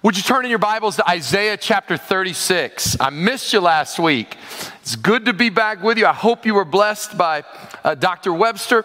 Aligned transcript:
Would 0.00 0.16
you 0.16 0.22
turn 0.22 0.44
in 0.44 0.50
your 0.50 0.60
Bibles 0.60 0.94
to 0.96 1.10
Isaiah 1.10 1.56
chapter 1.56 1.96
36? 1.96 2.98
I 3.00 3.10
missed 3.10 3.52
you 3.52 3.58
last 3.58 3.98
week. 3.98 4.36
It's 4.80 4.94
good 4.94 5.24
to 5.24 5.32
be 5.32 5.50
back 5.50 5.82
with 5.82 5.98
you. 5.98 6.06
I 6.06 6.12
hope 6.12 6.46
you 6.46 6.54
were 6.54 6.64
blessed 6.64 7.18
by 7.18 7.42
uh, 7.82 7.96
Dr. 7.96 8.32
Webster. 8.32 8.84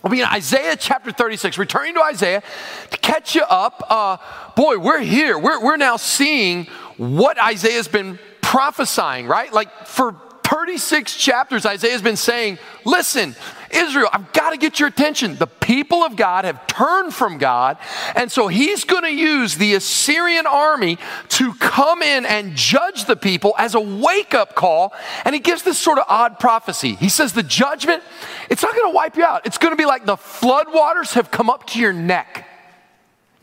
We'll 0.00 0.12
be 0.12 0.20
in 0.20 0.28
Isaiah 0.28 0.76
chapter 0.76 1.10
36, 1.10 1.58
returning 1.58 1.94
to 1.94 2.02
Isaiah 2.02 2.44
to 2.88 2.98
catch 2.98 3.34
you 3.34 3.42
up. 3.42 3.84
Uh, 3.90 4.18
boy, 4.54 4.78
we're 4.78 5.00
here. 5.00 5.36
We're, 5.36 5.60
we're 5.60 5.76
now 5.76 5.96
seeing 5.96 6.66
what 6.98 7.36
Isaiah's 7.42 7.88
been 7.88 8.20
prophesying, 8.40 9.26
right? 9.26 9.52
Like 9.52 9.88
for 9.88 10.14
36 10.48 11.14
chapters, 11.16 11.66
Isaiah's 11.66 12.00
been 12.00 12.16
saying, 12.16 12.58
listen, 12.84 13.36
Israel, 13.70 14.08
I've 14.12 14.32
got 14.32 14.50
to 14.50 14.56
get 14.56 14.80
your 14.80 14.88
attention. 14.88 15.36
The 15.36 15.46
people 15.46 16.02
of 16.02 16.16
God 16.16 16.46
have 16.46 16.66
turned 16.66 17.12
from 17.12 17.36
God, 17.36 17.76
and 18.14 18.32
so 18.32 18.48
he's 18.48 18.84
going 18.84 19.02
to 19.02 19.12
use 19.12 19.56
the 19.56 19.74
Assyrian 19.74 20.46
army 20.46 20.98
to 21.30 21.52
come 21.54 22.02
in 22.02 22.24
and 22.24 22.56
judge 22.56 23.04
the 23.04 23.16
people 23.16 23.54
as 23.58 23.74
a 23.74 23.80
wake 23.80 24.32
up 24.32 24.54
call. 24.54 24.94
And 25.24 25.34
he 25.34 25.40
gives 25.40 25.62
this 25.62 25.78
sort 25.78 25.98
of 25.98 26.04
odd 26.08 26.38
prophecy. 26.38 26.94
He 26.94 27.10
says, 27.10 27.34
The 27.34 27.42
judgment, 27.42 28.02
it's 28.48 28.62
not 28.62 28.74
going 28.74 28.90
to 28.90 28.94
wipe 28.94 29.16
you 29.16 29.24
out. 29.24 29.44
It's 29.46 29.58
going 29.58 29.72
to 29.72 29.76
be 29.76 29.86
like 29.86 30.06
the 30.06 30.16
floodwaters 30.16 31.12
have 31.12 31.30
come 31.30 31.50
up 31.50 31.66
to 31.68 31.78
your 31.78 31.92
neck. 31.92 32.47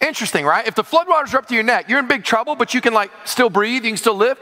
Interesting, 0.01 0.45
right? 0.45 0.67
If 0.67 0.75
the 0.75 0.83
floodwaters 0.83 1.33
are 1.33 1.37
up 1.37 1.47
to 1.47 1.53
your 1.53 1.63
neck, 1.63 1.89
you're 1.89 1.99
in 1.99 2.07
big 2.07 2.23
trouble, 2.23 2.55
but 2.55 2.73
you 2.73 2.81
can 2.81 2.93
like 2.93 3.11
still 3.23 3.49
breathe, 3.49 3.85
you 3.85 3.91
can 3.91 3.97
still 3.97 4.15
live. 4.15 4.37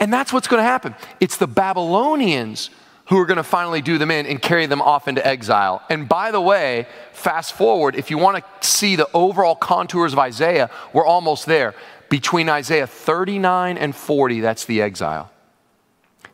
And 0.00 0.12
that's 0.12 0.32
what's 0.32 0.48
going 0.48 0.60
to 0.60 0.64
happen. 0.64 0.94
It's 1.20 1.36
the 1.36 1.46
Babylonians 1.46 2.70
who 3.06 3.18
are 3.18 3.26
going 3.26 3.36
to 3.36 3.44
finally 3.44 3.80
do 3.80 3.98
them 3.98 4.10
in 4.10 4.26
and 4.26 4.42
carry 4.42 4.66
them 4.66 4.82
off 4.82 5.06
into 5.06 5.24
exile. 5.24 5.80
And 5.88 6.08
by 6.08 6.32
the 6.32 6.40
way, 6.40 6.88
fast 7.12 7.52
forward, 7.52 7.94
if 7.94 8.10
you 8.10 8.18
want 8.18 8.44
to 8.44 8.68
see 8.68 8.96
the 8.96 9.08
overall 9.14 9.54
contours 9.54 10.12
of 10.12 10.18
Isaiah, 10.18 10.70
we're 10.92 11.06
almost 11.06 11.46
there. 11.46 11.74
Between 12.08 12.48
Isaiah 12.48 12.86
39 12.86 13.78
and 13.78 13.94
40, 13.94 14.40
that's 14.40 14.64
the 14.64 14.82
exile 14.82 15.30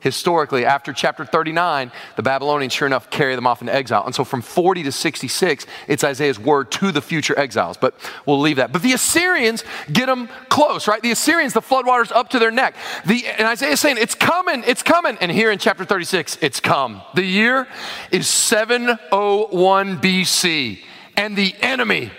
historically, 0.03 0.67
after 0.67 0.93
chapter 0.93 1.25
39, 1.25 1.93
the 2.17 2.23
Babylonians, 2.23 2.73
sure 2.73 2.87
enough, 2.87 3.09
carry 3.09 3.35
them 3.35 3.47
off 3.47 3.61
into 3.61 3.73
exile. 3.73 4.05
And 4.05 4.15
so 4.15 4.25
from 4.25 4.43
40 4.43 4.83
to 4.83 4.93
66, 4.93 5.67
it's 5.89 6.05
Isaiah's 6.05 6.39
word 6.39 6.71
to 6.73 6.93
the 6.93 7.01
future 7.01 7.39
exiles. 7.39 7.77
But 7.77 7.95
we'll 8.27 8.41
leave 8.41 8.57
that. 8.57 8.73
But 8.73 8.83
the 8.83 8.93
Assyrians 8.93 9.65
get 9.91 10.07
them 10.07 10.29
close, 10.49 10.89
right? 10.89 11.01
The 11.01 11.13
Assyrians, 11.13 11.55
the 11.55 11.63
floodwaters 11.63 12.11
up 12.13 12.31
to 12.31 12.41
their 12.41 12.51
neck. 12.51 12.75
The, 13.07 13.27
and 13.27 13.47
Isaiah's 13.47 13.81
saying, 13.81 13.97
it's 13.99 14.17
coming, 14.17 14.65
it's 14.67 14.83
coming. 14.83 15.17
And 15.21 15.31
here 15.31 15.53
in 15.53 15.59
chapter 15.59 15.85
36, 15.85 16.39
it's 16.43 16.59
come. 16.59 17.01
The 17.15 17.25
year 17.25 17.69
is 18.11 18.29
701 18.29 19.99
BC, 20.01 20.81
and 21.17 21.37
the 21.37 21.55
enemy 21.61 22.11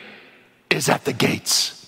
is 0.69 0.87
at 0.87 1.03
the 1.03 1.13
gates. 1.13 1.82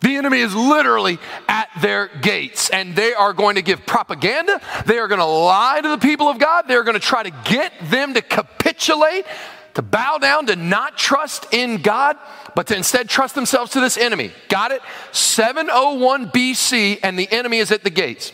The 0.00 0.16
enemy 0.16 0.38
is 0.40 0.54
literally 0.54 1.18
at 1.48 1.68
their 1.82 2.08
gates 2.08 2.70
and 2.70 2.96
they 2.96 3.12
are 3.12 3.32
going 3.32 3.56
to 3.56 3.62
give 3.62 3.84
propaganda. 3.84 4.60
They 4.86 4.98
are 4.98 5.08
going 5.08 5.20
to 5.20 5.26
lie 5.26 5.80
to 5.80 5.88
the 5.88 5.98
people 5.98 6.28
of 6.28 6.38
God. 6.38 6.66
They're 6.66 6.84
going 6.84 6.94
to 6.94 7.00
try 7.00 7.22
to 7.22 7.30
get 7.44 7.72
them 7.90 8.14
to 8.14 8.22
capitulate, 8.22 9.26
to 9.74 9.82
bow 9.82 10.18
down, 10.18 10.46
to 10.46 10.56
not 10.56 10.96
trust 10.96 11.52
in 11.52 11.82
God, 11.82 12.16
but 12.54 12.66
to 12.68 12.76
instead 12.76 13.10
trust 13.10 13.34
themselves 13.34 13.72
to 13.72 13.80
this 13.80 13.98
enemy. 13.98 14.32
Got 14.48 14.72
it? 14.72 14.80
701 15.12 16.30
BC 16.30 17.00
and 17.02 17.18
the 17.18 17.30
enemy 17.30 17.58
is 17.58 17.70
at 17.70 17.84
the 17.84 17.90
gates. 17.90 18.32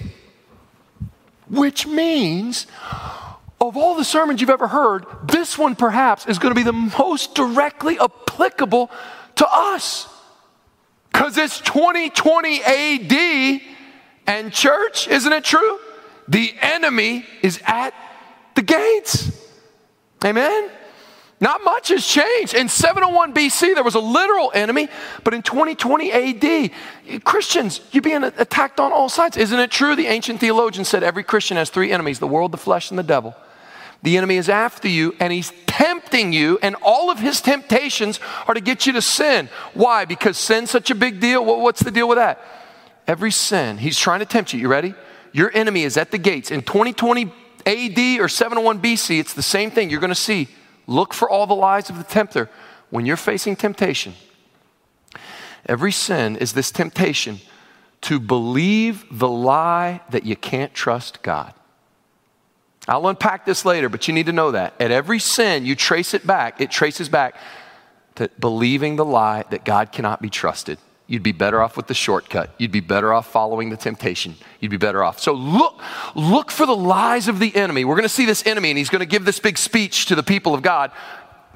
Which 1.50 1.86
means, 1.86 2.66
of 3.60 3.76
all 3.76 3.96
the 3.96 4.04
sermons 4.04 4.40
you've 4.40 4.50
ever 4.50 4.68
heard, 4.68 5.04
this 5.24 5.58
one 5.58 5.74
perhaps 5.74 6.26
is 6.26 6.38
going 6.38 6.54
to 6.54 6.58
be 6.58 6.64
the 6.64 6.72
most 6.72 7.34
directly 7.34 7.98
applicable 7.98 8.90
to 9.36 9.46
us. 9.50 10.08
Because 11.16 11.38
it's 11.38 11.60
2020 11.62 12.62
AD, 12.62 13.60
and 14.26 14.52
church, 14.52 15.08
isn't 15.08 15.32
it 15.32 15.44
true? 15.44 15.78
The 16.28 16.54
enemy 16.60 17.24
is 17.40 17.58
at 17.64 17.94
the 18.54 18.60
gates. 18.60 19.32
Amen? 20.22 20.68
Not 21.40 21.64
much 21.64 21.88
has 21.88 22.06
changed. 22.06 22.52
In 22.52 22.68
701 22.68 23.32
BC, 23.32 23.74
there 23.74 23.82
was 23.82 23.94
a 23.94 23.98
literal 23.98 24.52
enemy, 24.54 24.88
but 25.24 25.32
in 25.32 25.40
2020 25.40 26.12
AD, 26.12 27.24
Christians, 27.24 27.80
you're 27.92 28.02
being 28.02 28.22
attacked 28.22 28.78
on 28.78 28.92
all 28.92 29.08
sides. 29.08 29.38
Isn't 29.38 29.58
it 29.58 29.70
true? 29.70 29.96
The 29.96 30.08
ancient 30.08 30.38
theologian 30.38 30.84
said 30.84 31.02
every 31.02 31.24
Christian 31.24 31.56
has 31.56 31.70
three 31.70 31.92
enemies 31.92 32.18
the 32.18 32.26
world, 32.26 32.52
the 32.52 32.58
flesh, 32.58 32.90
and 32.90 32.98
the 32.98 33.02
devil. 33.02 33.34
The 34.06 34.16
enemy 34.16 34.36
is 34.36 34.48
after 34.48 34.86
you 34.86 35.16
and 35.18 35.32
he's 35.32 35.52
tempting 35.66 36.32
you, 36.32 36.60
and 36.62 36.76
all 36.80 37.10
of 37.10 37.18
his 37.18 37.40
temptations 37.40 38.20
are 38.46 38.54
to 38.54 38.60
get 38.60 38.86
you 38.86 38.92
to 38.92 39.02
sin. 39.02 39.48
Why? 39.74 40.04
Because 40.04 40.38
sin's 40.38 40.70
such 40.70 40.92
a 40.92 40.94
big 40.94 41.18
deal. 41.18 41.44
what's 41.44 41.82
the 41.82 41.90
deal 41.90 42.06
with 42.06 42.14
that? 42.14 42.40
Every 43.08 43.32
sin, 43.32 43.78
he's 43.78 43.98
trying 43.98 44.20
to 44.20 44.24
tempt 44.24 44.52
you. 44.52 44.60
You 44.60 44.68
ready? 44.68 44.94
Your 45.32 45.50
enemy 45.52 45.82
is 45.82 45.96
at 45.96 46.12
the 46.12 46.18
gates. 46.18 46.52
In 46.52 46.62
2020 46.62 47.32
AD 47.66 48.20
or 48.20 48.28
701 48.28 48.80
BC, 48.80 49.18
it's 49.18 49.34
the 49.34 49.42
same 49.42 49.72
thing. 49.72 49.90
You're 49.90 49.98
going 49.98 50.10
to 50.10 50.14
see. 50.14 50.46
Look 50.86 51.12
for 51.12 51.28
all 51.28 51.48
the 51.48 51.56
lies 51.56 51.90
of 51.90 51.98
the 51.98 52.04
tempter 52.04 52.48
when 52.90 53.06
you're 53.06 53.16
facing 53.16 53.56
temptation. 53.56 54.14
Every 55.68 55.90
sin 55.90 56.36
is 56.36 56.52
this 56.52 56.70
temptation 56.70 57.40
to 58.02 58.20
believe 58.20 59.04
the 59.10 59.28
lie 59.28 60.00
that 60.10 60.24
you 60.24 60.36
can't 60.36 60.72
trust 60.72 61.24
God. 61.24 61.54
I'll 62.88 63.08
unpack 63.08 63.44
this 63.44 63.64
later, 63.64 63.88
but 63.88 64.06
you 64.06 64.14
need 64.14 64.26
to 64.26 64.32
know 64.32 64.52
that. 64.52 64.74
At 64.80 64.90
every 64.90 65.18
sin, 65.18 65.66
you 65.66 65.74
trace 65.74 66.14
it 66.14 66.26
back, 66.26 66.60
it 66.60 66.70
traces 66.70 67.08
back 67.08 67.36
to 68.16 68.30
believing 68.38 68.96
the 68.96 69.04
lie 69.04 69.44
that 69.50 69.64
God 69.64 69.92
cannot 69.92 70.22
be 70.22 70.30
trusted. 70.30 70.78
You'd 71.08 71.22
be 71.22 71.32
better 71.32 71.62
off 71.62 71.76
with 71.76 71.86
the 71.86 71.94
shortcut. 71.94 72.50
You'd 72.58 72.72
be 72.72 72.80
better 72.80 73.12
off 73.12 73.30
following 73.30 73.70
the 73.70 73.76
temptation. 73.76 74.34
You'd 74.58 74.70
be 74.70 74.76
better 74.76 75.04
off. 75.04 75.20
So 75.20 75.32
look, 75.32 75.80
look 76.16 76.50
for 76.50 76.66
the 76.66 76.76
lies 76.76 77.28
of 77.28 77.38
the 77.38 77.54
enemy. 77.54 77.84
We're 77.84 77.94
going 77.94 78.02
to 78.02 78.08
see 78.08 78.26
this 78.26 78.44
enemy, 78.44 78.70
and 78.70 78.78
he's 78.78 78.90
going 78.90 79.00
to 79.00 79.06
give 79.06 79.24
this 79.24 79.38
big 79.38 79.56
speech 79.56 80.06
to 80.06 80.16
the 80.16 80.24
people 80.24 80.52
of 80.52 80.62
God. 80.62 80.90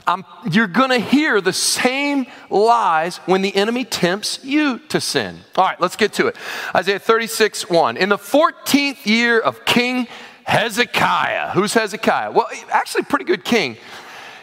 I'm, 0.06 0.24
you're 0.50 0.68
going 0.68 0.90
to 0.90 0.98
hear 0.98 1.40
the 1.40 1.52
same 1.52 2.26
lies 2.48 3.16
when 3.18 3.42
the 3.42 3.54
enemy 3.54 3.84
tempts 3.84 4.44
you 4.44 4.78
to 4.88 5.00
sin. 5.00 5.38
All 5.56 5.64
right, 5.64 5.80
let's 5.80 5.96
get 5.96 6.12
to 6.14 6.28
it. 6.28 6.36
Isaiah 6.74 6.98
36, 6.98 7.68
1. 7.68 7.96
In 7.96 8.08
the 8.08 8.18
14th 8.18 9.04
year 9.04 9.38
of 9.40 9.64
King 9.64 10.06
Hezekiah. 10.44 11.50
Who's 11.50 11.74
Hezekiah? 11.74 12.32
Well, 12.32 12.48
actually, 12.70 13.04
pretty 13.04 13.24
good 13.24 13.44
king. 13.44 13.76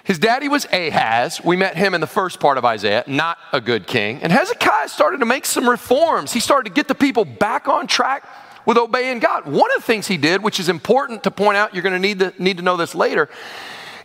His 0.04 0.20
daddy 0.20 0.48
was 0.48 0.66
Ahaz. 0.72 1.44
We 1.44 1.58
met 1.58 1.76
him 1.76 1.94
in 1.94 2.00
the 2.00 2.08
first 2.08 2.40
part 2.40 2.58
of 2.58 2.64
Isaiah, 2.64 3.04
not 3.08 3.38
a 3.52 3.60
good 3.60 3.88
king. 3.88 4.22
And 4.22 4.32
Hezekiah 4.32 4.88
started 4.88 5.20
to 5.20 5.26
make 5.26 5.46
some 5.46 5.70
reforms. 5.70 6.32
He 6.32 6.40
started 6.40 6.70
to 6.70 6.74
get 6.74 6.88
the 6.88 6.96
people 6.96 7.26
back 7.26 7.68
on 7.68 7.88
track 7.88 8.26
with 8.66 8.78
obeying 8.78 9.20
God. 9.20 9.46
One 9.46 9.70
of 9.72 9.78
the 9.78 9.86
things 9.86 10.08
he 10.08 10.16
did, 10.16 10.42
which 10.42 10.62
is 10.62 10.70
important 10.70 11.24
to 11.24 11.32
point 11.32 11.58
out, 11.58 11.74
you're 11.74 11.84
going 11.84 11.94
to 11.94 12.00
need 12.00 12.20
to, 12.20 12.34
need 12.42 12.56
to 12.58 12.64
know 12.64 12.78
this 12.78 12.96
later, 12.96 13.28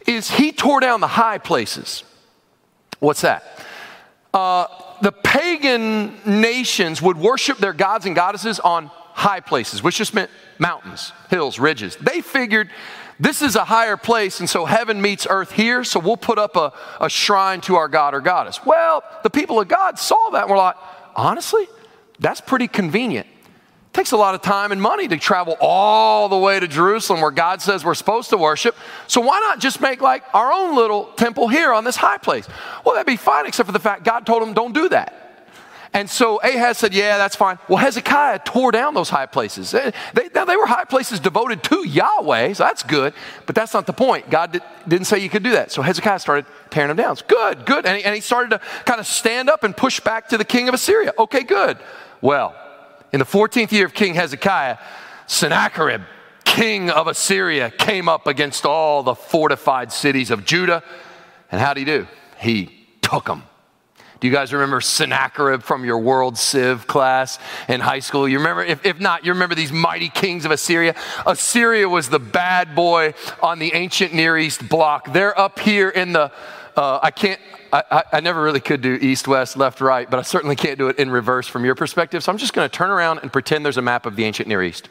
is 0.06 0.30
he 0.30 0.50
tore 0.50 0.80
down 0.80 1.00
the 1.00 1.06
high 1.06 1.38
places. 1.38 2.02
What's 2.98 3.20
that? 3.20 3.44
Uh, 4.34 4.66
the 5.02 5.12
pagan 5.12 6.14
nations 6.24 7.02
would 7.02 7.16
worship 7.16 7.58
their 7.58 7.72
gods 7.72 8.06
and 8.06 8.16
goddesses 8.16 8.58
on 8.60 8.90
high 9.14 9.40
places, 9.40 9.82
which 9.82 9.96
just 9.96 10.14
meant 10.14 10.30
mountains, 10.58 11.12
hills, 11.30 11.58
ridges. 11.58 11.96
They 11.96 12.20
figured 12.20 12.70
this 13.20 13.42
is 13.42 13.56
a 13.56 13.64
higher 13.64 13.96
place, 13.96 14.40
and 14.40 14.48
so 14.48 14.64
heaven 14.64 15.00
meets 15.00 15.26
earth 15.28 15.52
here, 15.52 15.84
so 15.84 16.00
we'll 16.00 16.16
put 16.16 16.38
up 16.38 16.56
a, 16.56 16.72
a 17.00 17.08
shrine 17.08 17.60
to 17.62 17.76
our 17.76 17.88
God 17.88 18.14
or 18.14 18.20
goddess. 18.20 18.64
Well, 18.64 19.04
the 19.22 19.30
people 19.30 19.60
of 19.60 19.68
God 19.68 19.98
saw 19.98 20.30
that 20.30 20.42
and 20.42 20.50
were 20.50 20.56
like, 20.56 20.76
honestly, 21.14 21.66
that's 22.18 22.40
pretty 22.40 22.68
convenient. 22.68 23.26
It 23.26 23.92
takes 23.92 24.12
a 24.12 24.16
lot 24.16 24.34
of 24.34 24.42
time 24.42 24.72
and 24.72 24.80
money 24.80 25.06
to 25.06 25.18
travel 25.18 25.56
all 25.60 26.28
the 26.30 26.36
way 26.38 26.58
to 26.58 26.66
Jerusalem 26.66 27.20
where 27.20 27.30
God 27.30 27.60
says 27.60 27.84
we're 27.84 27.94
supposed 27.94 28.30
to 28.30 28.38
worship. 28.38 28.74
So 29.06 29.20
why 29.20 29.38
not 29.40 29.60
just 29.60 29.80
make 29.80 30.00
like 30.00 30.24
our 30.32 30.50
own 30.50 30.74
little 30.74 31.04
temple 31.12 31.46
here 31.46 31.72
on 31.72 31.84
this 31.84 31.96
high 31.96 32.18
place? 32.18 32.48
Well, 32.84 32.94
that'd 32.94 33.06
be 33.06 33.16
fine, 33.16 33.46
except 33.46 33.66
for 33.66 33.72
the 33.72 33.78
fact 33.78 34.04
God 34.04 34.24
told 34.24 34.42
them 34.42 34.54
don't 34.54 34.72
do 34.72 34.88
that. 34.88 35.21
And 35.94 36.08
so 36.08 36.40
Ahaz 36.40 36.78
said, 36.78 36.94
Yeah, 36.94 37.18
that's 37.18 37.36
fine. 37.36 37.58
Well, 37.68 37.78
Hezekiah 37.78 38.40
tore 38.44 38.72
down 38.72 38.94
those 38.94 39.10
high 39.10 39.26
places. 39.26 39.72
They, 39.72 39.92
they, 40.14 40.30
now, 40.34 40.46
they 40.46 40.56
were 40.56 40.66
high 40.66 40.84
places 40.84 41.20
devoted 41.20 41.62
to 41.64 41.86
Yahweh, 41.86 42.54
so 42.54 42.64
that's 42.64 42.82
good, 42.82 43.12
but 43.44 43.54
that's 43.54 43.74
not 43.74 43.86
the 43.86 43.92
point. 43.92 44.30
God 44.30 44.52
did, 44.52 44.62
not 44.86 45.06
say 45.06 45.18
you 45.18 45.28
could 45.28 45.42
do 45.42 45.52
that. 45.52 45.70
So 45.70 45.82
Hezekiah 45.82 46.18
started 46.18 46.46
tearing 46.70 46.88
them 46.88 46.96
down. 46.96 47.12
It's 47.12 47.22
good, 47.22 47.66
good. 47.66 47.84
And 47.84 47.98
he, 47.98 48.04
and 48.04 48.14
he 48.14 48.22
started 48.22 48.50
to 48.50 48.58
kind 48.86 49.00
of 49.00 49.06
stand 49.06 49.50
up 49.50 49.64
and 49.64 49.76
push 49.76 50.00
back 50.00 50.28
to 50.30 50.38
the 50.38 50.44
king 50.44 50.68
of 50.68 50.74
Assyria. 50.74 51.12
Okay, 51.18 51.42
good. 51.42 51.78
Well, 52.22 52.56
in 53.12 53.18
the 53.18 53.26
14th 53.26 53.70
year 53.72 53.84
of 53.84 53.92
King 53.92 54.14
Hezekiah, 54.14 54.78
Sennacherib, 55.26 56.02
king 56.44 56.88
of 56.88 57.06
Assyria, 57.06 57.70
came 57.70 58.08
up 58.08 58.26
against 58.26 58.64
all 58.64 59.02
the 59.02 59.14
fortified 59.14 59.92
cities 59.92 60.30
of 60.30 60.46
Judah. 60.46 60.82
And 61.50 61.60
how 61.60 61.74
did 61.74 61.80
he 61.80 61.84
do? 61.84 62.06
He 62.38 62.86
took 63.02 63.26
them 63.26 63.42
do 64.22 64.28
you 64.28 64.32
guys 64.32 64.52
remember 64.52 64.80
Sennacherib 64.80 65.64
from 65.64 65.84
your 65.84 65.98
World 65.98 66.38
Civ 66.38 66.86
class 66.86 67.40
in 67.68 67.80
high 67.80 67.98
school? 67.98 68.28
You 68.28 68.38
remember, 68.38 68.62
if, 68.62 68.86
if 68.86 69.00
not, 69.00 69.26
you 69.26 69.32
remember 69.32 69.56
these 69.56 69.72
mighty 69.72 70.08
kings 70.08 70.44
of 70.44 70.52
Assyria? 70.52 70.94
Assyria 71.26 71.88
was 71.88 72.08
the 72.08 72.20
bad 72.20 72.76
boy 72.76 73.14
on 73.42 73.58
the 73.58 73.74
ancient 73.74 74.14
Near 74.14 74.38
East 74.38 74.68
block. 74.68 75.12
They're 75.12 75.36
up 75.36 75.58
here 75.58 75.88
in 75.88 76.12
the, 76.12 76.30
uh, 76.76 77.00
I 77.02 77.10
can't, 77.10 77.40
I, 77.72 77.82
I, 77.90 78.02
I 78.12 78.20
never 78.20 78.40
really 78.40 78.60
could 78.60 78.80
do 78.80 78.94
east, 78.94 79.26
west, 79.26 79.56
left, 79.56 79.80
right, 79.80 80.08
but 80.08 80.20
I 80.20 80.22
certainly 80.22 80.54
can't 80.54 80.78
do 80.78 80.86
it 80.86 81.00
in 81.00 81.10
reverse 81.10 81.48
from 81.48 81.64
your 81.64 81.74
perspective. 81.74 82.22
So 82.22 82.30
I'm 82.30 82.38
just 82.38 82.52
going 82.52 82.70
to 82.70 82.72
turn 82.72 82.90
around 82.90 83.18
and 83.22 83.32
pretend 83.32 83.64
there's 83.64 83.76
a 83.76 83.82
map 83.82 84.06
of 84.06 84.14
the 84.14 84.22
ancient 84.22 84.48
Near 84.48 84.62
East. 84.62 84.88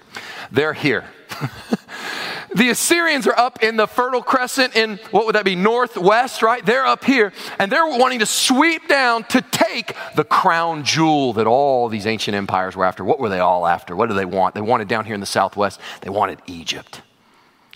They're 0.51 0.73
here. 0.73 1.05
the 2.55 2.69
Assyrians 2.69 3.27
are 3.27 3.37
up 3.37 3.63
in 3.63 3.77
the 3.77 3.87
Fertile 3.87 4.21
Crescent 4.21 4.75
in 4.75 4.97
what 5.11 5.25
would 5.25 5.35
that 5.35 5.45
be, 5.45 5.55
northwest, 5.55 6.41
right? 6.41 6.65
They're 6.65 6.85
up 6.85 7.03
here, 7.03 7.33
and 7.59 7.71
they're 7.71 7.85
wanting 7.85 8.19
to 8.19 8.25
sweep 8.25 8.87
down 8.87 9.23
to 9.25 9.41
take 9.41 9.95
the 10.15 10.23
crown 10.23 10.83
jewel 10.83 11.33
that 11.33 11.47
all 11.47 11.89
these 11.89 12.05
ancient 12.05 12.35
empires 12.35 12.75
were 12.75 12.85
after. 12.85 13.03
What 13.03 13.19
were 13.19 13.29
they 13.29 13.39
all 13.39 13.67
after? 13.67 13.95
What 13.95 14.09
do 14.09 14.15
they 14.15 14.25
want? 14.25 14.55
They 14.55 14.61
wanted 14.61 14.87
down 14.87 15.05
here 15.05 15.15
in 15.15 15.21
the 15.21 15.25
southwest, 15.25 15.79
they 16.01 16.09
wanted 16.09 16.39
Egypt 16.47 17.01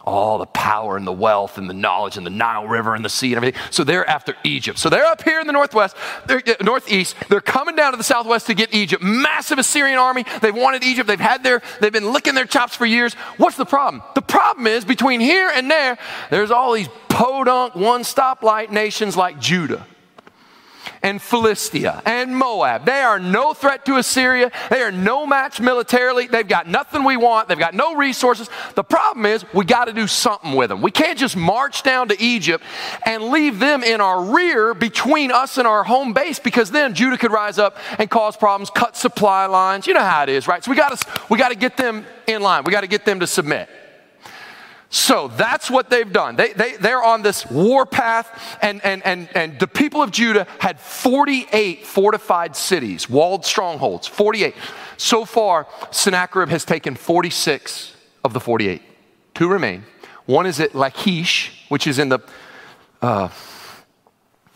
all 0.05 0.37
the 0.37 0.45
power 0.45 0.97
and 0.97 1.05
the 1.05 1.11
wealth 1.11 1.57
and 1.57 1.69
the 1.69 1.73
knowledge 1.73 2.17
and 2.17 2.25
the 2.25 2.31
Nile 2.31 2.67
River 2.67 2.95
and 2.95 3.03
the 3.03 3.09
sea 3.09 3.33
and 3.33 3.37
everything. 3.37 3.59
So 3.71 3.83
they're 3.83 4.07
after 4.09 4.35
Egypt. 4.43 4.77
So 4.79 4.89
they're 4.89 5.05
up 5.05 5.23
here 5.23 5.39
in 5.39 5.47
the 5.47 5.53
northwest, 5.53 5.95
they're, 6.27 6.41
northeast. 6.61 7.15
They're 7.29 7.41
coming 7.41 7.75
down 7.75 7.91
to 7.91 7.97
the 7.97 8.03
southwest 8.03 8.47
to 8.47 8.53
get 8.53 8.73
Egypt. 8.73 9.03
Massive 9.03 9.59
Assyrian 9.59 9.97
army. 9.97 10.25
They've 10.41 10.55
wanted 10.55 10.83
Egypt. 10.83 11.07
They've 11.07 11.19
had 11.19 11.43
their, 11.43 11.61
they've 11.81 11.91
been 11.91 12.13
licking 12.13 12.35
their 12.35 12.45
chops 12.45 12.75
for 12.75 12.85
years. 12.85 13.13
What's 13.37 13.57
the 13.57 13.65
problem? 13.65 14.03
The 14.13 14.21
problem 14.21 14.67
is 14.67 14.85
between 14.85 15.19
here 15.19 15.51
and 15.53 15.69
there, 15.69 15.97
there's 16.29 16.51
all 16.51 16.73
these 16.73 16.89
podunk 17.09 17.75
one 17.75 18.01
stoplight 18.01 18.71
nations 18.71 19.17
like 19.17 19.39
Judah 19.39 19.85
and 21.05 21.21
Philistia 21.21 22.01
and 22.03 22.35
Moab. 22.35 22.83
They 22.83 23.01
are 23.01 23.19
no 23.19 23.53
threat 23.53 23.85
to 23.85 23.97
Assyria. 23.97 24.51
They 24.71 24.81
are 24.81 24.91
no 24.91 25.27
match 25.27 25.61
militarily. 25.61 26.25
They've 26.25 26.47
got 26.47 26.67
nothing 26.67 27.03
we 27.03 27.15
want. 27.15 27.47
They've 27.47 27.59
got 27.59 27.75
no 27.75 27.95
resources. 27.95 28.49
The 28.73 28.83
problem 28.83 29.27
is 29.27 29.45
we 29.53 29.65
got 29.65 29.85
to 29.85 29.93
do 29.93 30.07
something 30.07 30.53
with 30.53 30.69
them. 30.69 30.81
We 30.81 30.89
can't 30.89 31.19
just 31.19 31.37
march 31.37 31.83
down 31.83 32.07
to 32.07 32.19
Egypt 32.19 32.63
and 33.05 33.25
leave 33.25 33.59
them 33.59 33.83
in 33.83 34.01
our 34.01 34.33
rear 34.33 34.73
between 34.73 35.31
us 35.31 35.59
and 35.59 35.67
our 35.67 35.83
home 35.83 36.11
base 36.13 36.39
because 36.39 36.71
then 36.71 36.95
Judah 36.95 37.19
could 37.19 37.31
rise 37.31 37.59
up 37.59 37.77
and 37.99 38.09
cause 38.09 38.35
problems, 38.35 38.71
cut 38.71 38.97
supply 38.97 39.45
lines. 39.45 39.85
You 39.85 39.93
know 39.93 39.99
how 39.99 40.23
it 40.23 40.29
is, 40.29 40.47
right? 40.47 40.63
So 40.63 40.71
we 40.71 40.77
got 40.77 40.97
to 40.97 41.21
we 41.29 41.37
got 41.37 41.49
to 41.49 41.55
get 41.55 41.77
them 41.77 42.07
in 42.25 42.41
line. 42.41 42.63
We 42.63 42.71
got 42.71 42.81
to 42.81 42.87
get 42.87 43.05
them 43.05 43.19
to 43.19 43.27
submit. 43.27 43.69
So 44.89 45.27
that's 45.29 45.69
what 45.69 45.89
they've 45.89 46.11
done. 46.11 46.35
They, 46.35 46.53
they, 46.53 46.77
they're 46.77 47.03
on 47.03 47.21
this 47.21 47.45
war 47.49 47.85
path, 47.85 48.57
and, 48.61 48.83
and, 48.85 49.05
and, 49.05 49.29
and 49.35 49.59
the 49.59 49.67
people 49.67 50.01
of 50.01 50.11
Judah 50.11 50.47
had 50.59 50.79
48 50.79 51.85
fortified 51.85 52.55
cities, 52.55 53.09
walled 53.09 53.45
strongholds, 53.45 54.07
48. 54.07 54.55
So 54.97 55.25
far, 55.25 55.67
Sennacherib 55.91 56.49
has 56.49 56.63
taken 56.63 56.95
46 56.95 57.95
of 58.23 58.33
the 58.33 58.39
48. 58.39 58.81
Two 59.33 59.49
remain. 59.49 59.83
One 60.25 60.45
is 60.45 60.59
at 60.59 60.73
Lachish, 60.73 61.65
which 61.69 61.87
is 61.87 61.99
in 61.99 62.09
the, 62.09 62.19
uh, 63.01 63.29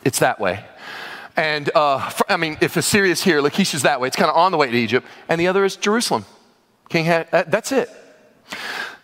it's 0.04 0.20
that 0.20 0.40
way. 0.40 0.64
And 1.36 1.70
uh, 1.76 2.10
for, 2.10 2.32
I 2.32 2.38
mean, 2.38 2.58
if 2.62 2.76
Assyria 2.76 3.12
is 3.12 3.24
here, 3.24 3.42
Lachish 3.42 3.74
is 3.74 3.84
that 3.84 4.02
way. 4.02 4.08
It's 4.08 4.18
kind 4.18 4.30
of 4.30 4.38
on 4.38 4.52
the 4.52 4.58
way 4.58 4.70
to 4.70 4.78
Egypt. 4.78 5.06
And 5.28 5.40
the 5.40 5.48
other 5.48 5.64
is 5.64 5.76
Jerusalem. 5.76 6.26
King 6.90 7.06
had, 7.06 7.30
that's 7.32 7.72
it. 7.72 7.90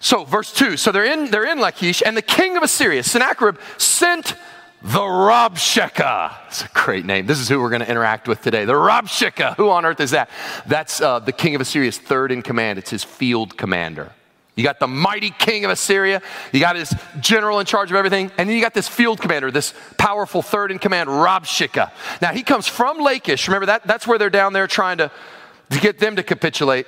So, 0.06 0.24
verse 0.24 0.54
2. 0.54 0.78
So 0.78 0.92
they're 0.92 1.04
in, 1.04 1.32
they're 1.32 1.48
in 1.48 1.58
Lachish, 1.58 2.04
and 2.06 2.16
the 2.16 2.22
king 2.22 2.58
of 2.58 2.62
Assyria, 2.62 3.02
Sennacherib, 3.02 3.58
sent 3.80 4.36
the 4.84 5.00
Rabshakeh. 5.00 6.32
It's 6.46 6.64
a 6.64 6.68
great 6.76 7.06
name. 7.06 7.26
This 7.26 7.40
is 7.40 7.50
who 7.50 7.60
we're 7.60 7.72
going 7.72 7.82
to 7.82 7.90
interact 7.90 8.28
with 8.28 8.40
today. 8.44 8.66
The 8.66 8.74
Rabshakeh. 8.74 9.56
Who 9.56 9.72
on 9.72 9.84
earth 9.84 10.00
is 10.00 10.12
that? 10.12 10.30
That's 10.68 11.02
uh, 11.02 11.18
the 11.18 11.32
king 11.32 11.56
of 11.56 11.62
Assyria's 11.62 11.98
third 11.98 12.32
in 12.32 12.44
command. 12.44 12.78
It's 12.78 12.92
his 12.92 13.04
field 13.04 13.58
commander. 13.58 14.12
You 14.54 14.64
got 14.64 14.80
the 14.80 14.88
mighty 14.88 15.32
king 15.32 15.66
of 15.66 15.72
Assyria, 15.72 16.22
you 16.54 16.60
got 16.60 16.76
his 16.76 16.94
general 17.20 17.60
in 17.60 17.66
charge 17.66 17.90
of 17.90 17.98
everything, 17.98 18.30
and 18.38 18.48
then 18.48 18.56
you 18.56 18.62
got 18.62 18.76
this 18.76 18.88
field 18.88 19.20
commander, 19.20 19.50
this 19.50 19.74
powerful 19.98 20.44
third 20.44 20.70
in 20.72 20.78
command, 20.78 21.10
Rabshakeh. 21.10 21.92
Now 22.22 22.32
he 22.32 22.44
comes 22.44 22.68
from 22.68 23.00
Lachish. 23.00 23.48
Remember 23.48 23.66
that? 23.66 23.88
That's 23.88 24.06
where 24.06 24.20
they're 24.20 24.30
down 24.30 24.54
there 24.54 24.68
trying 24.68 25.00
to, 25.00 25.10
to 25.72 25.80
get 25.80 25.98
them 25.98 26.16
to 26.18 26.22
capitulate 26.22 26.86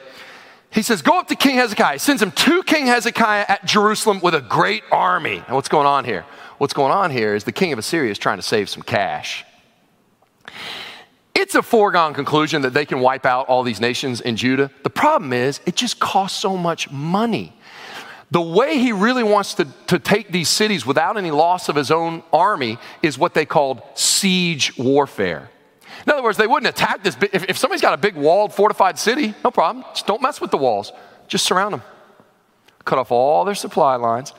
he 0.72 0.82
says, 0.82 1.02
Go 1.02 1.20
up 1.20 1.28
to 1.28 1.36
King 1.36 1.56
Hezekiah. 1.56 1.94
He 1.94 2.00
sends 2.00 2.22
him 2.22 2.32
to 2.32 2.64
King 2.64 2.88
Hezekiah 2.88 3.46
at 3.48 3.66
Jerusalem 3.66 4.20
with 4.22 4.36
a 4.36 4.42
great 4.42 4.84
army. 4.92 5.44
And 5.46 5.56
what's 5.56 5.70
going 5.70 5.88
on 5.88 6.06
here? 6.06 6.26
What's 6.58 6.74
going 6.74 6.92
on 6.92 7.12
here 7.12 7.36
is 7.36 7.44
the 7.44 7.52
king 7.52 7.72
of 7.72 7.80
Assyria 7.80 8.12
is 8.12 8.18
trying 8.18 8.38
to 8.38 8.44
save 8.44 8.70
some 8.70 8.84
cash. 8.84 9.46
It's 11.36 11.54
a 11.54 11.62
foregone 11.62 12.16
conclusion 12.16 12.64
that 12.64 12.74
they 12.74 12.86
can 12.86 13.00
wipe 13.00 13.26
out 13.26 13.48
all 13.48 13.62
these 13.62 13.80
nations 13.80 14.22
in 14.22 14.36
Judah. 14.36 14.72
The 14.82 14.90
problem 14.90 15.34
is, 15.34 15.60
it 15.68 15.76
just 15.76 16.00
costs 16.00 16.40
so 16.40 16.58
much 16.58 16.90
money. 16.90 17.54
The 18.32 18.42
way 18.42 18.80
he 18.80 18.92
really 18.92 19.24
wants 19.24 19.54
to, 19.54 19.68
to 19.88 20.00
take 20.00 20.32
these 20.32 20.50
cities 20.50 20.86
without 20.86 21.16
any 21.16 21.32
loss 21.32 21.70
of 21.70 21.76
his 21.76 21.92
own 21.92 22.24
army 22.34 22.78
is 23.04 23.18
what 23.18 23.36
they 23.36 23.46
called 23.46 23.82
siege 23.94 24.76
warfare. 24.78 25.50
In 26.06 26.12
other 26.12 26.24
words, 26.24 26.38
they 26.38 26.48
wouldn't 26.48 26.70
attack 26.70 27.04
this. 27.04 27.18
If, 27.34 27.50
if 27.50 27.58
somebody's 27.58 27.82
got 27.82 27.94
a 27.94 27.98
big 27.98 28.16
walled, 28.16 28.54
fortified 28.54 29.00
city, 29.00 29.34
no 29.44 29.52
problem. 29.52 29.86
Just 29.94 30.08
don't 30.08 30.22
mess 30.22 30.40
with 30.40 30.52
the 30.52 30.58
walls. 30.58 30.92
Just 31.28 31.46
surround 31.46 31.74
them. 31.74 31.82
Cut 32.86 32.98
off 32.98 33.12
all 33.12 33.46
their 33.46 33.56
supply 33.56 33.96
lines. 33.96 34.34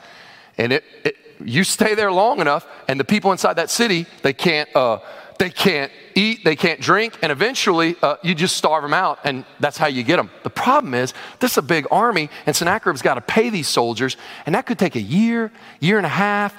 And 0.57 0.73
it, 0.73 0.85
it 1.05 1.17
you 1.45 1.65
stay 1.65 1.95
there 1.95 2.11
long 2.11 2.41
enough, 2.41 2.67
and 2.89 2.99
the 2.99 3.05
people 3.05 3.33
inside 3.33 3.55
that 3.55 3.71
city, 3.71 4.07
they 4.23 4.33
can't, 4.33 4.69
uh, 4.75 4.99
they 5.39 5.51
can't 5.51 5.93
eat, 6.15 6.45
they 6.45 6.57
can't 6.57 6.81
drink, 6.81 7.17
and 7.23 7.31
eventually 7.31 7.97
uh, 8.03 8.17
you 8.23 8.35
just 8.35 8.57
starve 8.57 8.83
them 8.83 8.95
out, 8.95 9.21
and 9.25 9.45
that's 9.61 9.77
how 9.77 9.87
you 9.87 10.03
get 10.03 10.17
them. 10.17 10.31
The 10.43 10.51
problem 10.51 10.95
is, 10.95 11.15
this 11.39 11.53
is 11.53 11.59
a 11.59 11.63
big 11.63 11.87
army, 11.91 12.29
and 12.47 12.57
Sennacherib's 12.57 13.03
got 13.03 13.15
to 13.15 13.21
pay 13.21 13.51
these 13.51 13.69
soldiers, 13.69 14.17
and 14.47 14.55
that 14.55 14.67
could 14.67 14.79
take 14.79 14.97
a 14.97 15.01
year, 15.01 15.53
year 15.81 15.97
and 15.97 16.07
a 16.07 16.11
half. 16.11 16.55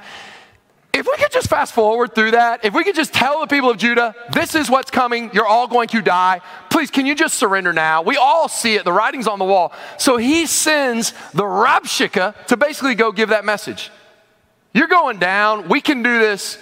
If 0.92 1.06
we 1.06 1.16
could 1.18 1.32
just 1.32 1.48
fast 1.48 1.74
forward 1.74 2.16
through 2.16 2.32
that, 2.32 2.66
if 2.66 2.74
we 2.74 2.84
could 2.84 2.96
just 2.96 3.14
tell 3.14 3.42
the 3.42 3.48
people 3.48 3.70
of 3.70 3.78
Judah, 3.78 4.16
this 4.34 4.56
is 4.56 4.70
what's 4.70 4.90
coming, 4.90 5.30
you're 5.34 5.46
all 5.46 5.68
going 5.68 5.88
to 5.90 6.02
die. 6.02 6.42
Please, 6.70 6.90
can 6.90 7.06
you 7.06 7.14
just 7.14 7.36
surrender 7.36 7.72
now? 7.74 8.02
We 8.02 8.18
all 8.18 8.48
see 8.48 8.76
it, 8.76 8.86
the 8.86 8.92
writing's 8.92 9.28
on 9.28 9.38
the 9.38 9.46
wall. 9.46 9.72
So 9.98 10.18
he 10.18 10.48
sends 10.48 11.14
the 11.34 11.44
Rabshakeh 11.44 12.48
to 12.48 12.58
basically 12.58 12.96
go 12.96 13.12
give 13.12 13.30
that 13.30 13.46
message. 13.46 13.92
You're 14.74 14.88
going 14.88 15.20
down, 15.20 15.70
we 15.70 15.80
can 15.80 16.02
do 16.02 16.20
this 16.20 16.58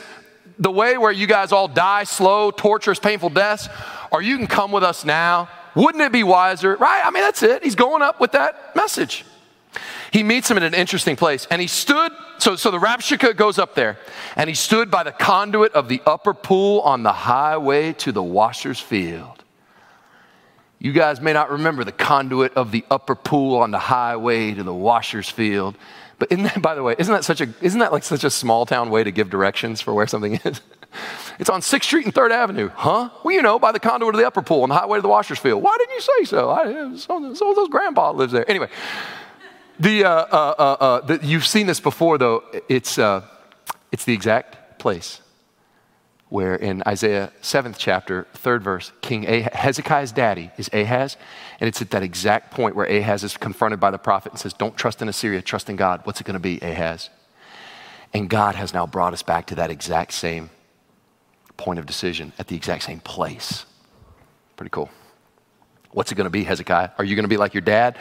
the 0.60 0.72
way 0.72 0.98
where 0.98 1.12
you 1.12 1.28
guys 1.28 1.52
all 1.52 1.68
die 1.68 2.04
slow, 2.04 2.52
torturous, 2.52 3.00
painful 3.00 3.30
deaths, 3.30 3.70
or 4.12 4.22
you 4.22 4.38
can 4.38 4.48
come 4.48 4.72
with 4.72 4.84
us 4.84 5.06
now. 5.06 5.50
Wouldn't 5.76 6.04
it 6.04 6.12
be 6.12 6.24
wiser? 6.24 6.76
Right? 6.76 7.02
I 7.06 7.12
mean, 7.12 7.24
that's 7.24 7.44
it. 7.44 7.64
He's 7.64 7.76
going 7.76 8.02
up 8.02 8.20
with 8.20 8.32
that 8.32 8.76
message. 8.76 9.24
He 10.12 10.24
meets 10.24 10.50
him 10.50 10.58
in 10.58 10.64
an 10.64 10.74
interesting 10.74 11.16
place. 11.16 11.48
And 11.52 11.62
he 11.62 11.68
stood, 11.68 12.12
so, 12.40 12.56
so 12.56 12.72
the 12.72 12.80
Rabshakeh 12.80 13.36
goes 13.36 13.60
up 13.60 13.76
there, 13.76 13.98
and 14.36 14.50
he 14.50 14.56
stood 14.56 14.90
by 14.92 15.04
the 15.04 15.12
conduit 15.12 15.74
of 15.74 15.90
the 15.90 16.02
upper 16.06 16.34
pool 16.34 16.82
on 16.82 17.04
the 17.04 17.14
highway 17.14 17.94
to 17.94 18.12
the 18.12 18.24
washer's 18.24 18.80
field. 18.80 19.44
You 20.80 20.92
guys 20.92 21.20
may 21.20 21.34
not 21.34 21.50
remember 21.52 21.84
the 21.84 21.92
conduit 21.92 22.54
of 22.54 22.72
the 22.72 22.86
upper 22.92 23.16
pool 23.16 23.58
on 23.58 23.72
the 23.72 23.80
highway 23.80 24.54
to 24.54 24.64
the 24.64 24.74
washer's 24.74 25.30
field. 25.30 25.76
But 26.20 26.32
isn't 26.32 26.44
that, 26.44 26.62
by 26.62 26.76
the 26.76 26.84
way, 26.84 26.96
isn't 26.98 27.14
that 27.14 27.24
such 27.24 27.42
a, 27.42 27.50
isn't 27.62 27.80
that 27.80 27.92
like 27.92 28.04
such 28.04 28.24
a 28.24 28.30
small 28.30 28.66
town 28.66 28.90
way 28.90 29.04
to 29.04 29.12
give 29.12 29.30
directions 29.30 29.82
for 29.82 29.94
where 29.94 30.08
something 30.08 30.36
is? 30.44 30.62
It's 31.38 31.50
on 31.50 31.62
6th 31.62 31.84
Street 31.84 32.06
and 32.06 32.16
3rd 32.16 32.32
Avenue. 32.32 32.70
Huh? 32.74 33.10
Well, 33.24 33.36
you 33.36 33.44
know, 33.44 33.60
by 33.60 33.72
the 33.72 33.80
conduit 33.80 34.16
of 34.16 34.20
the 34.20 34.26
upper 34.26 34.42
pool 34.42 34.64
on 34.64 34.70
the 34.70 34.76
highway 34.76 34.98
to 34.98 35.02
the 35.04 35.08
washer's 35.08 35.38
field. 35.38 35.62
Why 35.62 35.78
didn't 35.78 35.94
you 35.94 36.02
say 36.02 36.24
so? 36.24 36.50
I, 36.50 36.96
so, 36.96 37.34
so 37.36 37.54
those 37.54 37.70
grandpa 37.70 38.12
lives 38.12 38.34
there. 38.34 38.50
Anyway, 38.50 38.70
the, 39.80 40.06
uh, 40.06 40.10
uh, 40.10 40.56
uh, 40.58 40.64
uh, 40.64 41.02
the, 41.02 41.20
you've 41.26 41.46
seen 41.46 41.68
this 41.68 41.80
before, 41.80 42.18
though. 42.18 42.44
It's, 42.68 42.98
uh, 42.98 43.22
it's 43.92 44.06
the 44.06 44.14
exact 44.14 44.80
place 44.80 45.22
where 46.30 46.56
in 46.56 46.84
Isaiah 46.86 47.32
7th 47.42 47.76
chapter, 47.78 48.28
3rd 48.36 48.62
verse, 48.62 48.92
King 49.02 49.26
ah- 49.28 49.50
Hezekiah's 49.54 50.12
daddy 50.12 50.52
is 50.58 50.70
Ahaz. 50.74 51.16
And 51.60 51.68
it's 51.68 51.82
at 51.82 51.92
that 51.92 52.04
exact 52.04 52.52
point 52.52 52.76
where 52.76 52.86
Ahaz 52.86 53.24
is 53.24 53.38
confronted 53.38 53.80
by 53.80 53.92
the 53.92 53.98
prophet 53.98 54.34
and 54.34 54.40
says, 54.40 54.54
Don't 54.54 54.76
trust 54.76 55.02
in 55.02 55.10
Assyria, 55.10 55.42
trust 55.42 55.70
in 55.70 55.76
God. 55.76 56.02
What's 56.04 56.20
it 56.20 56.26
going 56.26 56.34
to 56.34 56.40
be, 56.40 56.60
Ahaz? 56.60 57.10
And 58.14 58.30
God 58.30 58.56
has 58.56 58.74
now 58.74 58.86
brought 58.86 59.14
us 59.14 59.24
back 59.24 59.48
to 59.48 59.56
that 59.56 59.72
exact 59.72 60.14
same 60.14 60.50
point 61.56 61.80
of 61.80 61.86
decision 61.86 62.34
at 62.38 62.48
the 62.48 62.56
exact 62.56 62.84
same 62.84 63.00
place. 63.00 63.66
Pretty 64.56 64.70
cool. 64.70 64.90
What's 65.98 66.12
it 66.12 66.16
going 66.16 66.26
to 66.26 66.30
be, 66.30 66.44
Hezekiah? 66.44 66.92
Are 67.00 67.04
you 67.04 67.16
going 67.16 67.24
to 67.24 67.28
be 67.28 67.38
like 67.38 67.56
your 67.56 67.62
dad 67.62 67.98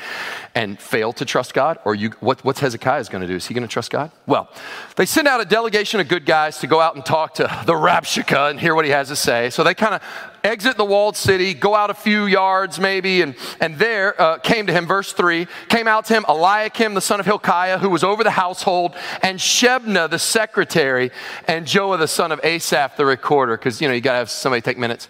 and 0.55 0.79
fail 0.79 1.15
to 1.15 1.25
trust 1.25 1.55
God? 1.55 1.79
Or 1.87 1.95
you, 1.95 2.11
what, 2.21 2.45
what's 2.45 2.61
Hezekiah 2.61 3.03
going 3.05 3.23
to 3.23 3.27
do? 3.27 3.37
Is 3.37 3.47
he 3.47 3.55
going 3.55 3.67
to 3.67 3.73
trust 3.73 3.91
God? 3.91 4.11
Well, 4.27 4.51
they 4.97 5.07
send 5.07 5.27
out 5.27 5.41
a 5.41 5.47
delegation 5.47 5.99
of 5.99 6.07
good 6.07 6.27
guys 6.27 6.59
to 6.59 6.67
go 6.67 6.79
out 6.79 6.95
and 6.95 7.07
talk 7.07 7.37
to 7.37 7.45
the 7.65 7.73
Rabshakeh 7.73 8.51
and 8.51 8.61
hear 8.61 8.75
what 8.75 8.85
he 8.85 8.91
has 8.91 9.09
to 9.09 9.17
say. 9.17 9.49
So 9.49 9.65
they 9.65 9.73
kind 9.73 9.95
of 9.95 10.03
exit 10.45 10.77
the 10.77 10.85
walled 10.85 11.17
city, 11.17 11.55
go 11.55 11.75
out 11.75 11.89
a 11.89 11.95
few 11.95 12.27
yards 12.27 12.79
maybe, 12.79 13.23
and, 13.23 13.35
and 13.61 13.79
there 13.79 14.21
uh, 14.21 14.37
came 14.41 14.67
to 14.67 14.75
him, 14.75 14.87
verse 14.87 15.15
3, 15.15 15.47
came 15.71 15.89
out 15.89 16.05
to 16.05 16.13
him 16.13 16.27
Eliakim, 16.29 16.93
the 16.93 17.01
son 17.01 17.19
of 17.19 17.25
Hilkiah, 17.25 17.79
who 17.79 17.89
was 17.89 18.05
over 18.05 18.23
the 18.23 18.31
household, 18.31 18.95
and 19.23 19.39
Shebna, 19.39 20.11
the 20.11 20.19
secretary, 20.19 21.13
and 21.49 21.65
Joah, 21.65 21.99
the 21.99 22.09
son 22.09 22.31
of 22.31 22.45
Asaph, 22.45 22.99
the 22.99 23.07
recorder, 23.07 23.57
because, 23.57 23.81
you 23.81 23.89
know, 23.89 23.95
you 23.95 24.03
got 24.03 24.13
to 24.13 24.19
have 24.19 24.29
somebody 24.29 24.61
take 24.61 24.77
minutes. 24.77 25.09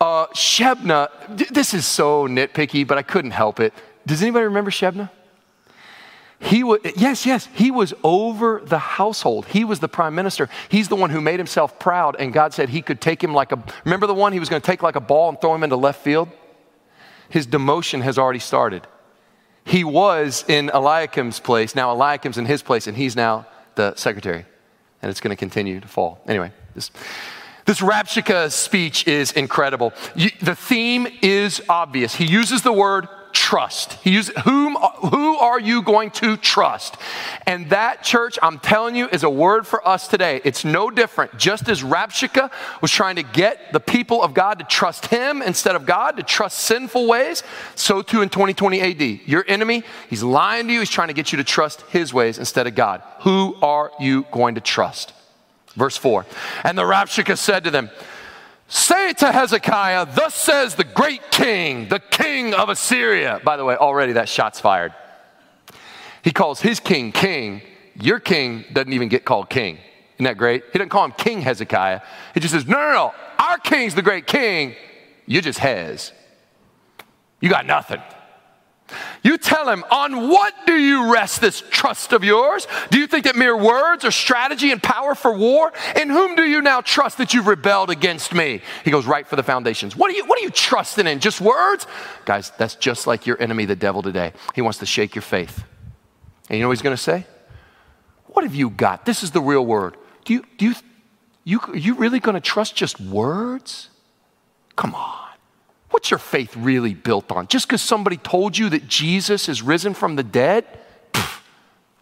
Uh, 0.00 0.26
Shebna, 0.28 1.08
this 1.28 1.72
is 1.72 1.86
so 1.86 2.26
nitpicky, 2.26 2.86
but 2.86 2.98
I 2.98 3.02
couldn't 3.02 3.30
help 3.30 3.60
it. 3.60 3.72
Does 4.06 4.22
anybody 4.22 4.44
remember 4.44 4.70
Shebna? 4.70 5.10
He 6.40 6.62
was, 6.62 6.80
yes, 6.96 7.24
yes, 7.24 7.48
he 7.54 7.70
was 7.70 7.94
over 8.02 8.60
the 8.62 8.78
household. 8.78 9.46
He 9.46 9.64
was 9.64 9.80
the 9.80 9.88
prime 9.88 10.14
minister. 10.14 10.50
He's 10.68 10.88
the 10.88 10.96
one 10.96 11.08
who 11.08 11.20
made 11.22 11.40
himself 11.40 11.78
proud, 11.78 12.16
and 12.18 12.34
God 12.34 12.52
said 12.52 12.68
he 12.68 12.82
could 12.82 13.00
take 13.00 13.24
him 13.24 13.32
like 13.32 13.52
a, 13.52 13.64
remember 13.84 14.06
the 14.06 14.14
one 14.14 14.32
he 14.32 14.40
was 14.40 14.50
going 14.50 14.60
to 14.60 14.66
take 14.66 14.82
like 14.82 14.96
a 14.96 15.00
ball 15.00 15.30
and 15.30 15.40
throw 15.40 15.54
him 15.54 15.62
into 15.62 15.76
left 15.76 16.02
field? 16.02 16.28
His 17.30 17.46
demotion 17.46 18.02
has 18.02 18.18
already 18.18 18.40
started. 18.40 18.86
He 19.64 19.84
was 19.84 20.44
in 20.46 20.68
Eliakim's 20.68 21.40
place. 21.40 21.74
Now 21.74 21.94
Eliakim's 21.94 22.36
in 22.36 22.44
his 22.44 22.62
place, 22.62 22.86
and 22.86 22.96
he's 22.96 23.16
now 23.16 23.46
the 23.76 23.94
secretary. 23.96 24.44
And 25.00 25.10
it's 25.10 25.20
going 25.20 25.30
to 25.30 25.36
continue 25.36 25.80
to 25.80 25.88
fall. 25.88 26.20
Anyway, 26.26 26.52
this, 26.74 26.90
this 27.64 27.80
Rabshakeh 27.80 28.50
speech 28.50 29.06
is 29.06 29.32
incredible. 29.32 29.92
The 30.40 30.54
theme 30.54 31.06
is 31.22 31.62
obvious. 31.68 32.14
He 32.14 32.26
uses 32.26 32.62
the 32.62 32.72
word 32.72 33.08
trust. 33.34 33.94
He 33.94 34.10
uses, 34.10 34.34
whom, 34.44 34.76
who 34.76 35.36
are 35.36 35.58
you 35.58 35.82
going 35.82 36.12
to 36.12 36.36
trust? 36.36 36.96
And 37.46 37.68
that, 37.70 38.02
church, 38.02 38.38
I'm 38.40 38.58
telling 38.58 38.94
you, 38.94 39.08
is 39.08 39.24
a 39.24 39.30
word 39.30 39.66
for 39.66 39.86
us 39.86 40.08
today. 40.08 40.40
It's 40.44 40.64
no 40.64 40.88
different. 40.90 41.36
Just 41.36 41.68
as 41.68 41.82
Rabshakeh 41.82 42.50
was 42.80 42.90
trying 42.90 43.16
to 43.16 43.22
get 43.22 43.72
the 43.72 43.80
people 43.80 44.22
of 44.22 44.34
God 44.34 44.60
to 44.60 44.64
trust 44.64 45.06
him 45.06 45.42
instead 45.42 45.74
of 45.74 45.84
God, 45.84 46.16
to 46.16 46.22
trust 46.22 46.60
sinful 46.60 47.06
ways, 47.06 47.42
so 47.74 48.02
too 48.02 48.22
in 48.22 48.28
2020 48.28 48.80
AD. 48.80 49.26
Your 49.26 49.44
enemy, 49.48 49.82
he's 50.08 50.22
lying 50.22 50.68
to 50.68 50.72
you. 50.72 50.78
He's 50.78 50.90
trying 50.90 51.08
to 51.08 51.14
get 51.14 51.32
you 51.32 51.38
to 51.38 51.44
trust 51.44 51.82
his 51.90 52.14
ways 52.14 52.38
instead 52.38 52.66
of 52.66 52.74
God. 52.74 53.02
Who 53.20 53.56
are 53.62 53.90
you 53.98 54.26
going 54.30 54.54
to 54.54 54.60
trust? 54.60 55.12
Verse 55.76 55.96
4. 55.96 56.26
And 56.64 56.78
the 56.78 56.82
Rabshakeh 56.82 57.38
said 57.38 57.64
to 57.64 57.70
them, 57.70 57.90
Say 58.68 59.12
to 59.14 59.30
Hezekiah, 59.30 60.06
Thus 60.14 60.34
says 60.34 60.74
the 60.74 60.84
great 60.84 61.30
king, 61.30 61.88
the 61.88 62.00
king 62.00 62.54
of 62.54 62.68
Assyria. 62.68 63.40
By 63.44 63.56
the 63.56 63.64
way, 63.64 63.76
already 63.76 64.12
that 64.14 64.28
shot's 64.28 64.60
fired. 64.60 64.94
He 66.22 66.30
calls 66.30 66.60
his 66.60 66.80
king 66.80 67.12
king. 67.12 67.62
Your 68.00 68.18
king 68.18 68.64
doesn't 68.72 68.92
even 68.92 69.08
get 69.08 69.24
called 69.24 69.50
king. 69.50 69.78
Isn't 70.14 70.24
that 70.24 70.38
great? 70.38 70.64
He 70.72 70.78
doesn't 70.78 70.88
call 70.88 71.04
him 71.04 71.12
King 71.12 71.42
Hezekiah. 71.42 72.00
He 72.32 72.40
just 72.40 72.54
says, 72.54 72.66
No, 72.66 72.76
no, 72.76 72.92
no. 72.92 73.14
Our 73.38 73.58
king's 73.58 73.94
the 73.94 74.02
great 74.02 74.26
king. 74.26 74.74
You 75.26 75.42
just 75.42 75.58
Hez. 75.58 76.12
You 77.40 77.50
got 77.50 77.66
nothing. 77.66 78.00
You 79.22 79.38
tell 79.38 79.68
him, 79.68 79.84
on 79.90 80.28
what 80.28 80.54
do 80.66 80.74
you 80.74 81.12
rest 81.12 81.40
this 81.40 81.62
trust 81.70 82.12
of 82.12 82.24
yours? 82.24 82.66
Do 82.90 82.98
you 82.98 83.06
think 83.06 83.24
that 83.24 83.36
mere 83.36 83.56
words 83.56 84.04
are 84.04 84.10
strategy 84.10 84.70
and 84.70 84.82
power 84.82 85.14
for 85.14 85.36
war? 85.36 85.72
In 86.00 86.10
whom 86.10 86.36
do 86.36 86.42
you 86.42 86.60
now 86.60 86.80
trust 86.80 87.18
that 87.18 87.32
you've 87.32 87.46
rebelled 87.46 87.90
against 87.90 88.34
me? 88.34 88.60
He 88.84 88.90
goes 88.90 89.06
right 89.06 89.26
for 89.26 89.36
the 89.36 89.42
foundations. 89.42 89.96
What 89.96 90.10
are 90.10 90.14
you, 90.14 90.26
what 90.26 90.38
are 90.38 90.42
you 90.42 90.50
trusting 90.50 91.06
in? 91.06 91.20
Just 91.20 91.40
words? 91.40 91.86
Guys, 92.24 92.52
that's 92.58 92.74
just 92.74 93.06
like 93.06 93.26
your 93.26 93.40
enemy, 93.40 93.64
the 93.64 93.76
devil, 93.76 94.02
today. 94.02 94.32
He 94.54 94.60
wants 94.60 94.78
to 94.78 94.86
shake 94.86 95.14
your 95.14 95.22
faith. 95.22 95.64
And 96.48 96.58
you 96.58 96.62
know 96.62 96.68
what 96.68 96.76
he's 96.76 96.82
going 96.82 96.96
to 96.96 97.02
say? 97.02 97.26
What 98.26 98.44
have 98.44 98.54
you 98.54 98.70
got? 98.70 99.06
This 99.06 99.22
is 99.22 99.30
the 99.30 99.40
real 99.40 99.64
word. 99.64 99.96
Do 100.24 100.34
you, 100.34 100.44
do 100.58 100.66
you, 100.66 100.74
you, 101.44 101.60
are 101.60 101.76
you 101.76 101.94
really 101.94 102.20
going 102.20 102.34
to 102.34 102.40
trust 102.40 102.74
just 102.76 103.00
words? 103.00 103.90
Come 104.76 104.94
on. 104.94 105.23
What's 105.94 106.10
your 106.10 106.18
faith 106.18 106.56
really 106.56 106.92
built 106.92 107.30
on? 107.30 107.46
Just 107.46 107.68
because 107.68 107.80
somebody 107.80 108.16
told 108.16 108.58
you 108.58 108.68
that 108.70 108.88
Jesus 108.88 109.48
is 109.48 109.62
risen 109.62 109.94
from 109.94 110.16
the 110.16 110.24
dead? 110.24 110.66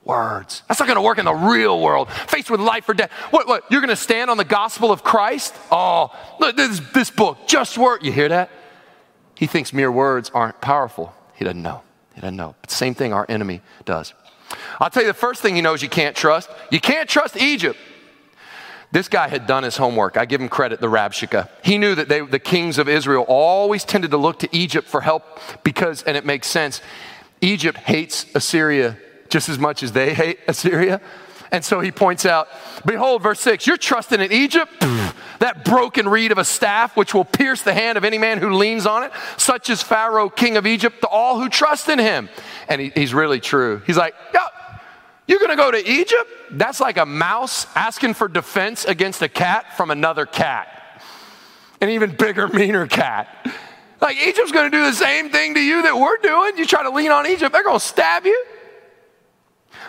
Words. 0.02 0.62
That's 0.66 0.80
not 0.80 0.86
going 0.86 0.96
to 0.96 1.02
work 1.02 1.18
in 1.18 1.26
the 1.26 1.34
real 1.34 1.78
world. 1.78 2.10
Faced 2.10 2.50
with 2.50 2.58
life 2.58 2.88
or 2.88 2.94
death. 2.94 3.12
What, 3.30 3.46
what? 3.46 3.70
You're 3.70 3.82
going 3.82 3.90
to 3.90 3.96
stand 3.96 4.30
on 4.30 4.38
the 4.38 4.46
gospel 4.46 4.92
of 4.92 5.04
Christ? 5.04 5.54
Oh, 5.70 6.10
look, 6.40 6.56
this, 6.56 6.80
this 6.94 7.10
book, 7.10 7.46
just 7.46 7.76
word. 7.76 8.02
You 8.02 8.12
hear 8.12 8.30
that? 8.30 8.48
He 9.34 9.46
thinks 9.46 9.74
mere 9.74 9.92
words 9.92 10.30
aren't 10.32 10.58
powerful. 10.62 11.14
He 11.34 11.44
doesn't 11.44 11.62
know. 11.62 11.82
He 12.14 12.22
doesn't 12.22 12.36
know. 12.36 12.54
But 12.62 12.70
same 12.70 12.94
thing 12.94 13.12
our 13.12 13.26
enemy 13.28 13.60
does. 13.84 14.14
I'll 14.80 14.88
tell 14.88 15.02
you 15.02 15.08
the 15.08 15.14
first 15.14 15.42
thing 15.42 15.54
he 15.54 15.60
knows 15.60 15.82
you 15.82 15.90
can't 15.90 16.16
trust. 16.16 16.48
You 16.70 16.80
can't 16.80 17.10
trust 17.10 17.36
Egypt. 17.36 17.78
This 18.92 19.08
guy 19.08 19.28
had 19.28 19.46
done 19.46 19.62
his 19.62 19.78
homework. 19.78 20.18
I 20.18 20.26
give 20.26 20.40
him 20.40 20.50
credit, 20.50 20.80
the 20.80 20.86
Rabshakeh. 20.86 21.48
He 21.64 21.78
knew 21.78 21.94
that 21.94 22.08
they, 22.10 22.20
the 22.20 22.38
kings 22.38 22.76
of 22.76 22.90
Israel 22.90 23.24
always 23.26 23.84
tended 23.84 24.10
to 24.10 24.18
look 24.18 24.38
to 24.40 24.48
Egypt 24.54 24.86
for 24.86 25.00
help 25.00 25.40
because, 25.64 26.02
and 26.02 26.14
it 26.14 26.26
makes 26.26 26.46
sense, 26.46 26.82
Egypt 27.40 27.78
hates 27.78 28.26
Assyria 28.34 28.98
just 29.30 29.48
as 29.48 29.58
much 29.58 29.82
as 29.82 29.92
they 29.92 30.12
hate 30.12 30.38
Assyria. 30.46 31.00
And 31.50 31.64
so 31.64 31.80
he 31.80 31.90
points 31.90 32.26
out, 32.26 32.48
Behold, 32.84 33.22
verse 33.22 33.40
6, 33.40 33.66
you're 33.66 33.78
trusting 33.78 34.20
in 34.20 34.30
Egypt, 34.30 34.72
that 35.38 35.64
broken 35.64 36.08
reed 36.08 36.32
of 36.32 36.38
a 36.38 36.44
staff 36.44 36.96
which 36.96 37.14
will 37.14 37.24
pierce 37.24 37.62
the 37.62 37.74
hand 37.74 37.98
of 37.98 38.04
any 38.04 38.18
man 38.18 38.38
who 38.38 38.54
leans 38.54 38.86
on 38.86 39.04
it, 39.04 39.12
such 39.36 39.68
as 39.68 39.82
Pharaoh, 39.82 40.30
king 40.30 40.56
of 40.56 40.66
Egypt, 40.66 41.00
to 41.00 41.08
all 41.08 41.38
who 41.38 41.48
trust 41.48 41.88
in 41.88 41.98
him. 41.98 42.28
And 42.68 42.80
he, 42.80 42.92
he's 42.94 43.12
really 43.12 43.40
true. 43.40 43.82
He's 43.86 43.98
like, 43.98 44.14
yeah, 44.32 44.48
you're 45.32 45.40
going 45.40 45.50
to 45.50 45.56
go 45.56 45.70
to 45.70 45.90
Egypt? 45.90 46.30
That's 46.50 46.78
like 46.78 46.98
a 46.98 47.06
mouse 47.06 47.66
asking 47.74 48.14
for 48.14 48.28
defense 48.28 48.84
against 48.84 49.22
a 49.22 49.28
cat 49.28 49.76
from 49.76 49.90
another 49.90 50.26
cat. 50.26 51.00
An 51.80 51.88
even 51.88 52.14
bigger, 52.14 52.46
meaner 52.52 52.86
cat. 52.86 53.28
Like 54.00 54.18
Egypt's 54.18 54.52
going 54.52 54.70
to 54.70 54.76
do 54.76 54.84
the 54.84 54.92
same 54.92 55.30
thing 55.30 55.54
to 55.54 55.60
you 55.60 55.82
that 55.82 55.96
we're 55.96 56.18
doing. 56.18 56.58
You 56.58 56.66
try 56.66 56.82
to 56.82 56.90
lean 56.90 57.10
on 57.10 57.26
Egypt, 57.26 57.52
they're 57.52 57.64
going 57.64 57.80
to 57.80 57.84
stab 57.84 58.26
you. 58.26 58.44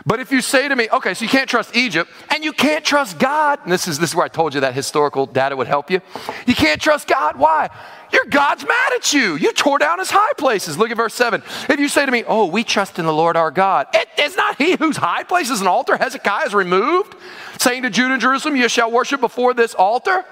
But 0.05 0.19
if 0.19 0.31
you 0.31 0.41
say 0.41 0.67
to 0.67 0.75
me, 0.75 0.87
okay, 0.91 1.13
so 1.13 1.23
you 1.23 1.29
can't 1.29 1.49
trust 1.49 1.75
Egypt 1.75 2.09
and 2.29 2.43
you 2.43 2.53
can't 2.53 2.83
trust 2.83 3.19
God, 3.19 3.59
and 3.63 3.71
this 3.71 3.87
is, 3.87 3.99
this 3.99 4.11
is 4.11 4.15
where 4.15 4.25
I 4.25 4.29
told 4.29 4.53
you 4.53 4.61
that 4.61 4.73
historical 4.73 5.25
data 5.25 5.55
would 5.55 5.67
help 5.67 5.91
you. 5.91 6.01
You 6.47 6.55
can't 6.55 6.81
trust 6.81 7.07
God. 7.07 7.37
Why? 7.37 7.69
Your 8.13 8.25
God's 8.25 8.63
mad 8.63 8.93
at 8.93 9.11
you. 9.11 9.35
You 9.35 9.51
tore 9.51 9.79
down 9.79 9.97
his 9.97 10.11
high 10.11 10.33
places. 10.37 10.77
Look 10.77 10.91
at 10.91 10.97
verse 10.97 11.15
7. 11.15 11.41
If 11.67 11.79
you 11.79 11.89
say 11.89 12.05
to 12.05 12.11
me, 12.11 12.23
oh, 12.27 12.45
we 12.45 12.63
trust 12.63 12.99
in 12.99 13.05
the 13.05 13.13
Lord 13.13 13.35
our 13.35 13.49
God, 13.49 13.87
it 13.91 14.07
is 14.19 14.37
not 14.37 14.57
he 14.57 14.75
whose 14.75 14.97
high 14.97 15.23
places 15.23 15.59
and 15.59 15.67
altar 15.67 15.97
Hezekiah 15.97 16.43
has 16.43 16.53
removed, 16.53 17.15
saying 17.59 17.81
to 17.83 17.89
Judah 17.89 18.13
and 18.13 18.21
Jerusalem, 18.21 18.55
you 18.55 18.69
shall 18.69 18.91
worship 18.91 19.19
before 19.19 19.55
this 19.55 19.73
altar. 19.73 20.23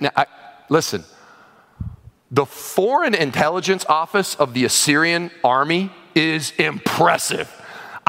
Now, 0.00 0.10
I, 0.16 0.26
listen, 0.70 1.04
the 2.30 2.46
foreign 2.46 3.14
intelligence 3.14 3.84
office 3.86 4.34
of 4.34 4.54
the 4.54 4.64
Assyrian 4.64 5.30
army 5.44 5.90
is 6.14 6.52
impressive. 6.58 7.54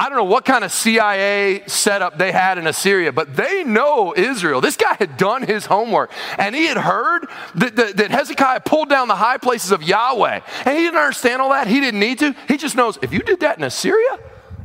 I 0.00 0.08
don't 0.08 0.16
know 0.16 0.24
what 0.24 0.46
kind 0.46 0.64
of 0.64 0.72
CIA 0.72 1.62
setup 1.66 2.16
they 2.16 2.32
had 2.32 2.56
in 2.56 2.66
Assyria, 2.66 3.12
but 3.12 3.36
they 3.36 3.64
know 3.64 4.14
Israel. 4.16 4.62
This 4.62 4.74
guy 4.74 4.94
had 4.94 5.18
done 5.18 5.42
his 5.42 5.66
homework, 5.66 6.10
and 6.38 6.54
he 6.54 6.64
had 6.64 6.78
heard 6.78 7.28
that, 7.56 7.76
that, 7.76 7.98
that, 7.98 8.10
Hezekiah 8.10 8.60
pulled 8.60 8.88
down 8.88 9.08
the 9.08 9.14
high 9.14 9.36
places 9.36 9.72
of 9.72 9.82
Yahweh. 9.82 10.40
And 10.64 10.78
he 10.78 10.84
didn't 10.84 10.98
understand 10.98 11.42
all 11.42 11.50
that. 11.50 11.66
He 11.66 11.80
didn't 11.80 12.00
need 12.00 12.18
to. 12.20 12.34
He 12.48 12.56
just 12.56 12.76
knows 12.76 12.98
if 13.02 13.12
you 13.12 13.18
did 13.18 13.40
that 13.40 13.58
in 13.58 13.62
Assyria 13.62 14.18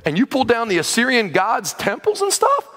and 0.06 0.18
you 0.18 0.25
pulled 0.25 0.48
down 0.48 0.70
the 0.70 0.77
Assyrian 0.77 1.34
gods' 1.34 1.74
temples 1.74 2.22
and 2.22 2.32
stuff, 2.32 2.70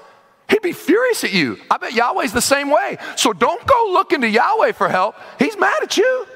he'd 0.51 0.61
be 0.61 0.73
furious 0.73 1.23
at 1.23 1.33
you. 1.33 1.59
I 1.71 1.77
bet 1.77 1.93
Yahweh's 1.93 2.33
the 2.33 2.41
same 2.41 2.71
way. 2.71 2.99
So 3.15 3.33
don't 3.33 3.65
go 3.69 3.91
looking 3.93 4.23
to 4.23 4.29
Yahweh 4.29 4.73
for 4.73 4.89
help. 4.89 5.15
He's 5.39 5.57
mad 5.57 5.81
at 5.85 5.97
you. 5.97 6.27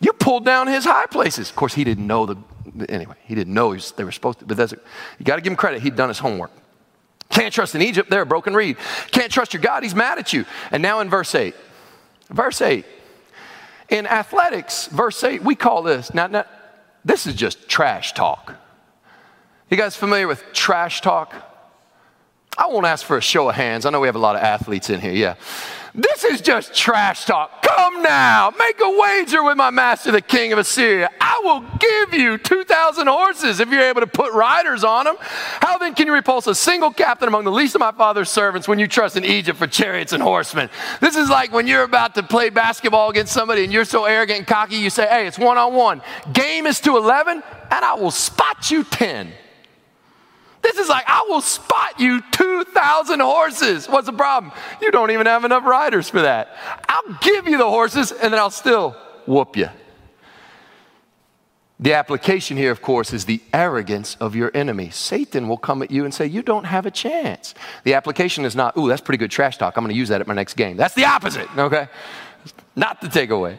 You 0.00 0.12
pulled 0.12 0.44
down 0.44 0.66
his 0.66 0.84
high 0.84 1.06
places. 1.06 1.50
Of 1.50 1.54
course, 1.54 1.74
he 1.74 1.84
didn't 1.84 2.08
know 2.08 2.26
the 2.26 2.36
anyway, 2.88 3.14
he 3.24 3.34
didn't 3.34 3.54
know 3.54 3.76
they 3.76 4.04
were 4.04 4.12
supposed 4.12 4.40
to, 4.40 4.44
but 4.44 4.56
that's, 4.56 4.72
you 4.72 5.24
got 5.24 5.36
to 5.36 5.42
give 5.42 5.52
him 5.52 5.56
credit. 5.56 5.82
He'd 5.82 5.96
done 5.96 6.08
his 6.08 6.18
homework. 6.18 6.50
Can't 7.30 7.52
trust 7.52 7.74
in 7.74 7.82
Egypt, 7.82 8.10
they're 8.10 8.22
a 8.22 8.26
broken 8.26 8.54
reed. 8.54 8.76
Can't 9.10 9.32
trust 9.32 9.54
your 9.54 9.62
God, 9.62 9.82
he's 9.82 9.94
mad 9.94 10.18
at 10.18 10.32
you. 10.32 10.44
And 10.70 10.82
now 10.82 11.00
in 11.00 11.08
verse 11.08 11.34
8, 11.34 11.54
verse 12.28 12.60
8, 12.60 12.84
in 13.88 14.06
athletics, 14.06 14.86
verse 14.86 15.22
8, 15.22 15.42
we 15.42 15.54
call 15.54 15.82
this, 15.82 16.12
now, 16.12 16.26
now 16.26 16.44
this 17.04 17.26
is 17.26 17.34
just 17.34 17.68
trash 17.68 18.12
talk. 18.12 18.54
You 19.70 19.76
guys 19.76 19.96
familiar 19.96 20.28
with 20.28 20.44
trash 20.52 21.00
talk? 21.00 21.51
I 22.58 22.66
won't 22.66 22.86
ask 22.86 23.06
for 23.06 23.16
a 23.16 23.22
show 23.22 23.48
of 23.48 23.54
hands. 23.54 23.86
I 23.86 23.90
know 23.90 24.00
we 24.00 24.08
have 24.08 24.16
a 24.16 24.20
lot 24.20 24.36
of 24.36 24.42
athletes 24.42 24.90
in 24.90 25.00
here, 25.00 25.12
yeah. 25.12 25.34
This 25.94 26.24
is 26.24 26.40
just 26.40 26.74
trash 26.74 27.26
talk. 27.26 27.62
Come 27.62 28.02
now, 28.02 28.52
make 28.58 28.80
a 28.80 28.98
wager 28.98 29.42
with 29.42 29.58
my 29.58 29.70
master, 29.70 30.10
the 30.10 30.22
king 30.22 30.52
of 30.52 30.58
Assyria. 30.58 31.10
I 31.20 31.40
will 31.44 31.60
give 31.78 32.14
you 32.18 32.38
2,000 32.38 33.06
horses 33.06 33.60
if 33.60 33.70
you're 33.70 33.82
able 33.82 34.00
to 34.00 34.06
put 34.06 34.32
riders 34.32 34.84
on 34.84 35.04
them. 35.04 35.16
How 35.20 35.76
then 35.76 35.94
can 35.94 36.06
you 36.06 36.14
repulse 36.14 36.46
a 36.46 36.54
single 36.54 36.92
captain 36.92 37.28
among 37.28 37.44
the 37.44 37.52
least 37.52 37.74
of 37.74 37.80
my 37.80 37.92
father's 37.92 38.30
servants 38.30 38.66
when 38.66 38.78
you 38.78 38.86
trust 38.86 39.16
in 39.16 39.24
Egypt 39.24 39.58
for 39.58 39.66
chariots 39.66 40.12
and 40.12 40.22
horsemen? 40.22 40.70
This 41.00 41.16
is 41.16 41.28
like 41.28 41.52
when 41.52 41.66
you're 41.66 41.82
about 41.82 42.14
to 42.14 42.22
play 42.22 42.48
basketball 42.48 43.10
against 43.10 43.32
somebody 43.32 43.64
and 43.64 43.72
you're 43.72 43.84
so 43.84 44.06
arrogant 44.06 44.38
and 44.38 44.46
cocky, 44.46 44.76
you 44.76 44.88
say, 44.88 45.06
hey, 45.06 45.26
it's 45.26 45.38
one 45.38 45.58
on 45.58 45.74
one. 45.74 46.00
Game 46.32 46.66
is 46.66 46.80
to 46.80 46.96
11, 46.96 47.42
and 47.70 47.84
I 47.84 47.94
will 47.94 48.10
spot 48.10 48.70
you 48.70 48.84
10. 48.84 49.32
This 50.62 50.78
is 50.78 50.88
like, 50.88 51.04
I 51.08 51.26
will 51.28 51.40
spot 51.40 51.98
you 51.98 52.22
2,000 52.30 53.20
horses. 53.20 53.88
What's 53.88 54.06
the 54.06 54.12
problem? 54.12 54.52
You 54.80 54.90
don't 54.90 55.10
even 55.10 55.26
have 55.26 55.44
enough 55.44 55.64
riders 55.64 56.08
for 56.08 56.22
that. 56.22 56.56
I'll 56.88 57.18
give 57.20 57.48
you 57.48 57.58
the 57.58 57.68
horses 57.68 58.12
and 58.12 58.32
then 58.32 58.38
I'll 58.40 58.50
still 58.50 58.96
whoop 59.26 59.56
you. 59.56 59.68
The 61.80 61.94
application 61.94 62.56
here, 62.56 62.70
of 62.70 62.80
course, 62.80 63.12
is 63.12 63.24
the 63.24 63.40
arrogance 63.52 64.16
of 64.20 64.36
your 64.36 64.52
enemy. 64.54 64.90
Satan 64.90 65.48
will 65.48 65.56
come 65.56 65.82
at 65.82 65.90
you 65.90 66.04
and 66.04 66.14
say, 66.14 66.26
You 66.26 66.40
don't 66.40 66.62
have 66.62 66.86
a 66.86 66.92
chance. 66.92 67.54
The 67.82 67.94
application 67.94 68.44
is 68.44 68.54
not, 68.54 68.76
Ooh, 68.76 68.88
that's 68.88 69.00
pretty 69.00 69.18
good 69.18 69.32
trash 69.32 69.58
talk. 69.58 69.76
I'm 69.76 69.82
going 69.82 69.92
to 69.92 69.98
use 69.98 70.08
that 70.10 70.20
at 70.20 70.28
my 70.28 70.34
next 70.34 70.54
game. 70.54 70.76
That's 70.76 70.94
the 70.94 71.06
opposite, 71.06 71.48
okay? 71.58 71.88
Not 72.76 73.00
the 73.00 73.08
takeaway. 73.08 73.58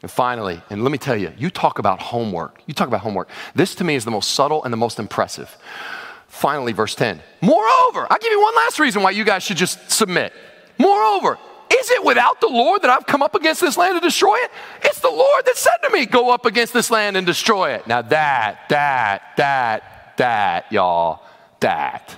And 0.00 0.10
finally, 0.10 0.62
and 0.70 0.82
let 0.82 0.90
me 0.90 0.96
tell 0.98 1.16
you, 1.16 1.34
you 1.36 1.50
talk 1.50 1.78
about 1.78 2.00
homework. 2.00 2.62
You 2.66 2.72
talk 2.72 2.88
about 2.88 3.00
homework. 3.00 3.28
This 3.54 3.74
to 3.76 3.84
me 3.84 3.94
is 3.94 4.06
the 4.06 4.10
most 4.10 4.30
subtle 4.30 4.64
and 4.64 4.72
the 4.72 4.78
most 4.78 4.98
impressive. 4.98 5.54
Finally, 6.34 6.72
verse 6.72 6.96
10. 6.96 7.22
Moreover, 7.40 8.08
I'll 8.10 8.18
give 8.18 8.32
you 8.32 8.42
one 8.42 8.56
last 8.56 8.80
reason 8.80 9.02
why 9.02 9.10
you 9.12 9.24
guys 9.24 9.44
should 9.44 9.56
just 9.56 9.88
submit. 9.88 10.32
Moreover, 10.78 11.38
is 11.72 11.90
it 11.92 12.04
without 12.04 12.40
the 12.40 12.48
Lord 12.48 12.82
that 12.82 12.90
I've 12.90 13.06
come 13.06 13.22
up 13.22 13.36
against 13.36 13.60
this 13.60 13.76
land 13.76 13.94
to 13.94 14.00
destroy 14.00 14.34
it? 14.38 14.50
It's 14.82 14.98
the 14.98 15.10
Lord 15.10 15.46
that 15.46 15.56
said 15.56 15.76
to 15.84 15.90
me, 15.90 16.06
Go 16.06 16.30
up 16.30 16.44
against 16.44 16.72
this 16.72 16.90
land 16.90 17.16
and 17.16 17.24
destroy 17.24 17.74
it. 17.74 17.86
Now, 17.86 18.02
that, 18.02 18.68
that, 18.68 19.22
that, 19.36 20.14
that, 20.16 20.72
y'all, 20.72 21.22
that. 21.60 22.16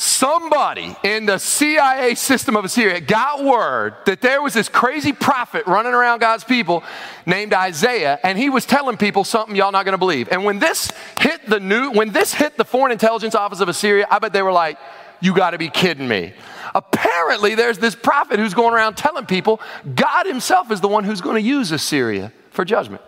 Somebody 0.00 0.96
in 1.02 1.26
the 1.26 1.36
CIA 1.36 2.14
system 2.14 2.56
of 2.56 2.64
Assyria 2.64 3.02
got 3.02 3.44
word 3.44 3.96
that 4.06 4.22
there 4.22 4.40
was 4.40 4.54
this 4.54 4.66
crazy 4.66 5.12
prophet 5.12 5.66
running 5.66 5.92
around 5.92 6.20
God's 6.20 6.42
people 6.42 6.82
named 7.26 7.52
Isaiah, 7.52 8.18
and 8.24 8.38
he 8.38 8.48
was 8.48 8.64
telling 8.64 8.96
people 8.96 9.24
something 9.24 9.54
y'all 9.54 9.72
not 9.72 9.84
gonna 9.84 9.98
believe. 9.98 10.30
And 10.32 10.42
when 10.42 10.58
this 10.58 10.90
hit 11.18 11.44
the 11.46 11.60
new, 11.60 11.90
when 11.90 12.12
this 12.12 12.32
hit 12.32 12.56
the 12.56 12.64
Foreign 12.64 12.92
Intelligence 12.92 13.34
Office 13.34 13.60
of 13.60 13.68
Assyria, 13.68 14.06
I 14.10 14.18
bet 14.20 14.32
they 14.32 14.40
were 14.40 14.52
like, 14.52 14.78
you 15.20 15.34
gotta 15.34 15.58
be 15.58 15.68
kidding 15.68 16.08
me. 16.08 16.32
Apparently, 16.74 17.54
there's 17.54 17.76
this 17.76 17.94
prophet 17.94 18.38
who's 18.38 18.54
going 18.54 18.72
around 18.72 18.96
telling 18.96 19.26
people 19.26 19.60
God 19.94 20.24
himself 20.24 20.70
is 20.70 20.80
the 20.80 20.88
one 20.88 21.04
who's 21.04 21.20
gonna 21.20 21.40
use 21.40 21.72
Assyria 21.72 22.32
for 22.52 22.64
judgment. 22.64 23.02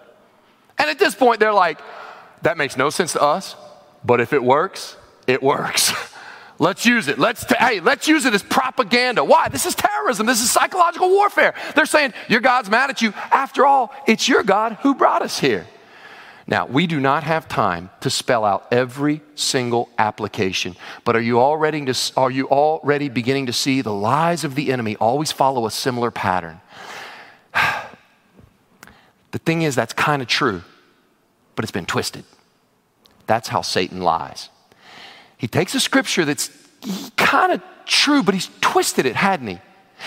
And 0.77 0.91
at 0.91 0.99
this 0.99 1.15
point, 1.15 1.41
they're 1.41 1.55
like, 1.55 1.81
that 2.43 2.59
makes 2.59 2.77
no 2.77 2.91
sense 2.91 3.15
to 3.15 3.23
us, 3.23 3.57
but 4.05 4.21
if 4.21 4.35
it 4.35 4.45
works, 4.45 4.95
it 5.27 5.43
works. 5.43 5.95
Let's 6.63 6.87
use 6.87 7.09
it. 7.09 7.19
Let's 7.19 7.45
t- 7.45 7.57
hey, 7.59 7.81
let's 7.81 8.07
use 8.07 8.25
it 8.25 8.35
as 8.35 8.43
propaganda. 8.45 9.25
Why? 9.25 9.49
This 9.49 9.67
is 9.67 9.75
terrorism. 9.75 10.27
This 10.27 10.41
is 10.41 10.49
psychological 10.49 11.11
warfare. 11.11 11.55
They're 11.75 11.87
saying 11.87 12.15
your 12.29 12.39
God's 12.39 12.71
mad 12.71 12.89
at 12.89 13.03
you. 13.03 13.13
After 13.33 13.67
all, 13.67 13.93
it's 14.07 14.29
your 14.29 14.45
God 14.45 14.75
who 14.83 14.95
brought 14.95 15.23
us 15.23 15.41
here. 15.41 15.67
Now, 16.47 16.67
we 16.67 16.87
do 16.87 17.01
not 17.01 17.25
have 17.25 17.49
time 17.49 17.91
to 18.03 18.11
spell 18.11 18.45
out 18.45 18.69
every 18.71 19.23
single 19.35 19.89
application, 19.99 20.77
but 21.05 21.17
are 21.17 21.21
you 21.21 21.41
already 21.41 21.85
to, 21.85 22.13
are 22.17 22.31
you 22.31 22.47
already 22.47 23.09
beginning 23.09 23.47
to 23.47 23.53
see 23.53 23.83
the 23.83 23.93
lies 23.93 24.45
of 24.45 24.55
the 24.55 24.71
enemy 24.71 24.95
always 25.01 25.33
follow 25.33 25.67
a 25.67 25.71
similar 25.73 26.13
pattern? 26.13 26.61
the 29.33 29.39
thing 29.41 29.63
is 29.63 29.75
that's 29.75 29.95
kind 29.95 30.23
of 30.23 30.29
true, 30.29 30.63
but 31.57 31.65
it's 31.65 31.73
been 31.73 31.87
twisted. 31.87 32.23
That's 33.27 33.49
how 33.49 33.63
Satan 33.63 34.01
lies. 34.01 34.49
He 35.43 35.49
takes 35.49 35.75
a 35.75 35.81
scripture 35.81 36.25
that's 36.25 36.51
kind 37.17 37.51
of 37.51 37.61
true, 37.85 38.23
but 38.23 38.33
he's 38.33 38.49
twisted 38.61 39.07
it, 39.07 39.17
hadn't 39.17 39.49
he? 39.49 39.59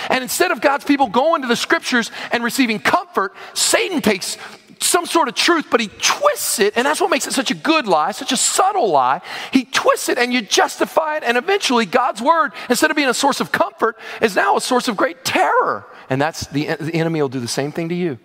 And 0.09 0.23
instead 0.23 0.51
of 0.51 0.61
God's 0.61 0.85
people 0.85 1.07
going 1.07 1.41
to 1.41 1.47
the 1.49 1.57
scriptures 1.57 2.09
and 2.31 2.41
receiving 2.41 2.79
comfort, 2.79 3.35
Satan 3.53 4.01
takes 4.01 4.37
some 4.79 5.05
sort 5.05 5.27
of 5.27 5.35
truth, 5.35 5.67
but 5.69 5.81
he 5.81 5.89
twists 5.89 6.59
it, 6.59 6.77
and 6.77 6.85
that's 6.85 7.01
what 7.01 7.09
makes 7.09 7.27
it 7.27 7.33
such 7.33 7.51
a 7.51 7.53
good 7.53 7.85
lie, 7.85 8.13
such 8.13 8.31
a 8.31 8.37
subtle 8.37 8.89
lie. 8.89 9.19
He 9.51 9.65
twists 9.65 10.07
it 10.07 10.17
and 10.17 10.33
you 10.33 10.41
justify 10.41 11.17
it, 11.17 11.23
and 11.23 11.35
eventually 11.35 11.85
God's 11.85 12.21
word, 12.21 12.53
instead 12.69 12.89
of 12.89 12.95
being 12.95 13.09
a 13.09 13.13
source 13.13 13.41
of 13.41 13.51
comfort, 13.51 13.97
is 14.21 14.37
now 14.37 14.55
a 14.55 14.61
source 14.61 14.87
of 14.87 14.95
great 14.95 15.25
terror. 15.25 15.85
And 16.09 16.21
that's 16.21 16.47
the, 16.47 16.77
the 16.79 16.93
enemy 16.93 17.21
will 17.21 17.27
do 17.27 17.41
the 17.41 17.47
same 17.49 17.73
thing 17.73 17.89
to 17.89 17.95
you. 17.95 18.19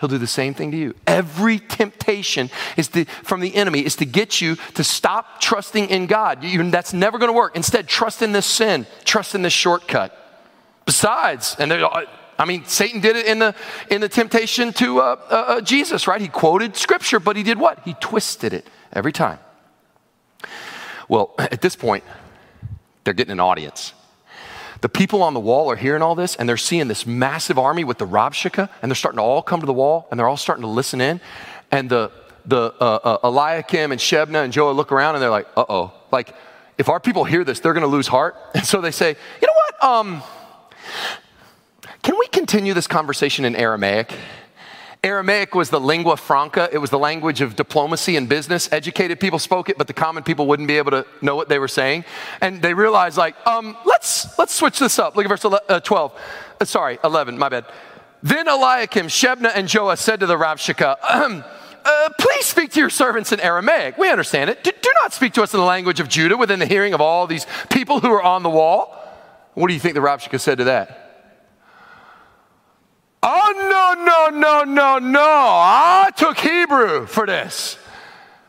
He'll 0.00 0.08
do 0.08 0.18
the 0.18 0.26
same 0.26 0.54
thing 0.54 0.70
to 0.72 0.76
you. 0.76 0.94
Every 1.06 1.58
temptation 1.58 2.50
is 2.76 2.88
to, 2.88 3.04
from 3.04 3.40
the 3.40 3.54
enemy 3.54 3.84
is 3.84 3.96
to 3.96 4.04
get 4.04 4.40
you 4.40 4.56
to 4.74 4.84
stop 4.84 5.40
trusting 5.40 5.88
in 5.88 6.06
God. 6.06 6.42
You, 6.42 6.70
that's 6.70 6.92
never 6.92 7.18
going 7.18 7.28
to 7.28 7.36
work. 7.36 7.56
Instead, 7.56 7.86
trust 7.86 8.20
in 8.20 8.32
this 8.32 8.46
sin, 8.46 8.86
trust 9.04 9.34
in 9.34 9.42
this 9.42 9.52
shortcut. 9.52 10.20
Besides, 10.84 11.56
and 11.58 11.72
I 11.72 12.44
mean, 12.44 12.64
Satan 12.66 13.00
did 13.00 13.16
it 13.16 13.26
in 13.26 13.38
the 13.38 13.54
in 13.90 14.00
the 14.00 14.08
temptation 14.08 14.72
to 14.74 15.00
uh, 15.00 15.16
uh, 15.30 15.34
uh, 15.34 15.60
Jesus, 15.60 16.06
right? 16.06 16.20
He 16.20 16.28
quoted 16.28 16.76
scripture, 16.76 17.20
but 17.20 17.36
he 17.36 17.42
did 17.42 17.58
what? 17.58 17.80
He 17.84 17.94
twisted 17.94 18.52
it 18.52 18.66
every 18.92 19.12
time. 19.12 19.38
Well, 21.08 21.34
at 21.38 21.60
this 21.60 21.76
point, 21.76 22.04
they're 23.04 23.14
getting 23.14 23.32
an 23.32 23.40
audience. 23.40 23.94
The 24.84 24.90
people 24.90 25.22
on 25.22 25.32
the 25.32 25.40
wall 25.40 25.70
are 25.70 25.76
hearing 25.76 26.02
all 26.02 26.14
this 26.14 26.36
and 26.36 26.46
they're 26.46 26.58
seeing 26.58 26.88
this 26.88 27.06
massive 27.06 27.58
army 27.58 27.84
with 27.84 27.96
the 27.96 28.06
Rabshakeh 28.06 28.68
and 28.82 28.90
they're 28.90 28.94
starting 28.94 29.16
to 29.16 29.22
all 29.22 29.40
come 29.40 29.60
to 29.60 29.66
the 29.66 29.72
wall 29.72 30.06
and 30.10 30.20
they're 30.20 30.28
all 30.28 30.36
starting 30.36 30.60
to 30.60 30.68
listen 30.68 31.00
in. 31.00 31.22
And 31.70 31.88
the, 31.88 32.12
the 32.44 32.74
uh, 32.78 32.98
uh, 33.02 33.18
Eliakim 33.24 33.92
and 33.92 33.98
Shebna 33.98 34.44
and 34.44 34.52
Joah 34.52 34.76
look 34.76 34.92
around 34.92 35.14
and 35.14 35.22
they're 35.22 35.30
like, 35.30 35.48
uh 35.56 35.64
oh. 35.70 35.94
Like, 36.12 36.34
if 36.76 36.90
our 36.90 37.00
people 37.00 37.24
hear 37.24 37.44
this, 37.44 37.60
they're 37.60 37.72
going 37.72 37.80
to 37.80 37.88
lose 37.88 38.08
heart. 38.08 38.36
And 38.54 38.66
so 38.66 38.82
they 38.82 38.90
say, 38.90 39.16
you 39.40 39.46
know 39.46 39.54
what? 39.54 39.84
Um, 39.90 40.22
can 42.02 42.18
we 42.18 42.26
continue 42.26 42.74
this 42.74 42.86
conversation 42.86 43.46
in 43.46 43.56
Aramaic? 43.56 44.12
Aramaic 45.04 45.54
was 45.54 45.68
the 45.68 45.78
lingua 45.78 46.16
franca. 46.16 46.70
It 46.72 46.78
was 46.78 46.88
the 46.88 46.98
language 46.98 47.42
of 47.42 47.56
diplomacy 47.56 48.16
and 48.16 48.26
business. 48.26 48.72
Educated 48.72 49.20
people 49.20 49.38
spoke 49.38 49.68
it, 49.68 49.76
but 49.76 49.86
the 49.86 49.92
common 49.92 50.22
people 50.22 50.46
wouldn't 50.46 50.66
be 50.66 50.78
able 50.78 50.92
to 50.92 51.06
know 51.20 51.36
what 51.36 51.50
they 51.50 51.58
were 51.58 51.68
saying. 51.68 52.06
And 52.40 52.62
they 52.62 52.72
realized, 52.72 53.18
like, 53.18 53.36
um, 53.46 53.76
let's, 53.84 54.38
let's 54.38 54.54
switch 54.54 54.78
this 54.78 54.98
up. 54.98 55.14
Look 55.14 55.26
at 55.26 55.28
verse 55.28 55.44
uh, 55.44 55.80
12. 55.80 56.20
Uh, 56.58 56.64
sorry, 56.64 56.98
11, 57.04 57.36
my 57.36 57.50
bad. 57.50 57.66
Then 58.22 58.48
Eliakim, 58.48 59.08
Shebna, 59.08 59.52
and 59.54 59.68
Joah 59.68 59.98
said 59.98 60.20
to 60.20 60.26
the 60.26 60.36
Rabshakeh, 60.36 60.96
uh, 61.84 62.08
please 62.18 62.46
speak 62.46 62.72
to 62.72 62.80
your 62.80 62.88
servants 62.88 63.30
in 63.30 63.40
Aramaic. 63.40 63.98
We 63.98 64.10
understand 64.10 64.48
it. 64.48 64.64
Do, 64.64 64.72
do 64.80 64.90
not 65.02 65.12
speak 65.12 65.34
to 65.34 65.42
us 65.42 65.52
in 65.52 65.60
the 65.60 65.66
language 65.66 66.00
of 66.00 66.08
Judah 66.08 66.38
within 66.38 66.60
the 66.60 66.66
hearing 66.66 66.94
of 66.94 67.02
all 67.02 67.26
these 67.26 67.46
people 67.68 68.00
who 68.00 68.10
are 68.10 68.22
on 68.22 68.42
the 68.42 68.48
wall. 68.48 68.98
What 69.52 69.68
do 69.68 69.74
you 69.74 69.80
think 69.80 69.96
the 69.96 70.00
Rabshakeh 70.00 70.40
said 70.40 70.56
to 70.58 70.64
that? 70.64 71.03
Oh, 73.26 73.54
no, 73.56 74.04
no, 74.04 74.38
no, 74.38 74.64
no, 74.64 74.98
no. 74.98 75.20
I 75.22 76.10
took 76.14 76.36
Hebrew 76.36 77.06
for 77.06 77.26
this. 77.26 77.78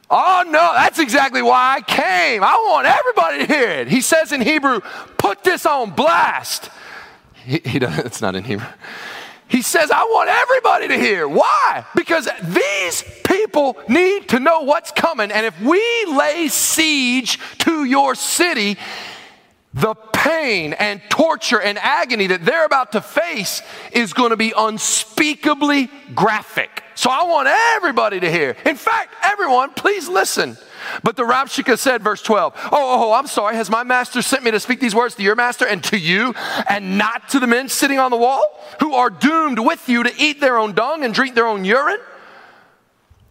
Oh, 0.10 0.44
no, 0.46 0.72
that's 0.74 1.00
exactly 1.00 1.42
why 1.42 1.78
I 1.78 1.82
came. 1.82 2.44
I 2.44 2.56
want 2.68 2.86
everybody 2.86 3.46
to 3.46 3.54
hear 3.54 3.70
it. 3.70 3.88
He 3.88 4.02
says 4.02 4.34
in 4.34 4.42
Hebrew, 4.42 4.82
put 5.18 5.46
this 5.46 5.66
on 5.66 5.92
blast. 5.92 6.70
He, 7.46 7.62
he 7.64 7.80
does, 7.80 7.98
it's 8.00 8.22
not 8.22 8.36
in 8.36 8.44
Hebrew. 8.44 8.68
He 9.48 9.62
says, 9.62 9.92
I 9.92 10.04
want 10.04 10.30
everybody 10.30 10.90
to 10.90 10.98
hear. 10.98 11.26
Why? 11.26 11.86
Because 11.96 12.28
these 12.44 13.04
people 13.24 13.78
need 13.88 14.28
to 14.30 14.42
know 14.42 14.62
what's 14.62 14.92
coming. 14.92 15.32
And 15.32 15.46
if 15.46 15.60
we 15.62 15.82
lay 16.10 16.50
siege 16.50 17.40
to 17.60 17.86
your 17.86 18.16
city, 18.16 18.78
the 19.76 19.94
pain 19.94 20.72
and 20.72 21.02
torture 21.10 21.62
and 21.62 21.78
agony 21.78 22.28
that 22.28 22.46
they're 22.46 22.66
about 22.66 22.94
to 22.94 23.02
face 23.02 23.62
is 23.92 24.14
going 24.14 24.30
to 24.30 24.38
be 24.38 24.54
unspeakably 24.58 25.92
graphic. 26.16 26.82
So 26.96 27.10
I 27.10 27.26
want 27.26 27.50
everybody 27.76 28.22
to 28.22 28.32
hear. 28.32 28.56
In 28.66 28.78
fact, 28.78 29.14
everyone, 29.22 29.74
please 29.74 30.08
listen. 30.08 30.58
But 31.04 31.18
the 31.18 31.24
Rabshakeh 31.24 31.78
said, 31.78 32.02
verse 32.02 32.22
12, 32.22 32.54
oh, 32.56 32.70
oh, 32.72 33.10
oh, 33.10 33.14
I'm 33.14 33.28
sorry. 33.28 33.58
Has 33.58 33.70
my 33.70 33.84
master 33.84 34.22
sent 34.22 34.46
me 34.46 34.52
to 34.52 34.62
speak 34.62 34.80
these 34.80 34.96
words 34.96 35.14
to 35.16 35.24
your 35.24 35.36
master 35.36 35.68
and 35.68 35.84
to 35.86 35.98
you 35.98 36.34
and 36.70 36.98
not 36.98 37.28
to 37.30 37.42
the 37.42 37.48
men 37.48 37.68
sitting 37.68 38.00
on 38.00 38.12
the 38.12 38.18
wall 38.18 38.46
who 38.80 38.94
are 38.94 39.10
doomed 39.10 39.60
with 39.60 39.90
you 39.90 40.04
to 40.04 40.14
eat 40.18 40.40
their 40.40 40.58
own 40.58 40.74
dung 40.74 41.04
and 41.04 41.14
drink 41.14 41.36
their 41.36 41.48
own 41.48 41.66
urine? 41.66 42.00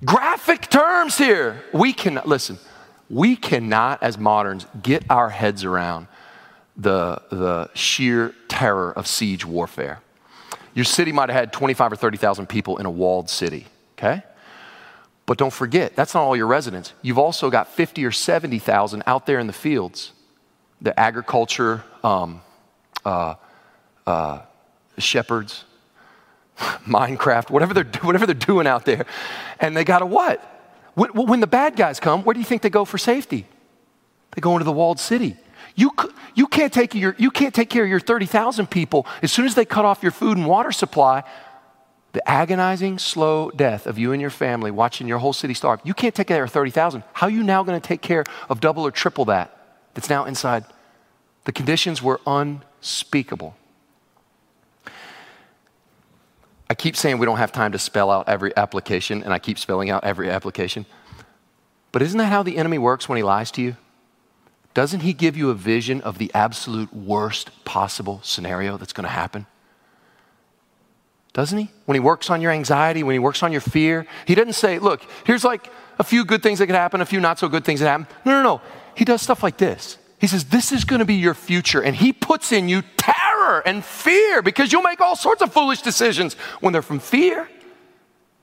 Graphic 0.05 0.69
terms 0.69 1.17
here. 1.17 1.65
We 1.73 1.95
can, 1.95 2.21
listen, 2.27 2.59
we 3.09 3.35
cannot, 3.35 4.03
as 4.03 4.19
moderns, 4.19 4.67
get 4.83 5.05
our 5.09 5.31
heads 5.31 5.65
around 5.65 6.07
the, 6.77 7.23
the 7.31 7.71
sheer 7.75 8.35
terror 8.49 8.93
of 8.93 9.07
siege 9.07 9.45
warfare. 9.45 10.01
Your 10.75 10.85
city 10.85 11.13
might 11.13 11.29
have 11.29 11.39
had 11.39 11.53
25 11.53 11.93
or 11.93 11.97
30,000 11.97 12.49
people 12.49 12.79
in 12.79 12.87
a 12.87 12.91
walled 12.91 13.31
city, 13.31 13.67
okay? 13.97 14.23
But 15.27 15.39
don't 15.39 15.53
forget, 15.53 15.95
that's 15.97 16.15
not 16.15 16.23
all 16.23 16.37
your 16.37 16.49
residents. 16.49 16.93
You've 17.01 17.19
also 17.19 17.49
got 17.49 17.69
50 17.69 18.05
or 18.05 18.11
70,000 18.11 19.03
out 19.07 19.27
there 19.27 19.39
in 19.39 19.47
the 19.47 19.53
fields. 19.53 20.13
The 20.83 20.99
agriculture, 20.99 21.85
um, 22.03 22.43
uh, 23.05 23.37
uh, 24.07 24.41
shepherds, 24.99 25.65
Minecraft, 26.59 27.51
whatever 27.51 27.73
they're, 27.73 27.85
whatever 28.03 28.27
they're 28.27 28.35
doing 28.35 28.67
out 28.67 28.85
there. 28.85 29.07
And 29.61 29.77
they 29.77 29.85
got 29.85 30.01
to 30.01 30.07
what? 30.07 30.51
When, 30.95 31.11
when 31.13 31.41
the 31.41 31.47
bad 31.47 31.77
guys 31.77 32.01
come, 32.01 32.23
where 32.25 32.35
do 32.35 32.41
you 32.41 32.47
think 32.47 32.63
they 32.63 32.71
go 32.71 32.85
for 32.85 32.99
safety? 32.99 33.47
They 34.33 34.41
go 34.41 34.53
into 34.53 34.65
the 34.65 34.73
walled 34.73 34.99
city. 34.99 35.37
You, 35.75 35.91
you, 36.35 36.47
can't 36.47 36.73
take 36.73 36.95
your, 36.95 37.17
you 37.19 37.31
can't 37.31 37.55
take 37.55 37.69
care 37.69 37.83
of 37.83 37.91
your 37.91 38.01
30,000 38.01 38.71
people. 38.71 39.07
As 39.23 39.33
soon 39.33 39.45
as 39.45 39.55
they 39.55 39.65
cut 39.65 39.85
off 39.85 40.03
your 40.03 40.13
food 40.13 40.37
and 40.37 40.47
water 40.47 40.71
supply, 40.71 41.25
the 42.13 42.29
agonizing, 42.31 42.99
slow 42.99 43.51
death 43.51 43.87
of 43.89 43.99
you 43.99 44.13
and 44.13 44.21
your 44.21 44.31
family 44.31 44.71
watching 44.71 45.09
your 45.09 45.19
whole 45.19 45.33
city 45.33 45.53
starve, 45.53 45.81
you 45.83 45.93
can't 45.93 46.15
take 46.15 46.29
care 46.29 46.45
of 46.45 46.51
30,000. 46.51 47.03
How 47.13 47.27
are 47.27 47.31
you 47.31 47.43
now 47.43 47.65
going 47.65 47.81
to 47.81 47.87
take 47.87 48.03
care 48.03 48.25
of 48.49 48.61
double 48.61 48.87
or 48.87 48.93
triple 48.93 49.25
that 49.27 49.51
that's 49.95 50.09
now 50.09 50.25
inside? 50.25 50.65
The 51.45 51.53
conditions 51.53 52.01
were 52.01 52.21
unspeakable. 52.25 53.57
I 56.71 56.75
keep 56.75 56.97
saying 56.97 57.19
we 57.19 57.27
don't 57.27 57.39
have 57.39 57.53
time 57.53 57.73
to 57.73 57.79
spell 57.79 58.11
out 58.11 58.29
every 58.29 58.57
application, 58.57 59.23
and 59.23 59.33
I 59.33 59.39
keep 59.39 59.59
spelling 59.59 59.91
out 59.91 60.05
every 60.05 60.31
application. 60.31 60.87
But 61.93 62.03
isn't 62.03 62.19
that 62.19 62.27
how 62.27 62.43
the 62.43 62.57
enemy 62.57 62.79
works 62.79 63.09
when 63.09 63.17
he 63.17 63.23
lies 63.23 63.51
to 63.53 63.63
you? 63.63 63.77
Doesn't 64.75 65.01
he 65.01 65.13
give 65.13 65.37
you 65.37 65.51
a 65.51 65.55
vision 65.55 66.01
of 66.03 66.19
the 66.19 66.31
absolute 66.35 66.93
worst 66.93 67.65
possible 67.65 68.21
scenario 68.23 68.77
that's 68.77 68.93
going 68.93 69.05
to 69.05 69.11
happen? 69.11 69.47
Doesn't 71.33 71.59
he? 71.59 71.71
When 71.87 71.95
he 71.95 72.01
works 72.01 72.29
on 72.29 72.41
your 72.41 72.53
anxiety, 72.53 73.03
when 73.03 73.15
he 73.15 73.19
works 73.19 73.43
on 73.43 73.53
your 73.53 73.61
fear, 73.61 74.07
he 74.27 74.35
doesn't 74.35 74.53
say, 74.53 74.79
look, 74.79 75.03
here's 75.25 75.45
like 75.45 75.71
a 75.99 76.05
few 76.05 76.25
good 76.25 76.43
things 76.43 76.59
that 76.59 76.67
could 76.67 76.77
happen, 76.77 77.01
a 77.01 77.07
few 77.07 77.21
not 77.21 77.39
so 77.39 77.49
good 77.49 77.65
things 77.65 77.81
that 77.81 77.89
happen. 77.89 78.07
No, 78.25 78.33
no, 78.33 78.43
no. 78.43 78.61
he 78.97 79.05
does 79.05 79.23
stuff 79.23 79.43
like 79.43 79.57
this. 79.57 79.99
He 80.21 80.27
says, 80.27 80.45
This 80.45 80.73
is 80.73 80.85
going 80.85 81.01
to 81.01 81.05
be 81.05 81.15
your 81.15 81.35
future. 81.35 81.83
And 81.83 81.95
he 81.95 82.13
puts 82.13 82.53
in 82.53 82.69
you 82.69 82.83
terror 82.97 83.61
and 83.67 83.85
fear 83.85 84.43
because 84.43 84.73
you'll 84.73 84.83
make 84.83 85.01
all 85.01 85.17
sorts 85.17 85.43
of 85.43 85.53
foolish 85.53 85.83
decisions 85.83 86.35
when 86.61 86.73
they're 86.73 86.83
from 86.83 86.99
fear. 86.99 87.49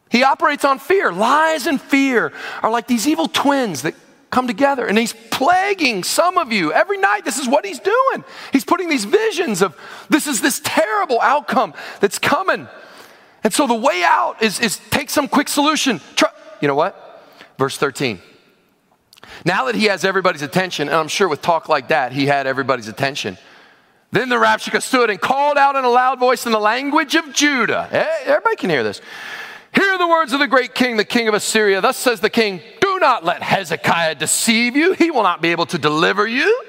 He 0.10 0.24
operates 0.24 0.66
on 0.66 0.78
fear. 0.78 1.12
Lies 1.12 1.68
and 1.68 1.82
fear 1.82 2.34
are 2.62 2.70
like 2.70 2.88
these 2.88 3.08
evil 3.08 3.28
twins 3.28 3.84
that 3.84 3.96
come 4.32 4.48
together. 4.48 4.88
And 4.88 4.98
he's 4.98 5.14
plaguing 5.14 6.04
some 6.04 6.38
of 6.38 6.52
you 6.52 6.74
every 6.74 6.98
night. 6.98 7.26
This 7.26 7.38
is 7.38 7.48
what 7.48 7.66
he's 7.66 7.80
doing. 7.80 8.24
He's 8.52 8.66
putting 8.66 8.90
these 8.90 9.06
visions 9.06 9.62
of 9.62 9.78
this 10.10 10.26
is 10.26 10.42
this 10.42 10.62
terrible 10.64 11.22
outcome 11.22 11.74
that's 12.00 12.18
coming. 12.18 12.68
And 13.44 13.54
so 13.54 13.68
the 13.68 13.76
way 13.76 14.04
out 14.04 14.42
is, 14.42 14.60
is 14.60 14.80
take 14.90 15.10
some 15.10 15.28
quick 15.28 15.48
solution. 15.48 16.00
Try, 16.16 16.30
you 16.62 16.68
know 16.68 16.76
what? 16.76 17.24
Verse 17.58 17.78
13. 17.78 18.20
Now 19.46 19.66
that 19.66 19.76
he 19.76 19.86
has 19.86 20.04
everybody's 20.04 20.42
attention, 20.42 20.88
and 20.88 20.96
I'm 20.96 21.08
sure 21.08 21.28
with 21.28 21.42
talk 21.42 21.70
like 21.70 21.90
that, 21.90 22.12
he 22.12 22.26
had 22.26 22.48
everybody's 22.48 22.88
attention. 22.88 23.38
Then 24.12 24.30
the 24.30 24.36
Rabshakeh 24.36 24.82
stood 24.82 25.10
and 25.10 25.20
called 25.20 25.58
out 25.58 25.76
in 25.76 25.86
a 25.86 25.90
loud 25.90 26.20
voice 26.20 26.46
in 26.46 26.52
the 26.52 26.60
language 26.60 27.16
of 27.16 27.34
Judah. 27.34 27.88
Hey, 27.90 28.24
everybody 28.26 28.56
can 28.58 28.70
hear 28.70 28.84
this. 28.84 29.02
Hear 29.74 29.98
the 29.98 30.08
words 30.08 30.34
of 30.34 30.40
the 30.40 30.48
great 30.48 30.76
king, 30.76 30.98
the 30.98 31.06
king 31.06 31.28
of 31.28 31.34
Assyria. 31.34 31.80
Thus 31.80 31.98
says 31.98 32.20
the 32.20 32.30
king 32.30 32.62
not 33.02 33.26
let 33.26 33.44
Hezekiah 33.44 34.16
deceive 34.16 34.78
you. 34.78 34.94
He 34.94 35.12
will 35.12 35.24
not 35.24 35.42
be 35.42 35.50
able 35.50 35.66
to 35.66 35.78
deliver 35.78 36.26
you. 36.26 36.64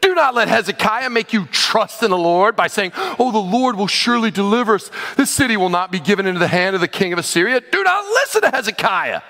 Do 0.00 0.14
not 0.14 0.34
let 0.34 0.48
Hezekiah 0.48 1.10
make 1.10 1.32
you 1.32 1.46
trust 1.46 2.02
in 2.02 2.10
the 2.10 2.18
Lord 2.18 2.54
by 2.54 2.68
saying, 2.68 2.92
Oh, 2.94 3.32
the 3.32 3.38
Lord 3.38 3.76
will 3.76 3.88
surely 3.88 4.30
deliver 4.30 4.76
us. 4.76 4.90
This 5.16 5.30
city 5.30 5.56
will 5.56 5.70
not 5.70 5.90
be 5.90 5.98
given 5.98 6.26
into 6.26 6.38
the 6.38 6.48
hand 6.48 6.76
of 6.76 6.80
the 6.80 6.88
king 6.88 7.12
of 7.12 7.18
Assyria. 7.18 7.60
Do 7.60 7.82
not 7.82 8.04
listen 8.04 8.42
to 8.42 8.50
Hezekiah. 8.50 9.22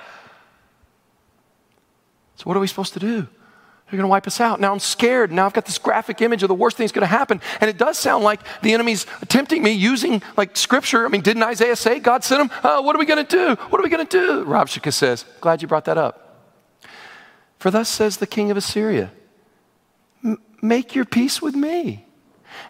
So, 2.37 2.45
what 2.45 2.57
are 2.57 2.61
we 2.61 2.67
supposed 2.67 2.93
to 2.93 3.01
do? 3.01 3.27
They're 3.91 3.97
going 3.97 4.03
to 4.03 4.09
wipe 4.09 4.27
us 4.27 4.39
out. 4.39 4.61
Now 4.61 4.71
I'm 4.71 4.81
scared. 4.81 5.33
Now 5.33 5.47
I've 5.47 5.55
got 5.55 5.65
this 5.65 5.79
graphic 5.79 6.21
image 6.21 6.43
of 6.43 6.49
the 6.49 6.55
worst 6.55 6.77
thing 6.77 6.85
that's 6.85 6.93
going 6.93 7.01
to 7.01 7.07
happen. 7.07 7.41
And 7.59 7.71
it 7.71 7.79
does 7.79 7.99
sound 7.99 8.23
like 8.23 8.41
the 8.61 8.75
enemy's 8.75 9.07
tempting 9.29 9.63
me 9.63 9.71
using 9.71 10.21
like 10.37 10.59
scripture. 10.59 11.07
I 11.07 11.09
mean, 11.09 11.23
didn't 11.23 11.43
Isaiah 11.43 11.75
say 11.75 11.99
God 11.99 12.23
sent 12.23 12.43
him? 12.43 12.51
Uh, 12.63 12.83
what 12.83 12.95
are 12.95 12.99
we 12.99 13.07
going 13.07 13.25
to 13.25 13.37
do? 13.37 13.55
What 13.71 13.81
are 13.81 13.83
we 13.83 13.89
going 13.89 14.07
to 14.07 14.19
do? 14.21 14.45
Rabshakeh 14.45 14.93
says, 14.93 15.25
Glad 15.41 15.63
you 15.63 15.69
brought 15.69 15.87
that 15.87 15.97
up. 15.97 16.28
For 17.59 17.71
thus 17.71 17.89
says 17.89 18.17
the 18.17 18.27
king 18.27 18.51
of 18.51 18.57
Assyria 18.57 19.11
Make 20.61 20.95
your 20.95 21.05
peace 21.05 21.41
with 21.41 21.55
me 21.55 22.07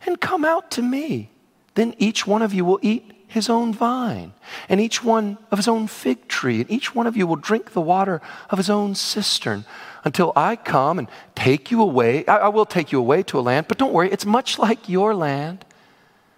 and 0.05 0.20
come 0.20 0.44
out 0.44 0.70
to 0.72 0.83
me. 0.83 1.31
Then 1.74 1.94
each 1.98 2.27
one 2.27 2.42
of 2.42 2.53
you 2.53 2.64
will 2.64 2.81
eat 2.83 3.12
his 3.27 3.48
own 3.48 3.74
vine, 3.74 4.33
and 4.68 4.81
each 4.81 5.05
one 5.05 5.38
of 5.51 5.59
his 5.59 5.68
own 5.68 5.87
fig 5.87 6.29
tree, 6.29 6.61
and 6.61 6.70
each 6.70 6.94
one 6.94 7.07
of 7.07 7.16
you 7.16 7.27
will 7.27 7.37
drink 7.37 7.72
the 7.72 7.81
water 7.81 8.22
of 8.48 8.59
his 8.59 8.70
own 8.70 8.94
cistern 8.94 9.64
until 10.03 10.33
I 10.35 10.57
come 10.57 10.98
and 10.98 11.09
take 11.35 11.70
you 11.70 11.83
away. 11.83 12.27
I, 12.27 12.38
I, 12.38 12.48
will 12.48 12.64
take 12.64 12.90
you 12.90 12.98
away 12.98 13.22
to 13.24 13.38
a 13.38 13.40
land, 13.40 13.68
but 13.68 13.77
don't 13.77 13.92
worry, 13.92 14.11
it's 14.11 14.24
much 14.24 14.59
like 14.59 14.88
your 14.88 15.14
land 15.14 15.64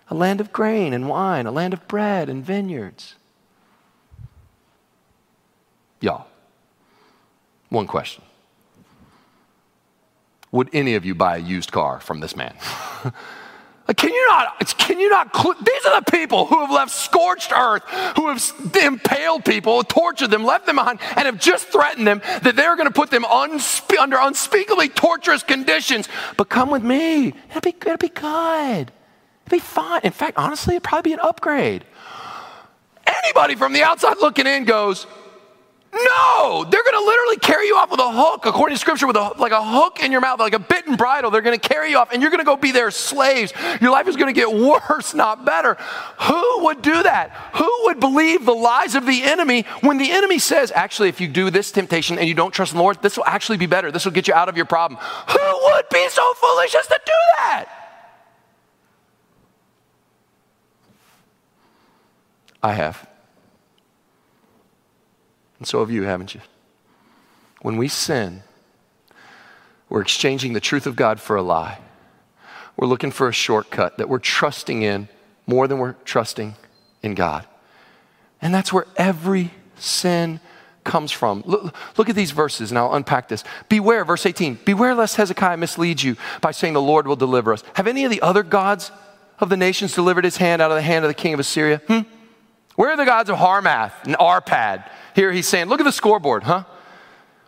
a 0.09 0.15
land 0.15 0.41
of 0.41 0.53
grain 0.53 0.93
and 0.93 1.09
wine, 1.09 1.47
a 1.47 1.53
land 1.53 1.73
of 1.73 1.87
bread 1.87 2.29
and 2.29 2.45
vineyards. 2.45 3.15
Y'all, 6.01 6.27
one 7.69 7.87
question 7.87 8.25
Would 10.53 10.71
any 10.73 10.95
of 10.95 11.05
you 11.05 11.15
buy 11.15 11.37
a 11.37 11.41
used 11.41 11.71
car 11.71 12.01
from 12.01 12.21
this 12.21 12.35
man? 12.35 12.55
Can 13.97 14.13
you 14.13 14.27
not, 14.29 14.79
can 14.79 15.01
you 15.01 15.11
not, 15.11 15.33
these 15.33 15.87
are 15.87 16.01
the 16.01 16.11
people 16.13 16.47
who 16.47 16.61
have 16.61 16.71
left 16.71 16.93
scorched 16.93 17.53
earth, 17.53 17.83
who 18.15 18.29
have 18.29 18.41
impaled 18.81 19.45
people, 19.45 19.83
tortured 19.83 20.31
them, 20.31 20.45
left 20.45 20.67
them 20.67 20.77
behind, 20.77 21.01
and 21.17 21.27
have 21.27 21.41
just 21.41 21.69
threatened 21.69 22.07
them 22.07 22.23
that 22.43 22.55
they're 22.55 22.77
going 22.77 22.87
to 22.87 22.95
put 22.95 23.11
them 23.11 23.25
unspe- 23.25 23.99
under 23.99 24.17
unspeakably 24.21 24.89
torturous 24.89 25.43
conditions. 25.43 26.09
But 26.37 26.49
come 26.49 26.71
with 26.71 26.85
me. 26.85 27.35
It'll 27.49 27.63
be, 27.63 27.71
it'll 27.71 27.97
be 27.97 28.11
good. 28.11 28.93
It'll 29.47 29.51
be 29.51 29.59
fine. 29.59 30.03
In 30.05 30.13
fact, 30.13 30.39
honestly, 30.39 30.77
it'll 30.77 30.85
probably 30.85 31.11
be 31.11 31.15
an 31.15 31.21
upgrade. 31.21 31.85
Anybody 33.25 33.57
from 33.57 33.73
the 33.73 33.83
outside 33.83 34.19
looking 34.21 34.47
in 34.47 34.67
goes, 34.67 35.07
no, 35.93 36.65
they're 36.71 36.85
going 36.85 36.95
to 36.95 37.05
literally 37.05 37.37
carry 37.39 37.67
you 37.67 37.75
off 37.75 37.91
with 37.91 37.99
a 37.99 38.13
hook, 38.13 38.47
according 38.47 38.77
to 38.77 38.81
scripture, 38.81 39.09
with 39.09 39.17
a, 39.17 39.33
like 39.39 39.51
a 39.51 39.63
hook 39.63 39.99
in 40.01 40.13
your 40.13 40.21
mouth, 40.21 40.39
like 40.39 40.53
a 40.53 40.61
bitten 40.61 40.95
bridle. 40.95 41.33
They're 41.33 41.41
going 41.41 41.59
to 41.59 41.69
carry 41.69 41.91
you 41.91 41.99
off, 41.99 42.13
and 42.13 42.23
you're 42.23 42.31
going 42.31 42.41
to 42.41 42.45
go 42.45 42.57
be 42.57 42.71
their 42.71 42.93
slaves. 42.93 43.53
Your 43.81 43.91
life 43.91 44.07
is 44.07 44.15
going 44.15 44.33
to 44.33 44.41
get 44.41 44.53
worse, 44.89 45.15
not 45.15 45.45
better. 45.45 45.75
Who 46.21 46.65
would 46.65 46.81
do 46.81 47.03
that? 47.03 47.33
Who 47.55 47.69
would 47.87 47.99
believe 47.99 48.45
the 48.45 48.55
lies 48.55 48.95
of 48.95 49.05
the 49.05 49.25
enemy 49.25 49.63
when 49.81 49.99
the 49.99 50.13
enemy 50.13 50.39
says, 50.39 50.71
actually, 50.73 51.09
if 51.09 51.21
you 51.21 51.27
do 51.27 51.51
this 51.51 51.73
temptation 51.73 52.19
and 52.19 52.29
you 52.29 52.35
don't 52.35 52.53
trust 52.53 52.73
the 52.73 52.79
Lord, 52.79 53.03
this 53.03 53.17
will 53.17 53.27
actually 53.27 53.59
be 53.59 53.67
better. 53.67 53.91
This 53.91 54.05
will 54.05 54.13
get 54.13 54.29
you 54.29 54.35
out 54.35 54.49
of 54.49 54.57
your 54.57 54.67
problem. 54.67 55.01
Who 55.31 55.59
would 55.73 55.89
be 55.91 56.09
so 56.09 56.35
foolish 56.35 56.75
as 56.77 56.87
to 56.87 57.01
do 57.05 57.13
that? 57.39 57.67
I 62.63 62.75
have. 62.75 63.10
And 65.61 65.69
so 65.69 65.81
have 65.81 65.91
you, 65.91 66.03
haven't 66.03 66.35
you? 66.35 66.41
When 67.63 67.77
we 67.77 67.87
sin, 67.87 68.43
we're 69.89 70.01
exchanging 70.01 70.55
the 70.55 70.61
truth 70.61 70.87
of 70.87 70.97
God 70.97 71.21
for 71.21 71.37
a 71.37 71.43
lie. 71.43 71.79
We're 72.77 72.89
looking 72.89 73.11
for 73.11 73.29
a 73.29 73.33
shortcut 73.33 73.99
that 73.99 74.09
we're 74.09 74.19
trusting 74.19 74.83
in 74.83 75.09
more 75.47 75.69
than 75.69 75.79
we're 75.79 75.97
trusting 76.05 76.55
in 77.03 77.15
God. 77.15 77.47
And 78.41 78.55
that's 78.55 78.73
where 78.73 78.87
every 78.97 79.51
sin 79.77 80.41
comes 80.83 81.13
from. 81.13 81.43
Look, 81.45 81.75
look, 81.99 82.09
at 82.09 82.17
these 82.17 82.31
verses, 82.31 82.71
and 82.71 82.79
I'll 82.79 82.95
unpack 82.95 83.29
this. 83.29 83.45
Beware, 83.69 84.05
verse 84.07 84.25
18 84.25 84.61
Beware 84.65 84.95
lest 84.95 85.17
Hezekiah 85.17 85.59
mislead 85.59 86.03
you 86.03 86.17
by 86.41 86.53
saying 86.53 86.73
the 86.73 86.81
Lord 86.81 87.07
will 87.07 87.17
deliver 87.17 87.53
us. 87.53 87.63
Have 87.75 87.87
any 87.87 88.05
of 88.05 88.11
the 88.11 88.23
other 88.23 88.43
gods 88.43 88.91
of 89.39 89.51
the 89.51 89.59
nations 89.59 89.95
delivered 89.95 90.25
his 90.25 90.39
hand 90.39 90.63
out 90.63 90.71
of 90.71 90.77
the 90.77 90.83
hand 90.83 91.05
of 91.05 91.11
the 91.11 91.15
king 91.15 91.35
of 91.35 91.41
Assyria? 91.41 91.83
Hmm? 91.87 92.01
Where 92.77 92.91
are 92.91 92.97
the 92.97 93.05
gods 93.05 93.29
of 93.29 93.37
Hamath 93.37 94.07
and 94.07 94.17
Arpad? 94.17 94.89
Here 95.15 95.33
he's 95.33 95.49
saying, 95.49 95.67
look 95.67 95.81
at 95.81 95.85
the 95.85 95.93
scoreboard, 95.93 96.43
huh? 96.43 96.65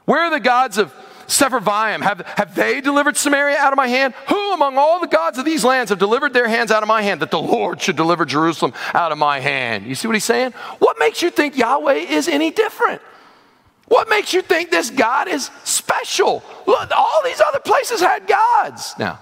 Where 0.05 0.20
are 0.20 0.31
the 0.31 0.40
gods 0.40 0.79
of 0.79 0.92
Sepharvaim? 1.27 2.03
Have, 2.03 2.20
have 2.37 2.55
they 2.55 2.81
delivered 2.81 3.16
Samaria 3.16 3.57
out 3.57 3.72
of 3.72 3.77
my 3.77 3.87
hand? 3.87 4.14
Who 4.29 4.53
among 4.53 4.77
all 4.77 5.01
the 5.01 5.07
gods 5.07 5.38
of 5.38 5.44
these 5.44 5.64
lands 5.64 5.90
have 5.90 5.98
delivered 5.98 6.33
their 6.33 6.48
hands 6.48 6.70
out 6.70 6.83
of 6.83 6.88
my 6.88 7.03
hand 7.03 7.20
that 7.20 7.31
the 7.31 7.40
Lord 7.40 7.81
should 7.81 7.96
deliver 7.96 8.25
Jerusalem 8.25 8.72
out 8.92 9.12
of 9.12 9.18
my 9.18 9.40
hand? 9.40 9.87
You 9.87 9.94
see 9.94 10.09
what 10.09 10.14
he's 10.14 10.25
saying? 10.25 10.53
What 10.79 10.98
makes 10.98 11.22
you 11.22 11.31
think 11.31 11.57
Yahweh 11.57 11.94
is 11.94 12.29
any 12.29 12.51
different? 12.51 13.01
What 13.87 14.09
makes 14.09 14.33
you 14.33 14.42
think 14.42 14.70
this 14.70 14.90
God 14.90 15.29
is 15.29 15.51
special? 15.64 16.42
Look, 16.66 16.90
all 16.96 17.20
these 17.25 17.40
other 17.40 17.61
places 17.61 18.01
had 18.01 18.27
gods. 18.27 18.94
Now, 18.98 19.20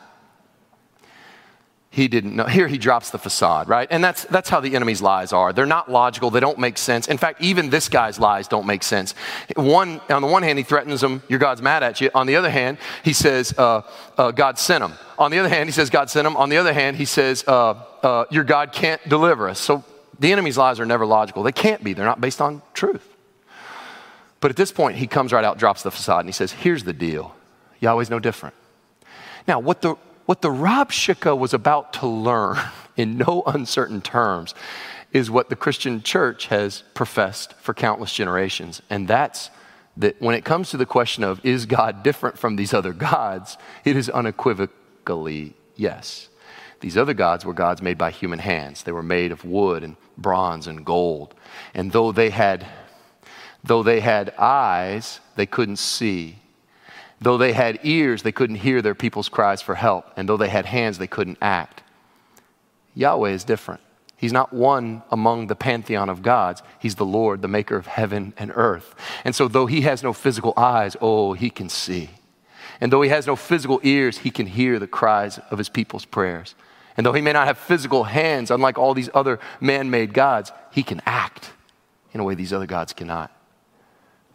he 1.92 2.07
didn't 2.07 2.37
know. 2.37 2.44
Here 2.44 2.68
he 2.68 2.79
drops 2.79 3.11
the 3.11 3.18
facade, 3.18 3.68
right? 3.68 3.88
And 3.90 4.03
that's, 4.03 4.22
that's 4.24 4.48
how 4.48 4.61
the 4.61 4.76
enemy's 4.76 5.03
lies 5.03 5.33
are. 5.33 5.53
They're 5.53 5.66
not 5.66 5.90
logical, 5.90 6.31
they 6.31 6.38
don't 6.38 6.59
make 6.59 6.79
sense. 6.79 7.09
In 7.09 7.18
fact, 7.18 7.42
even 7.42 7.68
this 7.68 7.88
guy's 7.88 8.20
lies 8.20 8.46
don't 8.46 8.66
make 8.66 8.85
sense. 8.85 9.12
One, 9.57 10.00
on 10.09 10.22
the 10.22 10.29
one 10.29 10.44
hand, 10.44 10.57
he 10.57 10.62
threatens 10.62 11.00
them, 11.00 11.24
your 11.29 11.40
God's 11.40 11.61
mad 11.61 11.83
at 11.83 12.00
you. 12.00 12.09
On 12.14 12.29
the 12.29 12.37
other 12.37 12.50
hand, 12.50 12.79
he 13.03 13.12
says, 13.12 13.53
uh, 13.59 13.83
uh, 14.16 14.31
God 14.31 14.57
sent 14.57 14.85
him. 14.85 14.92
On 15.18 15.33
the 15.33 15.40
other 15.40 15.48
hand, 15.48 15.68
he 15.68 15.72
says, 15.72 15.90
God 15.90 16.09
sent 16.09 16.29
him. 16.29 16.37
On 16.37 16.48
the 16.48 16.59
other 16.59 16.72
hand, 16.72 16.96
he 16.96 17.05
says, 17.05 17.42
uh, 17.48 17.74
uh, 18.05 18.24
your 18.31 18.44
God 18.44 18.72
can't 18.72 19.07
deliver 19.09 19.48
us. 19.48 19.59
So 19.59 19.85
the 20.20 20.31
enemy's 20.31 20.57
lies 20.57 20.79
are 20.79 20.87
never 20.87 21.05
logical. 21.05 21.42
They 21.42 21.50
can't 21.50 21.83
be, 21.83 21.92
they're 21.92 22.05
not 22.05 22.20
based 22.20 22.40
on 22.40 22.62
truth. 22.72 23.07
But 24.38 24.53
at 24.53 24.57
this 24.57 24.70
point, 24.70 24.96
he 24.96 25.09
comes 25.09 25.33
right 25.33 25.44
out, 25.44 25.59
drops 25.59 25.83
the 25.83 25.90
facade, 25.90 26.20
and 26.20 26.29
he 26.29 26.33
says, 26.33 26.53
Here's 26.53 26.85
the 26.85 26.92
deal 26.92 27.35
Yahweh's 27.81 28.11
no 28.11 28.20
different. 28.20 28.55
Now, 29.48 29.59
what 29.59 29.83
the 29.83 29.96
what 30.31 30.43
the 30.43 30.49
Rabshakeh 30.49 31.37
was 31.37 31.53
about 31.53 31.93
to 31.95 32.07
learn 32.07 32.57
in 32.97 33.19
no 33.19 33.43
uncertain 33.49 34.01
terms 34.01 34.55
is 35.11 35.29
what 35.29 35.49
the 35.49 35.57
Christian 35.57 36.05
church 36.05 36.47
has 36.47 36.85
professed 36.95 37.55
for 37.55 37.75
countless 37.75 38.12
generations. 38.12 38.81
And 38.88 39.09
that's 39.09 39.51
that 39.97 40.23
when 40.23 40.37
it 40.37 40.45
comes 40.45 40.71
to 40.71 40.77
the 40.77 40.87
question 40.87 41.25
of 41.25 41.45
is 41.45 41.66
God 41.66 42.05
different 42.05 42.38
from 42.38 42.55
these 42.55 42.73
other 42.73 42.93
gods, 42.93 43.59
it 43.85 43.97
is 43.97 44.09
unequivocally 44.09 45.55
yes. 45.75 46.29
These 46.79 46.97
other 46.97 47.12
gods 47.12 47.45
were 47.45 47.53
gods 47.53 47.83
made 47.83 47.99
by 47.99 48.12
human 48.12 48.38
hands. 48.38 48.85
They 48.85 48.93
were 48.93 49.03
made 49.03 49.33
of 49.33 49.45
wood 49.45 49.83
and 49.83 49.97
bronze 50.16 50.69
and 50.69 50.87
gold. 50.87 51.35
And 51.75 51.90
though 51.90 52.12
they 52.12 52.31
had 52.31 52.69
though 53.64 53.83
they 53.83 53.99
had 53.99 54.33
eyes, 54.38 55.19
they 55.35 55.47
couldn't 55.47 55.81
see. 55.81 56.39
Though 57.20 57.37
they 57.37 57.52
had 57.52 57.80
ears, 57.83 58.22
they 58.22 58.33
couldn't 58.33 58.56
hear 58.56 58.80
their 58.80 58.94
people's 58.94 59.28
cries 59.28 59.61
for 59.61 59.74
help. 59.74 60.06
And 60.16 60.28
though 60.28 60.38
they 60.38 60.48
had 60.48 60.66
hands, 60.66 60.98
they 60.98 61.06
couldn't 61.06 61.38
act. 61.42 61.83
Yahweh 62.94 63.30
is 63.30 63.44
different. 63.44 63.80
He's 64.16 64.33
not 64.33 64.52
one 64.52 65.02
among 65.11 65.46
the 65.46 65.56
pantheon 65.56 66.11
of 66.11 66.22
gods. 66.22 66.62
He's 66.78 66.96
the 66.96 67.06
Lord, 67.06 67.40
the 67.40 67.48
maker 67.48 67.76
of 67.76 67.87
heaven 67.87 68.35
and 68.37 68.52
earth. 68.54 68.94
And 69.24 69.35
so, 69.35 69.48
though 69.48 69.66
he 69.66 69.83
has 69.83 70.02
no 70.02 70.12
physical 70.12 70.52
eyes, 70.56 70.96
oh, 71.00 71.33
he 71.33 71.48
can 71.48 71.68
see. 71.70 72.11
And 72.80 72.92
though 72.92 73.02
he 73.02 73.11
has 73.11 73.26
no 73.26 73.37
physical 73.37 73.80
ears, 73.83 74.18
he 74.18 74.30
can 74.30 74.46
hear 74.46 74.78
the 74.78 74.87
cries 74.87 75.38
of 75.50 75.59
his 75.59 75.68
people's 75.68 76.04
prayers. 76.04 76.54
And 76.96 77.06
though 77.06 77.12
he 77.12 77.22
may 77.22 77.33
not 77.33 77.46
have 77.46 77.56
physical 77.56 78.04
hands, 78.04 78.50
unlike 78.50 78.78
all 78.78 78.92
these 78.92 79.11
other 79.14 79.40
man 79.61 79.90
made 79.90 80.12
gods, 80.12 80.52
he 80.70 80.83
can 80.83 81.00
act 81.06 81.52
in 82.12 82.20
a 82.20 82.24
way 82.24 82.35
these 82.35 82.52
other 82.52 82.66
gods 82.66 82.92
cannot. 82.92 83.30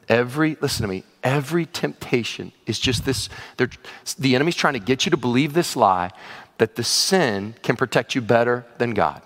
Every, 0.08 0.58
listen 0.62 0.84
to 0.84 0.88
me, 0.88 1.04
every 1.24 1.66
temptation 1.66 2.52
is 2.66 2.80
just 2.80 3.06
this. 3.06 3.30
The 4.18 4.36
enemy's 4.36 4.56
trying 4.56 4.74
to 4.74 4.80
get 4.80 5.06
you 5.06 5.10
to 5.10 5.18
believe 5.18 5.54
this 5.54 5.76
lie 5.76 6.12
that 6.58 6.76
the 6.76 6.84
sin 6.84 7.56
can 7.64 7.76
protect 7.76 8.16
you 8.16 8.22
better 8.22 8.66
than 8.78 8.94
God. 8.94 9.22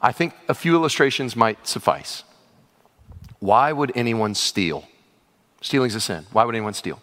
I 0.00 0.12
think 0.12 0.34
a 0.48 0.54
few 0.54 0.74
illustrations 0.74 1.36
might 1.36 1.66
suffice. 1.66 2.24
Why 3.38 3.72
would 3.72 3.92
anyone 3.94 4.34
steal? 4.34 4.84
Stealing's 5.60 5.94
a 5.94 6.00
sin. 6.00 6.26
Why 6.32 6.44
would 6.44 6.54
anyone 6.54 6.74
steal? 6.74 7.00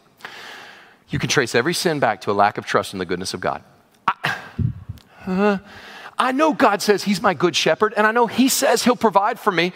You 1.10 1.20
can 1.20 1.30
trace 1.30 1.56
every 1.56 1.74
sin 1.74 2.00
back 2.00 2.22
to 2.22 2.32
a 2.32 2.34
lack 2.34 2.58
of 2.58 2.66
trust 2.66 2.94
in 2.94 3.00
the 3.00 3.06
goodness 3.06 3.34
of 3.34 3.40
God. 3.40 3.64
I, 4.08 4.36
uh, 5.26 5.58
I 6.18 6.34
know 6.34 6.54
God 6.54 6.82
says 6.82 7.04
He's 7.04 7.22
my 7.22 7.34
good 7.34 7.56
shepherd, 7.56 7.94
and 7.96 8.06
I 8.06 8.12
know 8.12 8.28
He 8.28 8.50
says 8.50 8.84
He'll 8.84 8.96
provide 8.96 9.40
for 9.40 9.52
me, 9.52 9.74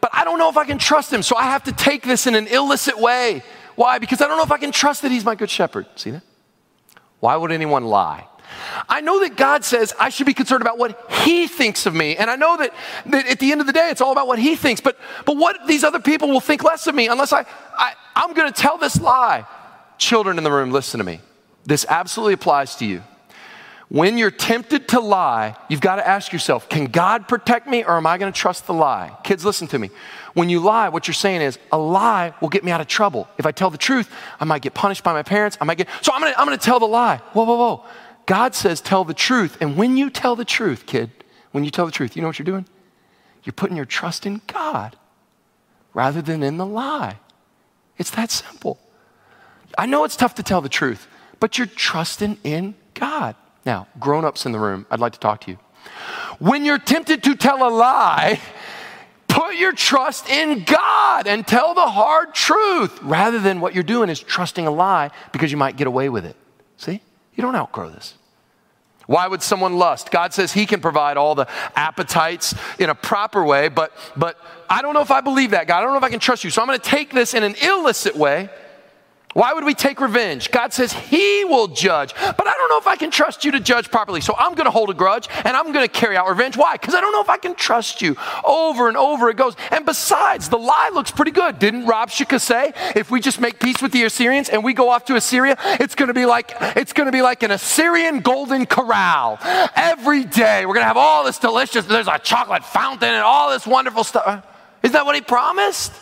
but 0.00 0.10
I 0.12 0.24
don't 0.24 0.38
know 0.38 0.48
if 0.48 0.56
I 0.56 0.64
can 0.64 0.78
trust 0.78 1.12
Him, 1.12 1.22
so 1.22 1.36
I 1.36 1.44
have 1.44 1.64
to 1.64 1.72
take 1.72 2.02
this 2.02 2.26
in 2.26 2.34
an 2.34 2.46
illicit 2.46 2.98
way. 2.98 3.42
Why? 3.74 3.98
Because 3.98 4.20
I 4.20 4.28
don't 4.28 4.36
know 4.36 4.44
if 4.44 4.52
I 4.52 4.58
can 4.58 4.72
trust 4.72 5.02
that 5.02 5.10
He's 5.10 5.24
my 5.24 5.34
good 5.34 5.50
shepherd. 5.50 5.86
See 5.96 6.10
that? 6.10 6.22
Why 7.20 7.36
would 7.36 7.52
anyone 7.52 7.84
lie? 7.84 8.26
I 8.88 9.00
know 9.00 9.20
that 9.20 9.36
God 9.36 9.64
says 9.64 9.94
I 9.98 10.08
should 10.08 10.26
be 10.26 10.34
concerned 10.34 10.62
about 10.62 10.78
what 10.78 11.10
He 11.10 11.46
thinks 11.46 11.86
of 11.86 11.94
me. 11.94 12.16
And 12.16 12.30
I 12.30 12.36
know 12.36 12.56
that, 12.56 12.72
that 13.06 13.26
at 13.26 13.38
the 13.38 13.52
end 13.52 13.60
of 13.60 13.66
the 13.66 13.72
day, 13.72 13.90
it's 13.90 14.00
all 14.00 14.12
about 14.12 14.26
what 14.26 14.38
He 14.38 14.56
thinks. 14.56 14.80
But, 14.80 14.98
but 15.24 15.36
what 15.36 15.66
these 15.66 15.84
other 15.84 16.00
people 16.00 16.28
will 16.28 16.40
think 16.40 16.62
less 16.62 16.86
of 16.86 16.94
me 16.94 17.08
unless 17.08 17.32
I, 17.32 17.44
I 17.76 17.94
I'm 18.14 18.32
going 18.32 18.52
to 18.52 18.60
tell 18.60 18.78
this 18.78 19.00
lie. 19.00 19.46
Children 19.98 20.38
in 20.38 20.44
the 20.44 20.52
room, 20.52 20.72
listen 20.72 20.98
to 20.98 21.04
me. 21.04 21.20
This 21.64 21.86
absolutely 21.88 22.34
applies 22.34 22.76
to 22.76 22.86
you. 22.86 23.02
When 23.88 24.18
you're 24.18 24.32
tempted 24.32 24.88
to 24.88 25.00
lie, 25.00 25.56
you've 25.68 25.80
got 25.80 25.96
to 25.96 26.06
ask 26.06 26.32
yourself, 26.32 26.68
can 26.68 26.86
God 26.86 27.28
protect 27.28 27.68
me 27.68 27.84
or 27.84 27.96
am 27.96 28.06
I 28.06 28.18
going 28.18 28.32
to 28.32 28.38
trust 28.38 28.66
the 28.66 28.74
lie? 28.74 29.16
Kids, 29.22 29.44
listen 29.44 29.68
to 29.68 29.78
me. 29.78 29.90
When 30.34 30.50
you 30.50 30.58
lie, 30.58 30.88
what 30.88 31.06
you're 31.06 31.14
saying 31.14 31.40
is, 31.40 31.56
a 31.70 31.78
lie 31.78 32.34
will 32.40 32.48
get 32.48 32.64
me 32.64 32.72
out 32.72 32.80
of 32.80 32.88
trouble. 32.88 33.28
If 33.38 33.46
I 33.46 33.52
tell 33.52 33.70
the 33.70 33.78
truth, 33.78 34.10
I 34.40 34.44
might 34.44 34.62
get 34.62 34.74
punished 34.74 35.04
by 35.04 35.12
my 35.12 35.22
parents. 35.22 35.56
I 35.60 35.64
might 35.64 35.78
get, 35.78 35.88
so 36.02 36.12
I'm 36.12 36.20
going 36.20 36.32
to, 36.32 36.40
I'm 36.40 36.46
going 36.46 36.58
to 36.58 36.64
tell 36.64 36.80
the 36.80 36.86
lie. 36.86 37.18
Whoa, 37.32 37.44
whoa, 37.44 37.56
whoa. 37.56 37.84
God 38.26 38.56
says, 38.56 38.80
tell 38.80 39.04
the 39.04 39.14
truth. 39.14 39.56
And 39.60 39.76
when 39.76 39.96
you 39.96 40.10
tell 40.10 40.34
the 40.34 40.44
truth, 40.44 40.86
kid, 40.86 41.12
when 41.52 41.62
you 41.64 41.70
tell 41.70 41.86
the 41.86 41.92
truth, 41.92 42.16
you 42.16 42.22
know 42.22 42.28
what 42.28 42.40
you're 42.40 42.44
doing? 42.44 42.66
You're 43.44 43.52
putting 43.52 43.76
your 43.76 43.86
trust 43.86 44.26
in 44.26 44.40
God 44.48 44.96
rather 45.94 46.20
than 46.20 46.42
in 46.42 46.56
the 46.56 46.66
lie. 46.66 47.20
It's 47.98 48.10
that 48.10 48.32
simple. 48.32 48.80
I 49.78 49.86
know 49.86 50.02
it's 50.02 50.16
tough 50.16 50.34
to 50.34 50.42
tell 50.42 50.60
the 50.60 50.68
truth, 50.68 51.06
but 51.38 51.56
you're 51.56 51.68
trusting 51.68 52.38
in 52.42 52.74
God. 52.94 53.36
Now, 53.66 53.88
grown 53.98 54.24
ups 54.24 54.46
in 54.46 54.52
the 54.52 54.60
room, 54.60 54.86
I'd 54.90 55.00
like 55.00 55.12
to 55.14 55.18
talk 55.18 55.40
to 55.42 55.50
you. 55.50 55.58
When 56.38 56.64
you're 56.64 56.78
tempted 56.78 57.24
to 57.24 57.34
tell 57.34 57.66
a 57.66 57.70
lie, 57.70 58.40
put 59.26 59.56
your 59.56 59.72
trust 59.72 60.30
in 60.30 60.62
God 60.62 61.26
and 61.26 61.44
tell 61.44 61.74
the 61.74 61.86
hard 61.86 62.32
truth 62.32 63.02
rather 63.02 63.40
than 63.40 63.60
what 63.60 63.74
you're 63.74 63.82
doing 63.82 64.08
is 64.08 64.20
trusting 64.20 64.66
a 64.66 64.70
lie 64.70 65.10
because 65.32 65.50
you 65.50 65.56
might 65.58 65.76
get 65.76 65.88
away 65.88 66.08
with 66.08 66.24
it. 66.24 66.36
See? 66.76 67.02
You 67.34 67.42
don't 67.42 67.56
outgrow 67.56 67.90
this. 67.90 68.14
Why 69.06 69.26
would 69.26 69.42
someone 69.42 69.76
lust? 69.76 70.10
God 70.10 70.32
says 70.32 70.52
He 70.52 70.66
can 70.66 70.80
provide 70.80 71.16
all 71.16 71.34
the 71.34 71.48
appetites 71.76 72.54
in 72.78 72.90
a 72.90 72.94
proper 72.94 73.44
way, 73.44 73.68
but, 73.68 73.92
but 74.16 74.38
I 74.68 74.82
don't 74.82 74.94
know 74.94 75.00
if 75.00 75.10
I 75.10 75.20
believe 75.20 75.50
that, 75.52 75.66
God. 75.66 75.78
I 75.78 75.80
don't 75.82 75.90
know 75.90 75.98
if 75.98 76.04
I 76.04 76.10
can 76.10 76.20
trust 76.20 76.44
you. 76.44 76.50
So 76.50 76.60
I'm 76.60 76.68
going 76.68 76.78
to 76.78 76.88
take 76.88 77.12
this 77.12 77.34
in 77.34 77.42
an 77.42 77.54
illicit 77.62 78.16
way 78.16 78.48
why 79.36 79.52
would 79.52 79.64
we 79.64 79.74
take 79.74 80.00
revenge? 80.00 80.50
God 80.50 80.72
says 80.72 80.94
He 80.94 81.44
will 81.44 81.68
judge, 81.68 82.14
but 82.14 82.46
I 82.46 82.54
don't 82.54 82.70
know 82.70 82.78
if 82.78 82.86
I 82.86 82.96
can 82.96 83.10
trust 83.10 83.44
you 83.44 83.50
to 83.50 83.60
judge 83.60 83.90
properly. 83.90 84.22
So 84.22 84.34
I'm 84.38 84.54
going 84.54 84.64
to 84.64 84.70
hold 84.70 84.88
a 84.88 84.94
grudge 84.94 85.28
and 85.44 85.54
I'm 85.54 85.72
going 85.72 85.86
to 85.86 85.92
carry 85.92 86.16
out 86.16 86.26
revenge. 86.26 86.56
Why? 86.56 86.78
Because 86.78 86.94
I 86.94 87.02
don't 87.02 87.12
know 87.12 87.20
if 87.20 87.28
I 87.28 87.36
can 87.36 87.54
trust 87.54 88.00
you. 88.00 88.16
Over 88.46 88.88
and 88.88 88.96
over 88.96 89.28
it 89.28 89.36
goes. 89.36 89.54
And 89.70 89.84
besides, 89.84 90.48
the 90.48 90.56
lie 90.56 90.88
looks 90.94 91.10
pretty 91.10 91.32
good. 91.32 91.58
Didn't 91.58 91.84
Rabshakeh 91.84 92.40
say, 92.40 92.72
if 92.94 93.10
we 93.10 93.20
just 93.20 93.38
make 93.38 93.60
peace 93.60 93.82
with 93.82 93.92
the 93.92 94.04
Assyrians 94.04 94.48
and 94.48 94.64
we 94.64 94.72
go 94.72 94.88
off 94.88 95.04
to 95.04 95.16
Assyria, 95.16 95.58
it's 95.80 95.94
going 95.94 96.08
to 96.08 96.14
be 96.14 96.24
like 96.24 96.56
it's 96.74 96.94
going 96.94 97.04
to 97.04 97.12
be 97.12 97.20
like 97.20 97.42
an 97.42 97.50
Assyrian 97.50 98.20
golden 98.20 98.64
corral. 98.64 99.38
Every 99.76 100.24
day 100.24 100.64
we're 100.64 100.72
going 100.72 100.84
to 100.84 100.88
have 100.88 100.96
all 100.96 101.24
this 101.24 101.38
delicious. 101.38 101.84
There's 101.84 102.08
a 102.08 102.18
chocolate 102.18 102.64
fountain 102.64 103.10
and 103.10 103.22
all 103.22 103.50
this 103.50 103.66
wonderful 103.66 104.02
stuff. 104.02 104.46
Isn't 104.82 104.94
that 104.94 105.04
what 105.04 105.14
He 105.14 105.20
promised? 105.20 105.92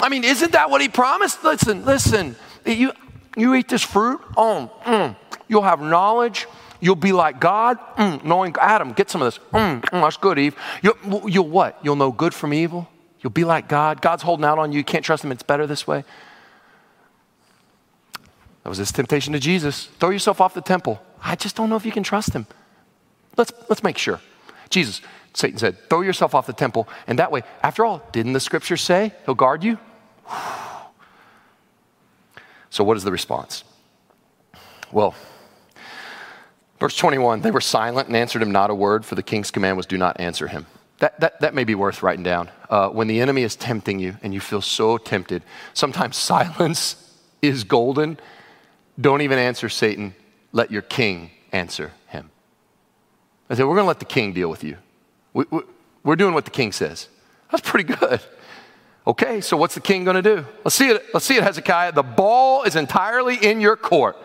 I 0.00 0.08
mean, 0.08 0.24
isn't 0.24 0.52
that 0.52 0.70
what 0.70 0.80
He 0.80 0.88
promised? 0.88 1.44
Listen, 1.44 1.84
listen. 1.84 2.36
You, 2.64 2.92
you 3.36 3.54
eat 3.54 3.68
this 3.68 3.82
fruit, 3.82 4.20
oh, 4.36 4.70
mm, 4.84 5.16
you'll 5.48 5.62
have 5.62 5.80
knowledge. 5.80 6.46
You'll 6.80 6.96
be 6.96 7.12
like 7.12 7.40
God, 7.40 7.78
mm, 7.96 8.22
knowing 8.24 8.54
Adam. 8.60 8.92
Get 8.92 9.08
some 9.08 9.22
of 9.22 9.26
this. 9.26 9.42
Mm, 9.52 9.80
mm, 9.80 9.90
that's 10.02 10.18
good, 10.18 10.38
Eve. 10.38 10.54
You'll, 10.82 11.28
you'll 11.28 11.48
what? 11.48 11.78
You'll 11.82 11.96
know 11.96 12.12
good 12.12 12.34
from 12.34 12.52
evil. 12.52 12.88
You'll 13.20 13.30
be 13.30 13.44
like 13.44 13.68
God. 13.68 14.02
God's 14.02 14.22
holding 14.22 14.44
out 14.44 14.58
on 14.58 14.72
you. 14.72 14.78
You 14.78 14.84
can't 14.84 15.04
trust 15.04 15.24
Him. 15.24 15.32
It's 15.32 15.42
better 15.42 15.66
this 15.66 15.86
way. 15.86 16.04
That 18.64 18.70
was 18.70 18.78
his 18.78 18.90
temptation 18.90 19.34
to 19.34 19.38
Jesus. 19.38 19.86
Throw 20.00 20.10
yourself 20.10 20.40
off 20.40 20.54
the 20.54 20.62
temple. 20.62 21.00
I 21.22 21.36
just 21.36 21.54
don't 21.54 21.68
know 21.68 21.76
if 21.76 21.84
you 21.84 21.92
can 21.92 22.02
trust 22.02 22.32
him. 22.32 22.46
Let's, 23.36 23.52
let's 23.68 23.82
make 23.82 23.98
sure. 23.98 24.20
Jesus, 24.70 25.02
Satan 25.34 25.58
said, 25.58 25.88
throw 25.90 26.00
yourself 26.00 26.34
off 26.34 26.46
the 26.46 26.54
temple. 26.54 26.88
And 27.06 27.18
that 27.18 27.30
way, 27.30 27.42
after 27.62 27.84
all, 27.84 28.02
didn't 28.12 28.32
the 28.32 28.40
scripture 28.40 28.78
say 28.78 29.12
he'll 29.26 29.34
guard 29.34 29.62
you? 29.62 29.78
So, 32.74 32.82
what 32.82 32.96
is 32.96 33.04
the 33.04 33.12
response? 33.12 33.62
Well, 34.90 35.14
verse 36.80 36.96
21 36.96 37.40
they 37.40 37.52
were 37.52 37.60
silent 37.60 38.08
and 38.08 38.16
answered 38.16 38.42
him 38.42 38.50
not 38.50 38.68
a 38.68 38.74
word, 38.74 39.06
for 39.06 39.14
the 39.14 39.22
king's 39.22 39.52
command 39.52 39.76
was, 39.76 39.86
Do 39.86 39.96
not 39.96 40.18
answer 40.18 40.48
him. 40.48 40.66
That, 40.98 41.20
that, 41.20 41.40
that 41.40 41.54
may 41.54 41.62
be 41.62 41.76
worth 41.76 42.02
writing 42.02 42.24
down. 42.24 42.50
Uh, 42.68 42.88
when 42.88 43.06
the 43.06 43.20
enemy 43.20 43.44
is 43.44 43.54
tempting 43.54 44.00
you 44.00 44.16
and 44.24 44.34
you 44.34 44.40
feel 44.40 44.60
so 44.60 44.98
tempted, 44.98 45.44
sometimes 45.72 46.16
silence 46.32 46.96
is 47.40 47.62
golden. 47.62 48.18
Don't 49.00 49.20
even 49.20 49.38
answer 49.38 49.68
Satan. 49.68 50.16
Let 50.50 50.72
your 50.72 50.82
king 50.82 51.30
answer 51.52 51.92
him. 52.08 52.28
I 53.48 53.54
said, 53.54 53.66
We're 53.66 53.76
going 53.76 53.84
to 53.84 53.88
let 53.88 54.00
the 54.00 54.04
king 54.04 54.32
deal 54.32 54.50
with 54.50 54.64
you. 54.64 54.78
We, 55.32 55.44
we, 55.48 55.60
we're 56.02 56.16
doing 56.16 56.34
what 56.34 56.44
the 56.44 56.50
king 56.50 56.72
says. 56.72 57.06
That's 57.52 57.70
pretty 57.70 57.94
good. 57.94 58.20
Okay, 59.06 59.42
so 59.42 59.56
what's 59.56 59.74
the 59.74 59.80
king 59.80 60.04
going 60.04 60.22
to 60.22 60.22
do? 60.22 60.46
Let's 60.64 60.74
see 60.74 60.88
it. 60.88 61.04
Let's 61.12 61.26
see 61.26 61.36
it, 61.36 61.42
Hezekiah. 61.42 61.92
The 61.92 62.02
ball 62.02 62.62
is 62.62 62.74
entirely 62.74 63.36
in 63.36 63.60
your 63.60 63.76
court. 63.76 64.16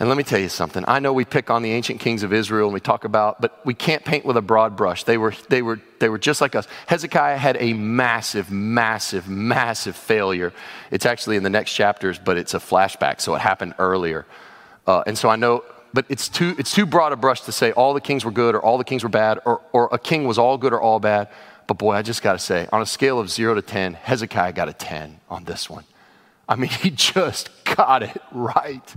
And 0.00 0.08
let 0.08 0.16
me 0.16 0.22
tell 0.22 0.38
you 0.38 0.48
something. 0.48 0.84
I 0.86 1.00
know 1.00 1.12
we 1.12 1.24
pick 1.24 1.50
on 1.50 1.62
the 1.62 1.72
ancient 1.72 1.98
kings 2.00 2.22
of 2.22 2.32
Israel 2.32 2.68
and 2.68 2.74
we 2.74 2.80
talk 2.80 3.04
about, 3.04 3.40
but 3.40 3.64
we 3.66 3.74
can't 3.74 4.04
paint 4.04 4.24
with 4.24 4.36
a 4.36 4.42
broad 4.42 4.76
brush. 4.76 5.02
They 5.02 5.18
were, 5.18 5.34
they 5.48 5.60
were, 5.60 5.80
they 5.98 6.08
were 6.08 6.18
just 6.18 6.40
like 6.40 6.54
us. 6.54 6.68
Hezekiah 6.86 7.36
had 7.36 7.56
a 7.58 7.72
massive, 7.72 8.48
massive, 8.50 9.28
massive 9.28 9.96
failure. 9.96 10.52
It's 10.92 11.04
actually 11.04 11.36
in 11.36 11.42
the 11.42 11.50
next 11.50 11.72
chapters, 11.72 12.18
but 12.18 12.36
it's 12.38 12.54
a 12.54 12.58
flashback, 12.58 13.20
so 13.20 13.34
it 13.34 13.40
happened 13.40 13.74
earlier. 13.80 14.24
Uh, 14.86 15.02
and 15.04 15.18
so 15.18 15.28
I 15.28 15.34
know, 15.34 15.64
but 15.92 16.06
it's 16.08 16.28
too, 16.28 16.54
it's 16.58 16.72
too 16.72 16.86
broad 16.86 17.12
a 17.12 17.16
brush 17.16 17.40
to 17.42 17.52
say 17.52 17.72
all 17.72 17.92
the 17.92 18.00
kings 18.00 18.24
were 18.24 18.30
good 18.30 18.54
or 18.54 18.62
all 18.62 18.78
the 18.78 18.84
kings 18.84 19.02
were 19.02 19.08
bad 19.08 19.40
or, 19.44 19.62
or 19.72 19.88
a 19.90 19.98
king 19.98 20.24
was 20.28 20.38
all 20.38 20.58
good 20.58 20.72
or 20.72 20.80
all 20.80 21.00
bad. 21.00 21.28
But 21.68 21.78
boy, 21.78 21.92
I 21.92 22.02
just 22.02 22.22
got 22.22 22.32
to 22.32 22.38
say, 22.40 22.66
on 22.72 22.82
a 22.82 22.86
scale 22.86 23.20
of 23.20 23.30
zero 23.30 23.54
to 23.54 23.62
10, 23.62 23.94
Hezekiah 23.94 24.54
got 24.54 24.68
a 24.68 24.72
10 24.72 25.20
on 25.30 25.44
this 25.44 25.70
one. 25.70 25.84
I 26.48 26.56
mean, 26.56 26.70
he 26.82 26.90
just 26.90 27.50
got 27.76 28.02
it 28.02 28.20
right. 28.32 28.96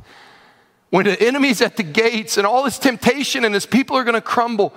When 0.89 1.05
the 1.05 1.21
enemy's 1.21 1.61
at 1.61 1.77
the 1.77 1.83
gates 1.83 2.37
and 2.37 2.47
all 2.47 2.63
this 2.63 2.79
temptation 2.79 3.45
and 3.45 3.53
his 3.53 3.65
people 3.65 3.95
are 3.97 4.03
going 4.03 4.15
to 4.15 4.21
crumble, 4.21 4.73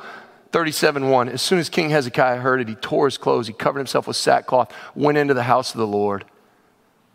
37 0.52 1.08
1. 1.08 1.28
As 1.30 1.42
soon 1.42 1.58
as 1.58 1.68
King 1.68 1.90
Hezekiah 1.90 2.36
heard 2.36 2.60
it, 2.60 2.68
he 2.68 2.76
tore 2.76 3.06
his 3.06 3.18
clothes, 3.18 3.48
he 3.48 3.52
covered 3.52 3.80
himself 3.80 4.06
with 4.06 4.16
sackcloth, 4.16 4.72
went 4.94 5.18
into 5.18 5.34
the 5.34 5.42
house 5.42 5.72
of 5.72 5.78
the 5.78 5.86
Lord. 5.86 6.24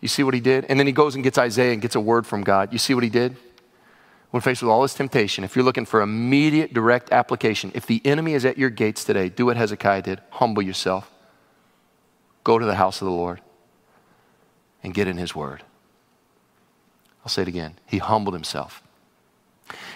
You 0.01 0.07
see 0.09 0.23
what 0.23 0.33
he 0.33 0.41
did? 0.41 0.65
And 0.65 0.77
then 0.79 0.87
he 0.87 0.93
goes 0.93 1.15
and 1.15 1.23
gets 1.23 1.37
Isaiah 1.37 1.71
and 1.71 1.81
gets 1.81 1.95
a 1.95 2.01
word 2.01 2.25
from 2.25 2.41
God. 2.41 2.73
You 2.73 2.79
see 2.79 2.93
what 2.93 3.03
he 3.03 3.09
did? 3.09 3.37
When 4.31 4.41
faced 4.41 4.61
with 4.61 4.69
all 4.69 4.81
this 4.83 4.93
temptation, 4.93 5.43
if 5.43 5.55
you're 5.55 5.65
looking 5.65 5.85
for 5.85 6.01
immediate, 6.01 6.73
direct 6.73 7.11
application, 7.11 7.71
if 7.73 7.85
the 7.85 8.01
enemy 8.05 8.33
is 8.33 8.45
at 8.45 8.57
your 8.57 8.69
gates 8.69 9.03
today, 9.03 9.29
do 9.29 9.47
what 9.47 9.57
Hezekiah 9.57 10.03
did 10.03 10.21
humble 10.29 10.61
yourself, 10.61 11.09
go 12.43 12.59
to 12.59 12.65
the 12.65 12.75
house 12.75 13.01
of 13.01 13.05
the 13.05 13.13
Lord, 13.13 13.41
and 14.83 14.93
get 14.93 15.07
in 15.07 15.17
his 15.17 15.35
word. 15.35 15.63
I'll 17.23 17.29
say 17.29 17.41
it 17.41 17.47
again. 17.47 17.75
He 17.85 17.97
humbled 17.97 18.33
himself. 18.35 18.83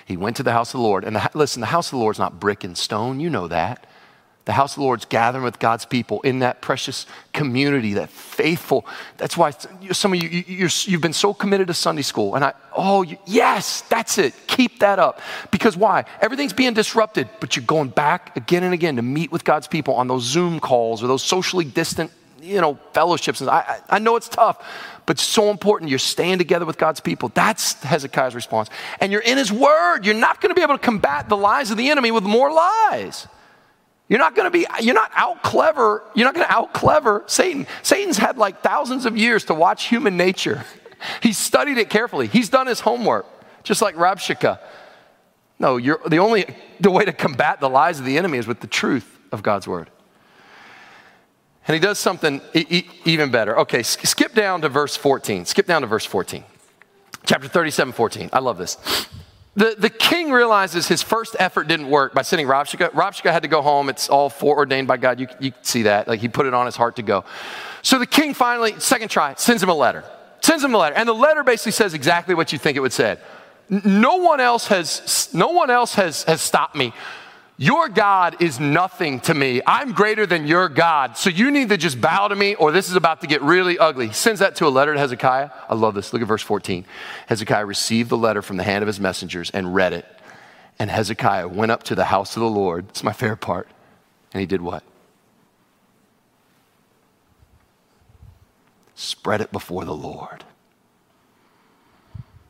He 0.05 0.17
went 0.17 0.35
to 0.37 0.43
the 0.43 0.51
house 0.51 0.73
of 0.73 0.79
the 0.79 0.83
Lord. 0.83 1.03
And 1.03 1.15
the, 1.15 1.29
listen, 1.33 1.61
the 1.61 1.67
house 1.67 1.87
of 1.87 1.91
the 1.91 1.97
Lord 1.97 2.15
is 2.15 2.19
not 2.19 2.39
brick 2.39 2.63
and 2.63 2.77
stone. 2.77 3.19
You 3.19 3.29
know 3.29 3.47
that. 3.47 3.87
The 4.45 4.51
house 4.51 4.73
of 4.73 4.81
the 4.81 4.83
Lord's 4.83 5.05
gathering 5.05 5.45
with 5.45 5.57
God's 5.57 5.85
people 5.85 6.19
in 6.21 6.39
that 6.39 6.61
precious 6.61 7.05
community, 7.31 7.93
that 7.93 8.09
faithful. 8.09 8.85
That's 9.15 9.37
why 9.37 9.51
some 9.91 10.11
of 10.11 10.21
you, 10.21 10.43
you 10.45 10.67
have 10.67 11.01
been 11.01 11.13
so 11.13 11.33
committed 11.33 11.67
to 11.67 11.73
Sunday 11.73 12.01
school. 12.01 12.35
And 12.35 12.43
I, 12.43 12.53
oh, 12.75 13.05
yes, 13.25 13.81
that's 13.81 14.17
it. 14.17 14.33
Keep 14.47 14.79
that 14.79 14.99
up. 14.99 15.21
Because 15.49 15.77
why? 15.77 16.03
Everything's 16.21 16.51
being 16.51 16.73
disrupted, 16.73 17.29
but 17.39 17.55
you're 17.55 17.65
going 17.65 17.87
back 17.87 18.35
again 18.35 18.63
and 18.63 18.73
again 18.73 18.97
to 18.97 19.01
meet 19.01 19.31
with 19.31 19.45
God's 19.45 19.67
people 19.67 19.93
on 19.93 20.09
those 20.09 20.23
Zoom 20.23 20.59
calls 20.59 21.01
or 21.01 21.07
those 21.07 21.23
socially 21.23 21.63
distant, 21.63 22.11
you 22.41 22.59
know, 22.59 22.77
fellowships. 22.91 23.41
I, 23.41 23.79
I 23.89 23.99
know 23.99 24.17
it's 24.17 24.27
tough, 24.27 24.61
but 25.05 25.15
it's 25.15 25.23
so 25.23 25.51
important. 25.51 25.89
You're 25.89 25.99
staying 25.99 26.37
together 26.37 26.65
with 26.65 26.77
God's 26.77 26.99
people. 26.99 27.31
That's 27.33 27.81
Hezekiah's 27.81 28.35
response. 28.35 28.69
And 28.99 29.09
you're 29.09 29.21
in 29.21 29.37
his 29.37 29.53
word. 29.53 30.05
You're 30.05 30.15
not 30.15 30.41
going 30.41 30.49
to 30.49 30.55
be 30.55 30.63
able 30.63 30.77
to 30.77 30.83
combat 30.83 31.29
the 31.29 31.37
lies 31.37 31.71
of 31.71 31.77
the 31.77 31.89
enemy 31.89 32.11
with 32.11 32.25
more 32.25 32.51
lies. 32.51 33.25
You're 34.13 34.19
not 34.19 34.35
going 34.35 34.45
to 34.45 34.51
be, 34.51 34.67
you're 34.79 34.93
not 34.93 35.09
out 35.15 35.41
clever, 35.41 36.03
you're 36.13 36.25
not 36.27 36.35
going 36.35 36.45
to 36.45 36.53
out 36.53 36.71
clever 36.71 37.23
Satan. 37.25 37.65
Satan's 37.81 38.19
had 38.19 38.37
like 38.37 38.61
thousands 38.61 39.07
of 39.07 39.17
years 39.17 39.45
to 39.45 39.55
watch 39.55 39.85
human 39.85 40.17
nature. 40.17 40.65
He's 41.23 41.39
studied 41.39 41.79
it 41.79 41.89
carefully. 41.89 42.27
He's 42.27 42.47
done 42.47 42.67
his 42.67 42.79
homework, 42.79 43.25
just 43.63 43.81
like 43.81 43.95
Rabshakeh. 43.95 44.59
No, 45.57 45.77
you're, 45.77 45.99
the 46.07 46.19
only 46.19 46.45
the 46.79 46.91
way 46.91 47.05
to 47.05 47.11
combat 47.11 47.59
the 47.59 47.71
lies 47.71 47.97
of 47.97 48.05
the 48.05 48.19
enemy 48.19 48.37
is 48.37 48.45
with 48.45 48.59
the 48.59 48.67
truth 48.67 49.19
of 49.31 49.41
God's 49.41 49.67
word. 49.67 49.89
And 51.67 51.73
he 51.73 51.79
does 51.79 51.97
something 51.97 52.39
e- 52.53 52.83
even 53.05 53.31
better. 53.31 53.57
Okay, 53.61 53.81
skip 53.81 54.35
down 54.35 54.61
to 54.61 54.69
verse 54.69 54.95
14. 54.95 55.45
Skip 55.45 55.65
down 55.65 55.81
to 55.81 55.87
verse 55.87 56.05
14. 56.05 56.43
Chapter 57.25 57.47
37, 57.47 57.93
14. 57.93 58.29
I 58.31 58.37
love 58.37 58.59
this. 58.59 58.77
The, 59.55 59.75
the 59.77 59.89
king 59.89 60.31
realizes 60.31 60.87
his 60.87 61.03
first 61.03 61.35
effort 61.37 61.67
didn't 61.67 61.87
work 61.89 62.13
by 62.13 62.23
sending 62.23 62.47
Rabshakeh. 62.47 62.89
Rabshakeh 62.91 63.31
had 63.31 63.43
to 63.43 63.47
go 63.47 63.61
home. 63.61 63.87
It's 63.87 64.09
all 64.09 64.29
foreordained 64.29 64.87
by 64.87 64.97
God. 64.97 65.19
You, 65.19 65.27
you 65.39 65.51
see 65.61 65.83
that. 65.83 66.07
Like 66.07 66.21
he 66.21 66.27
put 66.27 66.47
it 66.47 66.55
on 66.55 66.65
his 66.65 66.75
heart 66.75 66.95
to 66.95 67.03
go. 67.03 67.23
So 67.83 67.99
the 67.99 68.07
king 68.07 68.33
finally, 68.33 68.79
second 68.79 69.09
try, 69.09 69.35
sends 69.35 69.61
him 69.61 69.69
a 69.69 69.75
letter. 69.75 70.03
Sends 70.41 70.63
him 70.63 70.73
a 70.73 70.77
letter. 70.77 70.95
And 70.95 71.07
the 71.07 71.13
letter 71.13 71.43
basically 71.43 71.73
says 71.73 71.93
exactly 71.93 72.33
what 72.33 72.51
you 72.51 72.57
think 72.57 72.77
it 72.77 72.79
would 72.79 72.93
say. 72.93 73.17
No 73.69 74.17
one 74.17 74.39
else 74.39 74.67
has, 74.67 75.29
no 75.33 75.49
one 75.49 75.69
else 75.69 75.93
has, 75.95 76.23
has 76.23 76.41
stopped 76.41 76.75
me 76.75 76.93
your 77.57 77.87
God 77.87 78.41
is 78.41 78.59
nothing 78.59 79.19
to 79.21 79.33
me. 79.33 79.61
I'm 79.67 79.93
greater 79.93 80.25
than 80.25 80.47
your 80.47 80.69
God. 80.69 81.17
So 81.17 81.29
you 81.29 81.51
need 81.51 81.69
to 81.69 81.77
just 81.77 82.01
bow 82.01 82.27
to 82.27 82.35
me, 82.35 82.55
or 82.55 82.71
this 82.71 82.89
is 82.89 82.95
about 82.95 83.21
to 83.21 83.27
get 83.27 83.41
really 83.43 83.77
ugly. 83.77 84.07
He 84.07 84.13
sends 84.13 84.39
that 84.39 84.55
to 84.55 84.67
a 84.67 84.69
letter 84.69 84.93
to 84.93 84.99
Hezekiah. 84.99 85.51
I 85.69 85.75
love 85.75 85.93
this. 85.93 86.13
Look 86.13 86.21
at 86.21 86.27
verse 86.27 86.41
14. 86.41 86.85
Hezekiah 87.27 87.65
received 87.65 88.09
the 88.09 88.17
letter 88.17 88.41
from 88.41 88.57
the 88.57 88.63
hand 88.63 88.81
of 88.81 88.87
his 88.87 88.99
messengers 88.99 89.51
and 89.51 89.75
read 89.75 89.93
it. 89.93 90.05
And 90.79 90.89
Hezekiah 90.89 91.47
went 91.47 91.71
up 91.71 91.83
to 91.83 91.95
the 91.95 92.05
house 92.05 92.35
of 92.35 92.41
the 92.41 92.49
Lord. 92.49 92.89
It's 92.89 93.03
my 93.03 93.13
favorite 93.13 93.41
part. 93.41 93.67
And 94.33 94.41
he 94.41 94.47
did 94.47 94.61
what? 94.61 94.83
Spread 98.95 99.41
it 99.41 99.51
before 99.51 99.85
the 99.85 99.93
Lord. 99.95 100.43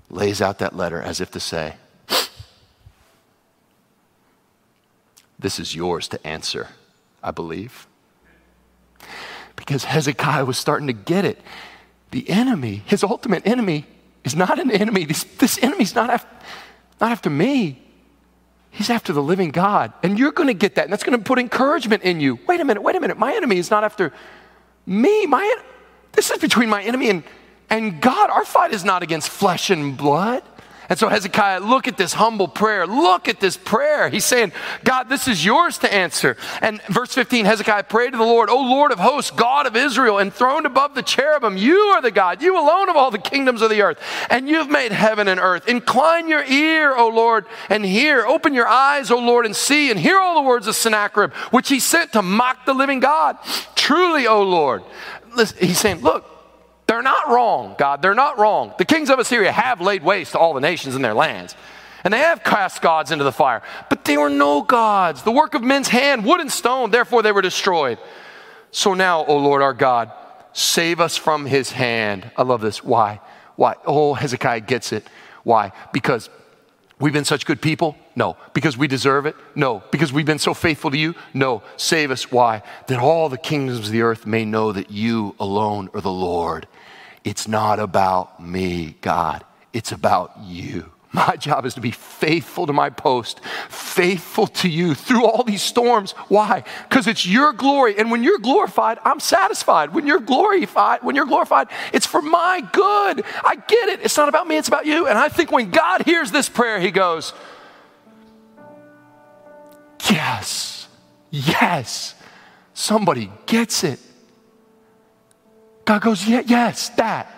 Lays 0.09 0.41
out 0.41 0.59
that 0.59 0.75
letter 0.75 1.01
as 1.01 1.19
if 1.19 1.31
to 1.31 1.39
say, 1.39 1.75
This 5.43 5.59
is 5.59 5.75
yours 5.75 6.07
to 6.07 6.25
answer, 6.25 6.69
I 7.21 7.31
believe. 7.31 7.85
Because 9.57 9.83
Hezekiah 9.83 10.45
was 10.45 10.57
starting 10.57 10.87
to 10.87 10.93
get 10.93 11.25
it. 11.25 11.37
The 12.11 12.29
enemy, 12.29 12.81
his 12.85 13.03
ultimate 13.03 13.45
enemy, 13.45 13.85
is 14.23 14.37
not 14.37 14.57
an 14.57 14.71
enemy. 14.71 15.03
This, 15.03 15.25
this 15.25 15.61
enemy's 15.61 15.93
not 15.95 16.09
after, 16.09 16.29
not 17.01 17.11
after 17.11 17.29
me. 17.29 17.81
He's 18.71 18.89
after 18.89 19.11
the 19.11 19.21
living 19.21 19.51
God. 19.51 19.91
And 20.01 20.17
you're 20.17 20.31
going 20.31 20.47
to 20.47 20.53
get 20.53 20.75
that. 20.75 20.85
And 20.85 20.93
that's 20.93 21.03
going 21.03 21.19
to 21.19 21.23
put 21.23 21.37
encouragement 21.37 22.03
in 22.03 22.21
you. 22.21 22.39
Wait 22.47 22.61
a 22.61 22.65
minute, 22.65 22.81
wait 22.81 22.95
a 22.95 23.01
minute. 23.01 23.17
My 23.17 23.35
enemy 23.35 23.57
is 23.57 23.69
not 23.69 23.83
after 23.83 24.13
me. 24.85 25.25
My, 25.25 25.57
this 26.13 26.31
is 26.31 26.39
between 26.39 26.69
my 26.69 26.81
enemy 26.83 27.09
and, 27.09 27.23
and 27.69 28.01
God. 28.01 28.29
Our 28.29 28.45
fight 28.45 28.71
is 28.71 28.85
not 28.85 29.03
against 29.03 29.27
flesh 29.27 29.69
and 29.69 29.97
blood. 29.97 30.41
And 30.89 30.99
so, 30.99 31.07
Hezekiah, 31.07 31.61
look 31.61 31.87
at 31.87 31.97
this 31.97 32.13
humble 32.13 32.47
prayer. 32.47 32.85
Look 32.85 33.27
at 33.27 33.39
this 33.39 33.55
prayer. 33.55 34.09
He's 34.09 34.25
saying, 34.25 34.51
God, 34.83 35.07
this 35.09 35.27
is 35.27 35.43
yours 35.43 35.77
to 35.79 35.93
answer. 35.93 36.35
And 36.61 36.81
verse 36.83 37.13
15, 37.13 37.45
Hezekiah 37.45 37.83
prayed 37.83 38.11
to 38.11 38.17
the 38.17 38.23
Lord, 38.23 38.49
O 38.49 38.57
Lord 38.57 38.91
of 38.91 38.99
hosts, 38.99 39.31
God 39.31 39.65
of 39.65 39.75
Israel, 39.75 40.19
enthroned 40.19 40.65
above 40.65 40.93
the 40.95 41.01
cherubim, 41.01 41.57
you 41.57 41.77
are 41.77 42.01
the 42.01 42.11
God, 42.11 42.41
you 42.41 42.57
alone 42.57 42.89
of 42.89 42.95
all 42.95 43.11
the 43.11 43.17
kingdoms 43.17 43.61
of 43.61 43.69
the 43.69 43.81
earth. 43.81 43.99
And 44.29 44.49
you've 44.49 44.69
made 44.69 44.91
heaven 44.91 45.27
and 45.27 45.39
earth. 45.39 45.67
Incline 45.67 46.27
your 46.27 46.43
ear, 46.43 46.95
O 46.95 47.07
Lord, 47.07 47.45
and 47.69 47.85
hear. 47.85 48.25
Open 48.25 48.53
your 48.53 48.67
eyes, 48.67 49.09
O 49.11 49.19
Lord, 49.19 49.45
and 49.45 49.55
see, 49.55 49.89
and 49.89 49.99
hear 49.99 50.19
all 50.19 50.35
the 50.35 50.47
words 50.47 50.67
of 50.67 50.75
Sennacherib, 50.75 51.31
which 51.51 51.69
he 51.69 51.79
sent 51.79 52.13
to 52.13 52.21
mock 52.21 52.65
the 52.65 52.73
living 52.73 52.99
God. 52.99 53.37
Truly, 53.75 54.27
O 54.27 54.43
Lord. 54.43 54.83
Listen, 55.35 55.57
he's 55.65 55.79
saying, 55.79 56.01
Look, 56.01 56.32
they're 56.87 57.01
not 57.01 57.29
wrong, 57.29 57.75
God. 57.77 58.01
They're 58.01 58.13
not 58.13 58.37
wrong. 58.37 58.73
The 58.77 58.85
kings 58.85 59.09
of 59.09 59.19
Assyria 59.19 59.51
have 59.51 59.79
laid 59.81 60.03
waste 60.03 60.33
to 60.33 60.39
all 60.39 60.53
the 60.53 60.61
nations 60.61 60.95
in 60.95 61.01
their 61.01 61.13
lands. 61.13 61.55
And 62.03 62.13
they 62.13 62.19
have 62.19 62.43
cast 62.43 62.81
gods 62.81 63.11
into 63.11 63.23
the 63.23 63.31
fire. 63.31 63.61
But 63.89 64.03
they 64.03 64.17
were 64.17 64.29
no 64.29 64.61
gods, 64.61 65.23
the 65.23 65.31
work 65.31 65.53
of 65.53 65.63
men's 65.63 65.87
hand, 65.87 66.25
wood 66.25 66.41
and 66.41 66.51
stone, 66.51 66.91
therefore 66.91 67.21
they 67.21 67.31
were 67.31 67.41
destroyed. 67.41 67.97
So 68.71 68.93
now, 68.93 69.25
O 69.25 69.37
Lord 69.37 69.61
our 69.61 69.73
God, 69.73 70.11
save 70.51 70.99
us 70.99 71.15
from 71.15 71.45
his 71.45 71.71
hand. 71.71 72.29
I 72.35 72.43
love 72.43 72.59
this. 72.59 72.83
Why? 72.83 73.21
Why? 73.55 73.75
Oh, 73.85 74.13
Hezekiah 74.13 74.61
gets 74.61 74.91
it. 74.91 75.07
Why? 75.43 75.71
Because 75.93 76.29
we've 76.99 77.13
been 77.13 77.23
such 77.23 77.45
good 77.45 77.61
people? 77.61 77.95
No. 78.15 78.35
Because 78.53 78.77
we 78.77 78.87
deserve 78.87 79.25
it? 79.25 79.35
No. 79.55 79.83
Because 79.91 80.11
we've 80.11 80.25
been 80.25 80.39
so 80.39 80.53
faithful 80.53 80.91
to 80.91 80.97
you? 80.97 81.15
No. 81.33 81.63
Save 81.77 82.11
us. 82.11 82.31
Why? 82.31 82.63
That 82.87 82.99
all 82.99 83.29
the 83.29 83.37
kingdoms 83.37 83.79
of 83.79 83.91
the 83.91 84.01
earth 84.01 84.25
may 84.25 84.43
know 84.43 84.71
that 84.73 84.91
you 84.91 85.35
alone 85.39 85.89
are 85.93 86.01
the 86.01 86.11
Lord 86.11 86.67
it's 87.23 87.47
not 87.47 87.79
about 87.79 88.41
me, 88.43 88.95
God. 89.01 89.43
It's 89.71 89.91
about 89.91 90.37
you. 90.41 90.91
My 91.13 91.35
job 91.35 91.65
is 91.65 91.75
to 91.75 91.81
be 91.81 91.91
faithful 91.91 92.65
to 92.65 92.73
my 92.73 92.89
post, 92.89 93.39
faithful 93.69 94.47
to 94.47 94.67
you 94.67 94.95
through 94.95 95.25
all 95.25 95.43
these 95.43 95.61
storms. 95.61 96.13
Why? 96.27 96.63
Because 96.89 97.05
it's 97.05 97.23
your 97.23 97.53
glory. 97.53 97.99
And 97.99 98.09
when 98.09 98.23
you're 98.23 98.39
glorified, 98.39 98.97
I'm 99.05 99.19
satisfied. 99.19 99.93
When 99.93 100.07
you're 100.07 100.19
glorified, 100.19 101.03
when 101.03 101.15
you're 101.15 101.27
glorified, 101.27 101.67
it's 101.93 102.07
for 102.07 102.21
my 102.23 102.61
good. 102.71 103.23
I 103.43 103.55
get 103.67 103.89
it. 103.89 103.99
It's 104.01 104.17
not 104.17 104.27
about 104.27 104.47
me, 104.47 104.57
it's 104.57 104.67
about 104.67 104.87
you. 104.87 105.07
And 105.07 105.15
I 105.15 105.29
think 105.29 105.51
when 105.51 105.69
God 105.69 106.01
hears 106.01 106.31
this 106.31 106.49
prayer, 106.49 106.79
he 106.79 106.89
goes, 106.89 107.33
Yes, 110.09 110.87
yes. 111.29 112.15
Somebody 112.73 113.31
gets 113.45 113.83
it. 113.83 113.99
God 115.85 116.01
goes, 116.01 116.27
yeah, 116.27 116.41
yes, 116.45 116.89
that. 116.89 117.29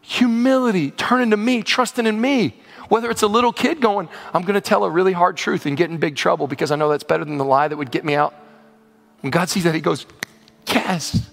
Humility, 0.00 0.90
turning 0.90 1.30
to 1.30 1.36
me, 1.36 1.62
trusting 1.62 2.06
in 2.06 2.20
me. 2.20 2.60
Whether 2.88 3.10
it's 3.10 3.22
a 3.22 3.26
little 3.26 3.52
kid 3.52 3.80
going, 3.80 4.08
I'm 4.32 4.42
going 4.42 4.54
to 4.54 4.60
tell 4.62 4.84
a 4.84 4.90
really 4.90 5.12
hard 5.12 5.36
truth 5.36 5.66
and 5.66 5.76
get 5.76 5.90
in 5.90 5.98
big 5.98 6.16
trouble 6.16 6.46
because 6.46 6.70
I 6.70 6.76
know 6.76 6.88
that's 6.88 7.04
better 7.04 7.24
than 7.24 7.36
the 7.36 7.44
lie 7.44 7.68
that 7.68 7.76
would 7.76 7.90
get 7.90 8.04
me 8.04 8.14
out. 8.14 8.34
When 9.20 9.30
God 9.30 9.50
sees 9.50 9.64
that, 9.64 9.74
He 9.74 9.80
goes, 9.80 10.06
yes. 10.66 11.28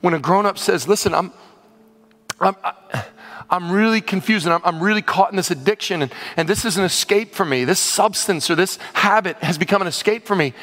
When 0.00 0.14
a 0.14 0.20
grown 0.20 0.46
up 0.46 0.58
says, 0.58 0.86
listen, 0.86 1.12
I'm, 1.12 1.32
I'm, 2.40 2.54
I'm 3.50 3.72
really 3.72 4.00
confused 4.00 4.46
and 4.46 4.54
I'm, 4.54 4.60
I'm 4.64 4.80
really 4.80 5.02
caught 5.02 5.30
in 5.30 5.36
this 5.36 5.50
addiction 5.50 6.02
and, 6.02 6.12
and 6.36 6.48
this 6.48 6.64
is 6.64 6.76
an 6.76 6.84
escape 6.84 7.34
for 7.34 7.44
me. 7.44 7.64
This 7.64 7.80
substance 7.80 8.48
or 8.48 8.54
this 8.54 8.78
habit 8.94 9.36
has 9.38 9.58
become 9.58 9.82
an 9.82 9.88
escape 9.88 10.26
for 10.26 10.36
me. 10.36 10.54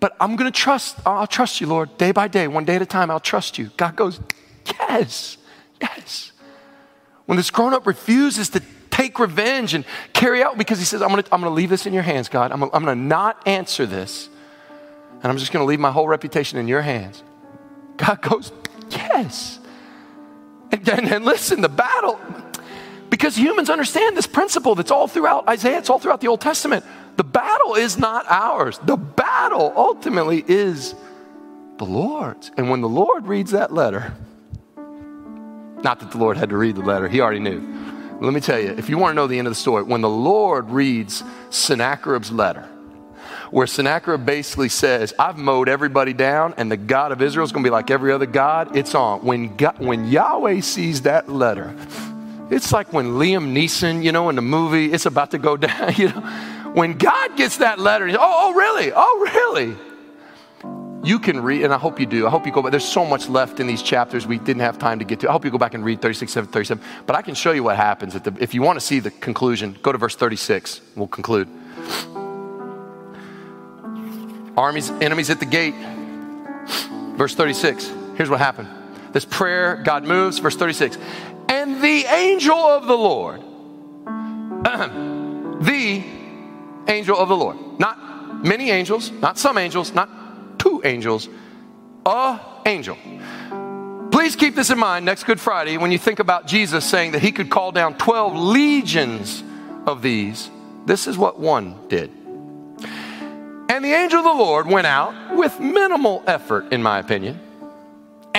But 0.00 0.16
I'm 0.20 0.36
going 0.36 0.50
to 0.50 0.56
trust, 0.56 0.98
I'll 1.04 1.26
trust 1.26 1.60
you, 1.60 1.66
Lord, 1.66 1.96
day 1.98 2.12
by 2.12 2.28
day, 2.28 2.46
one 2.46 2.64
day 2.64 2.76
at 2.76 2.82
a 2.82 2.86
time, 2.86 3.10
I'll 3.10 3.20
trust 3.20 3.58
you. 3.58 3.70
God 3.76 3.96
goes, 3.96 4.20
Yes, 4.66 5.38
yes. 5.80 6.32
When 7.26 7.36
this 7.36 7.50
grown 7.50 7.74
up 7.74 7.86
refuses 7.86 8.48
to 8.50 8.62
take 8.90 9.18
revenge 9.18 9.74
and 9.74 9.84
carry 10.12 10.42
out 10.42 10.58
because 10.58 10.78
he 10.78 10.84
says, 10.84 11.02
I'm 11.02 11.08
going 11.08 11.22
to, 11.22 11.34
I'm 11.34 11.40
going 11.40 11.50
to 11.50 11.54
leave 11.54 11.70
this 11.70 11.86
in 11.86 11.92
your 11.92 12.02
hands, 12.02 12.28
God. 12.28 12.52
I'm, 12.52 12.62
I'm 12.62 12.84
going 12.84 12.86
to 12.86 12.94
not 12.94 13.46
answer 13.46 13.86
this. 13.86 14.28
And 15.22 15.26
I'm 15.26 15.38
just 15.38 15.52
going 15.52 15.62
to 15.62 15.66
leave 15.66 15.80
my 15.80 15.90
whole 15.90 16.06
reputation 16.06 16.58
in 16.58 16.68
your 16.68 16.82
hands. 16.82 17.22
God 17.96 18.22
goes, 18.22 18.52
Yes. 18.90 19.58
And, 20.70 20.88
and, 20.88 21.08
and 21.08 21.24
listen, 21.24 21.60
the 21.60 21.68
battle, 21.68 22.20
because 23.10 23.36
humans 23.36 23.70
understand 23.70 24.16
this 24.16 24.26
principle 24.26 24.74
that's 24.74 24.90
all 24.90 25.08
throughout 25.08 25.48
Isaiah, 25.48 25.78
it's 25.78 25.90
all 25.90 25.98
throughout 25.98 26.20
the 26.20 26.28
Old 26.28 26.40
Testament. 26.40 26.84
The 27.16 27.24
battle 27.24 27.74
is 27.74 27.98
not 27.98 28.26
ours. 28.28 28.78
The 28.84 28.96
battle 28.96 29.72
ultimately 29.76 30.44
is 30.46 30.94
the 31.78 31.84
Lord's. 31.84 32.50
And 32.56 32.70
when 32.70 32.80
the 32.80 32.88
Lord 32.88 33.26
reads 33.26 33.52
that 33.52 33.72
letter, 33.72 34.14
not 35.82 36.00
that 36.00 36.10
the 36.10 36.18
Lord 36.18 36.36
had 36.36 36.50
to 36.50 36.56
read 36.56 36.76
the 36.76 36.82
letter, 36.82 37.08
he 37.08 37.20
already 37.20 37.40
knew. 37.40 37.60
Let 38.20 38.32
me 38.32 38.40
tell 38.40 38.58
you, 38.58 38.70
if 38.70 38.88
you 38.88 38.98
want 38.98 39.12
to 39.12 39.14
know 39.14 39.26
the 39.26 39.38
end 39.38 39.46
of 39.46 39.52
the 39.52 39.60
story, 39.60 39.84
when 39.84 40.00
the 40.00 40.08
Lord 40.08 40.70
reads 40.70 41.22
Sennacherib's 41.50 42.32
letter, 42.32 42.68
where 43.50 43.66
Sennacherib 43.66 44.26
basically 44.26 44.68
says, 44.68 45.14
I've 45.18 45.38
mowed 45.38 45.68
everybody 45.68 46.12
down, 46.12 46.54
and 46.56 46.70
the 46.70 46.76
God 46.76 47.12
of 47.12 47.22
Israel 47.22 47.44
is 47.44 47.52
going 47.52 47.62
to 47.62 47.68
be 47.68 47.72
like 47.72 47.90
every 47.90 48.12
other 48.12 48.26
God, 48.26 48.76
it's 48.76 48.94
on. 48.94 49.24
When, 49.24 49.56
God, 49.56 49.78
when 49.78 50.06
Yahweh 50.06 50.60
sees 50.60 51.02
that 51.02 51.28
letter, 51.28 51.74
it's 52.50 52.72
like 52.72 52.92
when 52.92 53.12
Liam 53.12 53.52
Neeson, 53.52 54.02
you 54.02 54.12
know, 54.12 54.28
in 54.28 54.36
the 54.36 54.42
movie, 54.42 54.92
it's 54.92 55.06
about 55.06 55.30
to 55.32 55.38
go 55.38 55.56
down, 55.66 55.94
you 55.96 56.08
know 56.08 56.54
when 56.78 56.96
God 56.96 57.36
gets 57.36 57.58
that 57.58 57.78
letter, 57.78 58.08
oh, 58.10 58.16
oh, 58.20 58.54
really? 58.54 58.92
Oh, 58.94 59.30
really? 59.32 59.76
You 61.02 61.18
can 61.18 61.40
read, 61.40 61.64
and 61.64 61.72
I 61.72 61.78
hope 61.78 61.98
you 62.00 62.06
do. 62.06 62.26
I 62.26 62.30
hope 62.30 62.44
you 62.44 62.52
go 62.52 62.62
back. 62.62 62.70
There's 62.70 62.84
so 62.84 63.04
much 63.04 63.28
left 63.28 63.60
in 63.60 63.66
these 63.66 63.82
chapters 63.82 64.26
we 64.26 64.38
didn't 64.38 64.60
have 64.60 64.78
time 64.78 64.98
to 64.98 65.04
get 65.04 65.20
to. 65.20 65.28
I 65.28 65.32
hope 65.32 65.44
you 65.44 65.50
go 65.50 65.58
back 65.58 65.74
and 65.74 65.84
read 65.84 66.02
36, 66.02 66.34
37. 66.34 66.82
But 67.06 67.16
I 67.16 67.22
can 67.22 67.34
show 67.34 67.52
you 67.52 67.62
what 67.62 67.76
happens. 67.76 68.14
The, 68.14 68.36
if 68.40 68.54
you 68.54 68.62
want 68.62 68.78
to 68.78 68.84
see 68.84 69.00
the 69.00 69.10
conclusion, 69.10 69.76
go 69.82 69.92
to 69.92 69.98
verse 69.98 70.16
36. 70.16 70.80
We'll 70.96 71.08
conclude. 71.08 71.48
Armies, 74.56 74.90
enemies 74.90 75.30
at 75.30 75.40
the 75.40 75.46
gate. 75.46 75.74
Verse 77.16 77.34
36. 77.34 77.90
Here's 78.16 78.28
what 78.28 78.40
happened. 78.40 78.68
This 79.12 79.24
prayer, 79.24 79.76
God 79.76 80.04
moves. 80.04 80.38
Verse 80.38 80.56
36. 80.56 80.98
And 81.48 81.82
the 81.82 82.04
angel 82.04 82.54
of 82.54 82.86
the 82.86 82.96
Lord, 82.96 83.40
the 85.64 86.04
angel 86.88 87.16
of 87.16 87.28
the 87.28 87.36
Lord. 87.36 87.56
Not 87.78 88.44
many 88.44 88.70
angels, 88.70 89.10
not 89.10 89.38
some 89.38 89.58
angels, 89.58 89.92
not 89.94 90.58
two 90.58 90.82
angels, 90.84 91.28
a 92.04 92.40
angel. 92.66 92.96
Please 94.10 94.36
keep 94.36 94.54
this 94.54 94.70
in 94.70 94.78
mind 94.78 95.04
next 95.04 95.24
Good 95.24 95.40
Friday 95.40 95.76
when 95.76 95.92
you 95.92 95.98
think 95.98 96.18
about 96.18 96.46
Jesus 96.46 96.84
saying 96.84 97.12
that 97.12 97.22
he 97.22 97.30
could 97.30 97.50
call 97.50 97.72
down 97.72 97.96
12 97.96 98.34
legions 98.34 99.42
of 99.86 100.02
these. 100.02 100.50
This 100.86 101.06
is 101.06 101.16
what 101.16 101.38
one 101.38 101.88
did. 101.88 102.10
And 103.70 103.84
the 103.84 103.92
angel 103.92 104.18
of 104.18 104.24
the 104.24 104.32
Lord 104.32 104.66
went 104.66 104.86
out 104.86 105.36
with 105.36 105.60
minimal 105.60 106.22
effort, 106.26 106.72
in 106.72 106.82
my 106.82 106.98
opinion, 106.98 107.38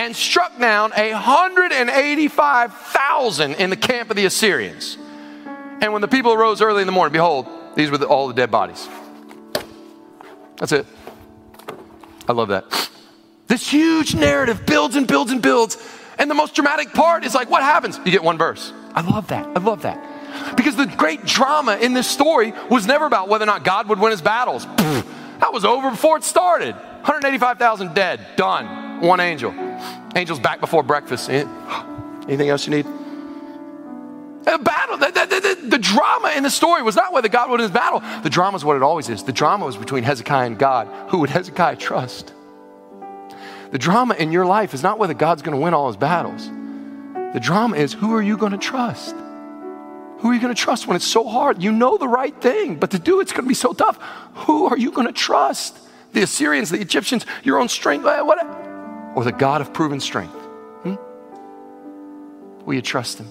and 0.10 0.18
struck 0.18 0.60
down 0.60 0.90
185,000 0.90 3.54
in 3.54 3.70
the 3.70 3.78
camp 3.78 4.10
of 4.10 4.16
the 4.16 4.26
Assyrians. 4.26 4.98
And 5.82 5.94
when 5.94 6.02
the 6.02 6.08
people 6.08 6.34
arose 6.34 6.64
early 6.64 6.82
in 6.82 6.88
the 6.88 6.92
morning, 6.92 7.14
behold, 7.14 7.46
these 7.76 7.92
were 7.92 8.00
the, 8.00 8.08
all 8.08 8.28
the 8.28 8.34
dead 8.34 8.50
bodies. 8.50 8.90
That's 10.58 10.72
it. 10.72 10.88
I 12.28 12.34
love 12.34 12.48
that. 12.48 12.90
This 13.46 13.72
huge 13.72 14.16
narrative 14.16 14.66
builds 14.66 14.96
and 14.96 15.08
builds 15.08 15.32
and 15.32 15.44
builds. 15.44 15.78
And 16.18 16.28
the 16.28 16.36
most 16.36 16.56
dramatic 16.56 16.92
part 16.92 17.24
is 17.24 17.36
like, 17.36 17.52
what 17.52 17.62
happens? 17.62 18.00
You 18.00 18.12
get 18.12 18.24
one 18.24 18.40
verse. 18.40 18.74
I 18.96 19.02
love 19.02 19.28
that. 19.28 19.46
I 19.46 19.60
love 19.60 19.84
that. 19.84 20.56
Because 20.58 20.76
the 20.76 20.88
great 20.88 21.24
drama 21.24 21.78
in 21.78 21.94
this 21.94 22.08
story 22.08 22.52
was 22.72 22.88
never 22.88 23.06
about 23.06 23.30
whether 23.30 23.44
or 23.44 23.46
not 23.46 23.64
God 23.64 23.90
would 23.90 24.00
win 24.00 24.10
his 24.10 24.24
battles. 24.24 24.66
That 24.66 25.54
was 25.54 25.66
over 25.66 25.92
before 25.92 26.18
it 26.18 26.24
started. 26.24 26.74
185,000 26.74 27.94
dead, 27.94 28.26
done. 28.38 29.02
One 29.02 29.20
angel. 29.20 29.69
Angel's 30.16 30.40
back 30.40 30.60
before 30.60 30.84
breakfast. 30.84 31.30
Anything 31.30 32.50
else 32.50 32.68
you 32.68 32.72
need? 32.72 32.86
The 34.46 34.58
battle, 34.58 34.98
the, 34.98 35.12
the, 35.12 35.56
the, 35.56 35.68
the, 35.68 35.78
drama 35.78 36.34
in 36.36 36.44
the 36.44 36.50
story 36.50 36.82
was 36.82 36.96
not 36.96 37.12
whether 37.14 37.28
God 37.28 37.50
would 37.50 37.60
win 37.60 37.70
his 37.70 37.72
battle. 37.72 38.02
The 38.24 38.30
drama 38.30 38.58
is 38.58 38.66
what 38.66 38.78
it 38.78 38.84
always 38.84 39.10
is. 39.10 39.24
The 39.24 39.34
drama 39.34 39.66
was 39.66 39.78
between 39.78 40.04
Hezekiah 40.04 40.48
and 40.48 40.58
God. 40.58 40.88
Who 41.10 41.20
would 41.20 41.30
Hezekiah 41.30 41.76
trust? 41.76 42.34
The 43.72 43.78
drama 43.78 44.16
in 44.16 44.32
your 44.32 44.46
life 44.46 44.74
is 44.74 44.82
not 44.82 44.98
whether 44.98 45.14
God's 45.14 45.42
going 45.42 45.56
to 45.56 45.62
win 45.62 45.74
all 45.74 45.88
his 45.88 45.98
battles. 45.98 46.50
The 47.34 47.40
drama 47.40 47.76
is 47.78 47.94
who 47.94 48.16
are 48.16 48.22
you 48.22 48.38
going 48.38 48.54
to 48.54 48.58
trust? 48.58 49.16
Who 50.20 50.30
are 50.30 50.34
you 50.34 50.42
going 50.42 50.54
to 50.54 50.60
trust 50.60 50.88
when 50.88 50.96
it's 50.96 51.06
so 51.06 51.28
hard? 51.28 51.62
You 51.62 51.72
know 51.72 51.98
the 51.98 52.08
right 52.08 52.36
thing, 52.42 52.76
but 52.76 52.92
to 52.92 53.00
do 53.00 53.20
it's 53.20 53.32
going 53.32 53.44
to 53.44 53.48
be 53.50 53.54
so 53.54 53.74
tough. 53.74 54.00
Who 54.46 54.66
are 54.66 54.78
you 54.78 54.92
going 54.92 55.08
to 55.08 55.14
trust? 55.14 55.78
The 56.14 56.24
Assyrians, 56.24 56.72
the 56.72 56.82
Egyptians, 56.82 57.26
your 57.44 57.60
own 57.60 57.70
strength, 57.70 58.06
eh, 58.06 58.22
what? 58.22 58.40
Or 59.16 59.24
the 59.24 59.32
God 59.32 59.62
of 59.62 59.74
proven 59.74 60.00
strength? 60.00 60.34
Hmm? 60.84 60.96
Will 62.66 62.76
you 62.76 62.82
trust 62.82 63.20
him? 63.20 63.28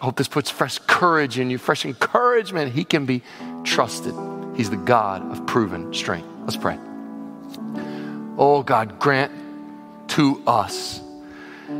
I 0.00 0.04
hope 0.06 0.16
this 0.16 0.28
puts 0.28 0.50
fresh 0.50 0.78
courage 0.78 1.38
in 1.38 1.50
you, 1.50 1.58
fresh 1.58 1.84
encouragement. 1.84 2.72
He 2.72 2.84
can 2.84 3.06
be 3.06 3.22
trusted. 3.64 4.14
He's 4.56 4.70
the 4.70 4.76
God 4.76 5.30
of 5.30 5.46
proven 5.46 5.94
strength. 5.94 6.26
Let's 6.42 6.56
pray. 6.56 6.78
Oh 8.36 8.62
God, 8.64 8.98
grant 8.98 9.32
to 10.08 10.42
us 10.46 11.00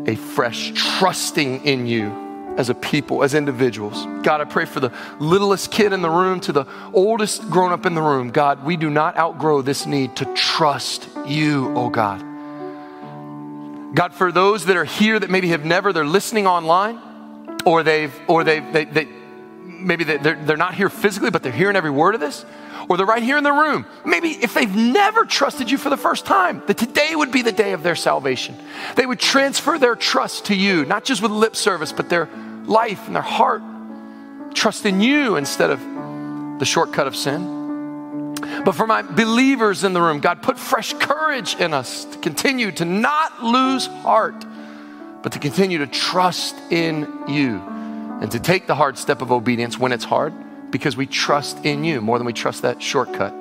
a 0.07 0.14
fresh 0.14 0.72
trusting 0.74 1.64
in 1.64 1.87
you 1.87 2.55
as 2.57 2.68
a 2.68 2.74
people, 2.74 3.24
as 3.24 3.35
individuals. 3.35 4.07
God, 4.22 4.41
I 4.41 4.45
pray 4.45 4.66
for 4.66 4.80
the 4.80 4.93
littlest 5.18 5.72
kid 5.72 5.93
in 5.93 6.03
the 6.03 6.11
room 6.11 6.39
to 6.41 6.53
the 6.53 6.66
oldest 6.93 7.49
grown 7.51 7.72
up 7.72 7.87
in 7.87 7.95
the 7.95 8.03
room. 8.03 8.30
God, 8.30 8.64
we 8.64 8.76
do 8.76 8.91
not 8.91 9.16
outgrow 9.16 9.62
this 9.62 9.87
need 9.87 10.16
to 10.16 10.26
trust 10.35 11.09
you, 11.26 11.72
oh 11.76 11.89
God. 11.89 12.32
God, 13.95 14.14
for 14.14 14.32
those 14.32 14.66
that 14.66 14.76
are 14.76 14.84
here 14.84 15.18
that 15.18 15.28
maybe 15.28 15.49
have 15.49 15.64
never, 15.64 15.93
they're 15.93 16.05
listening 16.05 16.47
online 16.47 16.99
or 17.66 17.82
they've, 17.82 18.14
or 18.26 18.43
they've, 18.43 18.72
they, 18.72 18.84
they 18.86 19.09
maybe 19.64 20.05
they're, 20.05 20.18
they're 20.18 20.57
not 20.57 20.74
here 20.74 20.88
physically, 20.88 21.30
but 21.30 21.43
they're 21.43 21.53
hearing 21.53 21.76
every 21.76 21.90
word 21.90 22.14
of 22.14 22.20
this, 22.20 22.45
or 22.88 22.97
they're 22.97 23.07
right 23.07 23.22
here 23.22 23.36
in 23.36 23.45
the 23.45 23.53
room. 23.53 23.84
Maybe 24.05 24.30
if 24.30 24.55
they've 24.55 24.74
never 24.74 25.24
trusted 25.24 25.70
you 25.70 25.76
for 25.76 25.90
the 25.90 25.97
first 25.97 26.24
time, 26.24 26.62
that 26.66 26.78
today 26.78 27.14
would 27.14 27.30
be 27.32 27.43
the 27.43 27.53
day 27.53 27.72
of 27.72 27.82
their 27.82 27.97
salvation. 27.97 28.57
They 28.97 29.07
would 29.07 29.20
transfer 29.20 29.78
their 29.78 29.97
trust 29.97 30.47
to 30.47 30.55
you, 30.55 30.84
not 30.84 31.05
just 31.05 31.22
with 31.22 31.30
lip 31.30 31.55
service, 31.55 31.93
but 31.93 32.09
their 32.09 32.28
life 32.64 33.07
and 33.07 33.14
their 33.14 33.22
heart. 33.22 33.62
Trust 34.55 34.86
in 34.86 35.01
you 35.01 35.36
instead 35.36 35.70
of 35.70 35.80
the 36.59 36.64
shortcut 36.64 37.07
of 37.07 37.16
sin. 37.16 37.61
But 38.64 38.72
for 38.72 38.86
my 38.86 39.03
believers 39.03 39.84
in 39.84 39.93
the 39.93 40.03
room, 40.03 40.20
God, 40.20 40.43
put 40.43 40.59
fresh 40.59 40.93
courage 40.95 41.55
in 41.57 41.72
us 41.72 42.05
to 42.05 42.18
continue 42.18 42.72
to 42.72 42.84
not 42.84 43.43
lose 43.43 43.86
heart 43.86 44.45
but 45.22 45.32
to 45.32 45.38
continue 45.38 45.78
to 45.78 45.86
trust 45.86 46.57
in 46.70 47.03
you 47.28 47.61
and 48.20 48.30
to 48.32 48.40
take 48.40 48.66
the 48.66 48.74
hard 48.74 48.99
step 48.99 49.22
of 49.22 49.32
obedience 49.32 49.78
when 49.78 49.93
it's 49.93 50.05
hard 50.05 50.34
because 50.70 50.97
we 50.97 51.07
trust 51.07 51.64
in 51.64 51.84
you 51.84 52.01
more 52.01 52.18
than 52.18 52.26
we 52.26 52.32
trust 52.32 52.62
that 52.62 52.82
shortcut. 52.82 53.34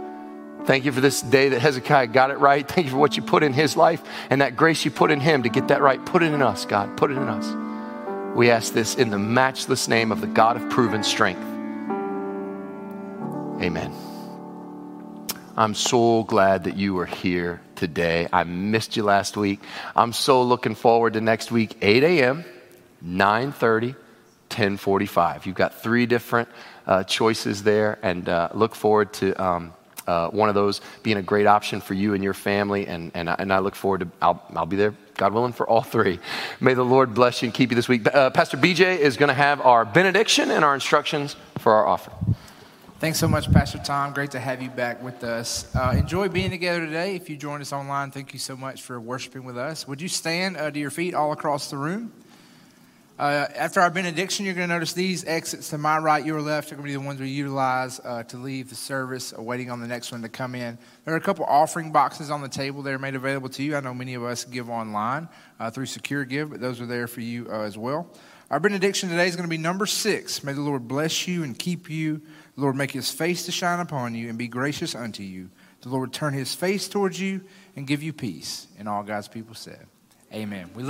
Thank 0.65 0.85
you 0.85 0.91
for 0.91 1.01
this 1.01 1.21
day 1.21 1.49
that 1.49 1.59
Hezekiah 1.59 2.07
got 2.07 2.29
it 2.29 2.37
right. 2.37 2.67
Thank 2.67 2.85
you 2.85 2.91
for 2.91 2.97
what 2.97 3.17
you 3.17 3.23
put 3.23 3.41
in 3.41 3.51
his 3.51 3.75
life 3.75 4.03
and 4.29 4.41
that 4.41 4.55
grace 4.55 4.85
you 4.85 4.91
put 4.91 5.09
in 5.09 5.19
him 5.19 5.43
to 5.43 5.49
get 5.49 5.69
that 5.69 5.81
right. 5.81 6.03
Put 6.05 6.21
it 6.21 6.33
in 6.33 6.41
us, 6.41 6.65
God. 6.65 6.95
Put 6.97 7.09
it 7.09 7.17
in 7.17 7.27
us. 7.27 8.35
We 8.35 8.51
ask 8.51 8.71
this 8.71 8.95
in 8.95 9.09
the 9.09 9.17
matchless 9.17 9.87
name 9.87 10.11
of 10.11 10.21
the 10.21 10.27
God 10.27 10.57
of 10.57 10.69
proven 10.69 11.03
strength. 11.03 11.41
Amen. 13.61 14.10
I'm 15.61 15.75
so 15.75 16.23
glad 16.23 16.63
that 16.63 16.75
you 16.75 16.97
are 16.97 17.05
here 17.05 17.61
today. 17.75 18.27
I 18.33 18.45
missed 18.45 18.97
you 18.97 19.03
last 19.03 19.37
week. 19.37 19.59
I'm 19.95 20.11
so 20.11 20.41
looking 20.41 20.73
forward 20.73 21.13
to 21.13 21.21
next 21.21 21.51
week, 21.51 21.77
8 21.83 22.03
a.m., 22.03 22.45
9:30, 23.05 23.95
10:45. 24.49 25.45
You've 25.45 25.53
got 25.53 25.79
three 25.79 26.07
different 26.07 26.49
uh, 26.87 27.03
choices 27.03 27.61
there, 27.61 27.99
and 28.01 28.27
uh, 28.27 28.49
look 28.55 28.73
forward 28.73 29.13
to 29.13 29.33
um, 29.35 29.71
uh, 30.07 30.29
one 30.29 30.49
of 30.49 30.55
those 30.55 30.81
being 31.03 31.17
a 31.17 31.21
great 31.21 31.45
option 31.45 31.79
for 31.79 31.93
you 31.93 32.15
and 32.15 32.23
your 32.23 32.33
family. 32.33 32.87
And, 32.87 33.11
and, 33.13 33.29
and 33.29 33.53
I 33.53 33.59
look 33.59 33.75
forward 33.75 33.99
to, 33.99 34.07
I'll, 34.19 34.43
I'll 34.55 34.65
be 34.65 34.77
there, 34.77 34.95
God 35.17 35.31
willing, 35.31 35.53
for 35.53 35.69
all 35.69 35.83
three. 35.83 36.19
May 36.59 36.73
the 36.73 36.83
Lord 36.83 37.13
bless 37.13 37.43
you 37.43 37.49
and 37.49 37.53
keep 37.53 37.69
you 37.69 37.75
this 37.75 37.87
week. 37.87 38.11
Uh, 38.11 38.31
Pastor 38.31 38.57
BJ 38.57 38.97
is 38.97 39.15
going 39.15 39.29
to 39.29 39.35
have 39.35 39.61
our 39.61 39.85
benediction 39.85 40.49
and 40.49 40.65
our 40.65 40.73
instructions 40.73 41.35
for 41.59 41.73
our 41.73 41.85
offering. 41.85 42.35
Thanks 43.01 43.17
so 43.17 43.27
much, 43.27 43.51
Pastor 43.51 43.79
Tom. 43.79 44.13
Great 44.13 44.29
to 44.29 44.39
have 44.39 44.61
you 44.61 44.69
back 44.69 45.01
with 45.01 45.23
us. 45.23 45.75
Uh, 45.75 45.95
enjoy 45.97 46.29
being 46.29 46.51
together 46.51 46.85
today. 46.85 47.15
If 47.15 47.31
you 47.31 47.35
joined 47.35 47.63
us 47.63 47.73
online, 47.73 48.11
thank 48.11 48.31
you 48.31 48.37
so 48.37 48.55
much 48.55 48.83
for 48.83 48.99
worshiping 48.99 49.43
with 49.43 49.57
us. 49.57 49.87
Would 49.87 49.99
you 49.99 50.07
stand 50.07 50.55
uh, 50.55 50.69
to 50.69 50.79
your 50.79 50.91
feet 50.91 51.15
all 51.15 51.31
across 51.31 51.71
the 51.71 51.77
room? 51.77 52.13
Uh, 53.17 53.47
after 53.55 53.81
our 53.81 53.89
benediction, 53.89 54.45
you're 54.45 54.53
going 54.53 54.69
to 54.69 54.73
notice 54.75 54.93
these 54.93 55.25
exits 55.25 55.71
to 55.71 55.79
my 55.79 55.97
right, 55.97 56.23
your 56.23 56.43
left 56.43 56.71
are 56.71 56.75
going 56.75 56.85
to 56.85 56.89
be 56.89 56.93
the 56.93 57.03
ones 57.03 57.19
we 57.19 57.29
utilize 57.29 57.99
uh, 58.03 58.21
to 58.21 58.37
leave 58.37 58.69
the 58.69 58.75
service, 58.75 59.33
uh, 59.35 59.41
waiting 59.41 59.71
on 59.71 59.81
the 59.81 59.87
next 59.87 60.11
one 60.11 60.21
to 60.21 60.29
come 60.29 60.53
in. 60.53 60.77
There 61.03 61.15
are 61.15 61.17
a 61.17 61.21
couple 61.21 61.45
offering 61.45 61.91
boxes 61.91 62.29
on 62.29 62.43
the 62.43 62.49
table 62.49 62.83
that 62.83 62.93
are 62.93 62.99
made 62.99 63.15
available 63.15 63.49
to 63.49 63.63
you. 63.63 63.75
I 63.75 63.79
know 63.79 63.95
many 63.95 64.13
of 64.13 64.23
us 64.23 64.45
give 64.45 64.69
online 64.69 65.27
uh, 65.59 65.71
through 65.71 65.87
Secure 65.87 66.23
Give, 66.23 66.51
but 66.51 66.61
those 66.61 66.79
are 66.79 66.85
there 66.85 67.07
for 67.07 67.21
you 67.21 67.49
as 67.49 67.79
well. 67.79 68.11
Our 68.51 68.59
benediction 68.59 69.09
today 69.09 69.27
is 69.27 69.35
going 69.35 69.47
to 69.47 69.49
be 69.49 69.57
number 69.57 69.87
six. 69.87 70.43
May 70.43 70.53
the 70.53 70.61
Lord 70.61 70.87
bless 70.87 71.27
you 71.27 71.43
and 71.43 71.57
keep 71.57 71.89
you. 71.89 72.21
The 72.55 72.61
Lord 72.61 72.75
make 72.75 72.91
his 72.91 73.09
face 73.09 73.45
to 73.45 73.51
shine 73.51 73.79
upon 73.79 74.15
you 74.15 74.29
and 74.29 74.37
be 74.37 74.47
gracious 74.47 74.93
unto 74.93 75.23
you. 75.23 75.49
The 75.81 75.89
Lord 75.89 76.13
turn 76.13 76.33
his 76.33 76.53
face 76.53 76.87
towards 76.87 77.19
you 77.19 77.41
and 77.75 77.87
give 77.87 78.03
you 78.03 78.13
peace. 78.13 78.67
And 78.77 78.87
all 78.87 79.03
God's 79.03 79.27
people 79.27 79.55
said, 79.55 79.87
Amen. 80.33 80.69
We 80.75 80.83
love 80.83 80.89